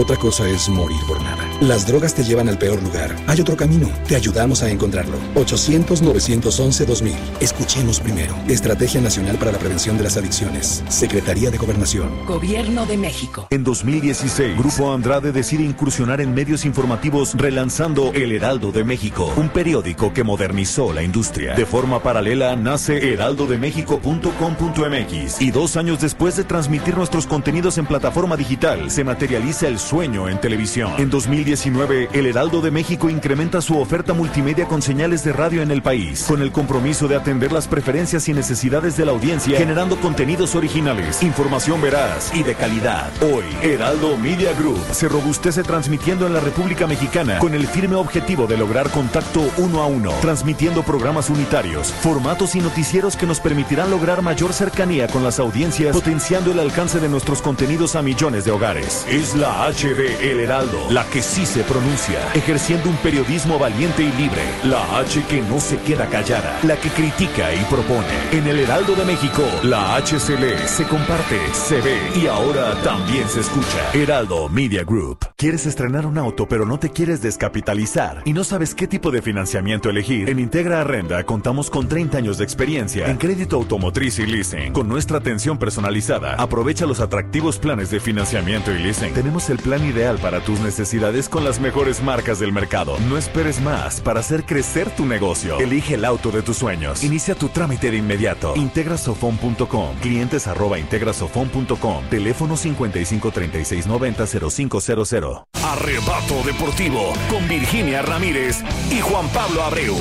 Otra 0.00 0.16
cosa 0.16 0.48
es 0.48 0.70
morir 0.70 1.04
por 1.04 1.22
nada. 1.22 1.49
Las 1.60 1.86
drogas 1.86 2.14
te 2.14 2.24
llevan 2.24 2.48
al 2.48 2.56
peor 2.56 2.82
lugar. 2.82 3.14
Hay 3.26 3.38
otro 3.38 3.54
camino. 3.54 3.86
Te 4.08 4.16
ayudamos 4.16 4.62
a 4.62 4.70
encontrarlo. 4.70 5.18
800-911-2000. 5.34 7.12
Escuchemos 7.38 8.00
primero. 8.00 8.34
Estrategia 8.48 9.02
Nacional 9.02 9.36
para 9.36 9.52
la 9.52 9.58
Prevención 9.58 9.98
de 9.98 10.04
las 10.04 10.16
Adicciones. 10.16 10.82
Secretaría 10.88 11.50
de 11.50 11.58
Gobernación. 11.58 12.24
Gobierno 12.24 12.86
de 12.86 12.96
México. 12.96 13.46
En 13.50 13.62
2016, 13.62 14.56
Grupo 14.56 14.90
Andrade 14.90 15.32
decide 15.32 15.62
incursionar 15.62 16.22
en 16.22 16.32
medios 16.32 16.64
informativos 16.64 17.34
relanzando 17.34 18.10
El 18.14 18.32
Heraldo 18.32 18.72
de 18.72 18.82
México, 18.82 19.30
un 19.36 19.50
periódico 19.50 20.14
que 20.14 20.24
modernizó 20.24 20.94
la 20.94 21.02
industria. 21.02 21.56
De 21.56 21.66
forma 21.66 22.02
paralela 22.02 22.56
nace 22.56 23.12
heraldodemexico.com.mx 23.12 25.42
y 25.42 25.50
dos 25.50 25.76
años 25.76 26.00
después 26.00 26.36
de 26.36 26.44
transmitir 26.44 26.96
nuestros 26.96 27.26
contenidos 27.26 27.76
en 27.76 27.84
plataforma 27.84 28.38
digital, 28.38 28.90
se 28.90 29.04
materializa 29.04 29.68
el 29.68 29.78
sueño 29.78 30.26
en 30.26 30.40
televisión. 30.40 30.94
En 30.96 31.10
2019, 31.50 32.10
El 32.12 32.26
Heraldo 32.26 32.60
de 32.60 32.70
México 32.70 33.10
incrementa 33.10 33.60
su 33.60 33.78
oferta 33.78 34.12
multimedia 34.12 34.66
con 34.66 34.82
señales 34.82 35.24
de 35.24 35.32
radio 35.32 35.62
en 35.62 35.70
el 35.70 35.82
país, 35.82 36.24
con 36.28 36.42
el 36.42 36.52
compromiso 36.52 37.08
de 37.08 37.16
atender 37.16 37.50
las 37.50 37.66
preferencias 37.66 38.28
y 38.28 38.32
necesidades 38.32 38.96
de 38.96 39.04
la 39.04 39.12
audiencia, 39.12 39.58
generando 39.58 39.96
contenidos 39.96 40.54
originales, 40.54 41.22
información 41.22 41.82
veraz 41.82 42.32
y 42.34 42.44
de 42.44 42.54
calidad. 42.54 43.10
Hoy, 43.22 43.44
Heraldo 43.62 44.16
Media 44.16 44.52
Group 44.52 44.80
se 44.92 45.08
robustece 45.08 45.62
transmitiendo 45.62 46.26
en 46.26 46.34
la 46.34 46.40
República 46.40 46.86
Mexicana 46.86 47.38
con 47.38 47.54
el 47.54 47.66
firme 47.66 47.96
objetivo 47.96 48.46
de 48.46 48.56
lograr 48.56 48.90
contacto 48.90 49.50
uno 49.58 49.82
a 49.82 49.86
uno, 49.86 50.12
transmitiendo 50.20 50.82
programas 50.84 51.30
unitarios, 51.30 51.92
formatos 51.92 52.54
y 52.54 52.60
noticieros 52.60 53.16
que 53.16 53.26
nos 53.26 53.40
permitirán 53.40 53.90
lograr 53.90 54.22
mayor 54.22 54.52
cercanía 54.52 55.08
con 55.08 55.24
las 55.24 55.40
audiencias, 55.40 55.94
potenciando 55.94 56.52
el 56.52 56.60
alcance 56.60 57.00
de 57.00 57.08
nuestros 57.08 57.42
contenidos 57.42 57.96
a 57.96 58.02
millones 58.02 58.44
de 58.44 58.52
hogares. 58.52 59.04
Es 59.08 59.34
la 59.34 59.64
H 59.64 59.94
de 59.94 60.30
El 60.30 60.40
Heraldo, 60.40 60.86
la 60.90 61.04
que 61.06 61.22
sí 61.22 61.39
se 61.46 61.64
pronuncia, 61.64 62.18
ejerciendo 62.34 62.88
un 62.88 62.96
periodismo 62.96 63.58
valiente 63.58 64.02
y 64.02 64.12
libre. 64.12 64.42
La 64.64 64.98
H 64.98 65.22
que 65.28 65.40
no 65.42 65.60
se 65.60 65.78
queda 65.78 66.06
callada, 66.06 66.58
la 66.62 66.76
que 66.76 66.88
critica 66.90 67.54
y 67.54 67.64
propone. 67.64 68.06
En 68.32 68.46
El 68.46 68.60
Heraldo 68.60 68.94
de 68.94 69.04
México, 69.04 69.42
la 69.62 69.96
H 69.96 70.18
se 70.20 70.38
lee, 70.38 70.58
se 70.66 70.84
comparte, 70.84 71.38
se 71.52 71.80
ve 71.80 71.98
y 72.14 72.26
ahora 72.26 72.74
también 72.82 73.28
se 73.28 73.40
escucha. 73.40 73.90
Heraldo 73.92 74.48
Media 74.48 74.84
Group. 74.84 75.26
¿Quieres 75.36 75.66
estrenar 75.66 76.06
un 76.06 76.18
auto 76.18 76.46
pero 76.46 76.66
no 76.66 76.78
te 76.78 76.90
quieres 76.90 77.22
descapitalizar 77.22 78.22
y 78.24 78.32
no 78.32 78.44
sabes 78.44 78.74
qué 78.74 78.86
tipo 78.86 79.10
de 79.10 79.22
financiamiento 79.22 79.88
elegir? 79.88 80.28
En 80.28 80.38
Integra 80.38 80.80
Arrenda 80.80 81.24
contamos 81.24 81.70
con 81.70 81.88
30 81.88 82.18
años 82.18 82.38
de 82.38 82.44
experiencia 82.44 83.06
en 83.08 83.16
crédito 83.16 83.56
automotriz 83.56 84.18
y 84.18 84.26
leasing. 84.26 84.72
Con 84.72 84.88
nuestra 84.88 85.18
atención 85.18 85.58
personalizada, 85.58 86.34
aprovecha 86.34 86.86
los 86.86 87.00
atractivos 87.00 87.58
planes 87.58 87.90
de 87.90 88.00
financiamiento 88.00 88.70
y 88.72 88.78
leasing. 88.78 89.14
Tenemos 89.14 89.48
el 89.48 89.58
plan 89.58 89.84
ideal 89.84 90.18
para 90.18 90.40
tus 90.40 90.60
necesidades 90.60 91.28
con 91.30 91.44
las 91.44 91.60
mejores 91.60 92.02
marcas 92.02 92.38
del 92.38 92.52
mercado. 92.52 92.98
No 93.08 93.16
esperes 93.16 93.60
más 93.60 94.00
para 94.00 94.20
hacer 94.20 94.44
crecer 94.44 94.90
tu 94.90 95.06
negocio. 95.06 95.58
Elige 95.58 95.94
el 95.94 96.04
auto 96.04 96.30
de 96.30 96.42
tus 96.42 96.58
sueños. 96.58 97.02
Inicia 97.02 97.34
tu 97.34 97.48
trámite 97.48 97.90
de 97.90 97.96
inmediato. 97.96 98.54
Integrasofon.com. 98.56 99.96
Clientes 100.00 100.46
arroba 100.46 100.78
integrasofon.com. 100.78 102.04
Teléfono 102.10 102.56
5536900500. 102.56 105.44
Arrebato 105.64 106.42
Deportivo 106.44 107.12
con 107.30 107.48
Virginia 107.48 108.02
Ramírez 108.02 108.58
y 108.90 109.00
Juan 109.00 109.26
Pablo 109.28 109.62
Abreu. 109.62 109.96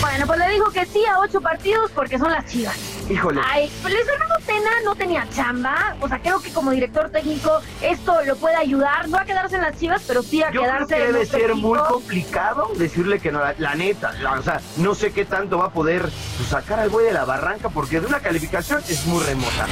Bueno, 0.00 0.26
pues 0.26 0.38
le 0.38 0.50
dijo 0.50 0.70
que 0.70 0.86
sí 0.86 1.04
a 1.04 1.18
ocho 1.20 1.40
partidos 1.40 1.90
porque 1.92 2.18
son 2.18 2.30
las 2.30 2.46
chivas. 2.46 2.76
Híjole. 3.10 3.40
Ay, 3.44 3.70
pues 3.82 3.94
Luis 3.94 4.06
Fernando 4.06 4.34
Tena 4.46 4.70
no 4.84 4.94
tenía 4.94 5.26
chamba. 5.34 5.96
O 6.00 6.08
sea, 6.08 6.18
creo 6.20 6.40
que 6.40 6.50
como 6.52 6.70
director 6.72 7.10
técnico 7.10 7.50
esto 7.80 8.14
lo 8.26 8.36
puede 8.36 8.56
ayudar. 8.56 9.08
No 9.08 9.16
a 9.18 9.24
quedarse 9.24 9.56
en 9.56 9.62
las 9.62 9.78
chivas, 9.78 10.02
pero 10.06 10.22
sí 10.22 10.42
a 10.42 10.50
Yo 10.50 10.62
quedarse 10.62 10.86
creo 10.86 10.98
que 10.98 11.06
en 11.06 11.12
debe 11.14 11.26
ser 11.26 11.50
equipo. 11.50 11.68
muy 11.68 11.78
complicado 11.78 12.70
decirle 12.76 13.18
que 13.20 13.32
no, 13.32 13.38
la, 13.40 13.54
la 13.58 13.74
neta, 13.74 14.12
la- 14.20 14.32
o 14.32 14.42
sea, 14.42 14.60
no 14.76 14.94
sé 14.94 15.12
qué 15.12 15.24
tanto 15.24 15.58
va 15.58 15.66
a 15.66 15.72
poder 15.72 16.02
pues, 16.36 16.48
sacar 16.50 16.80
al 16.80 16.90
güey 16.90 17.06
de 17.06 17.12
la 17.12 17.24
barranca 17.24 17.68
porque 17.70 18.00
de 18.00 18.06
una 18.06 18.20
calificación 18.20 18.82
es 18.88 19.06
muy 19.06 19.22
remota. 19.24 19.66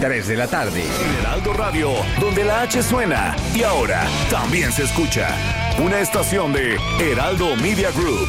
3 0.00 0.28
de 0.28 0.36
la 0.36 0.46
tarde. 0.48 0.82
En 0.82 1.14
Heraldo 1.20 1.52
Radio, 1.54 1.90
donde 2.20 2.44
la 2.44 2.62
H 2.62 2.82
suena 2.82 3.34
y 3.54 3.62
ahora 3.62 4.04
también 4.30 4.72
se 4.72 4.82
escucha. 4.84 5.28
Una 5.78 6.00
estación 6.00 6.52
de 6.52 6.76
Heraldo 7.00 7.54
Media 7.56 7.90
Group. 7.92 8.28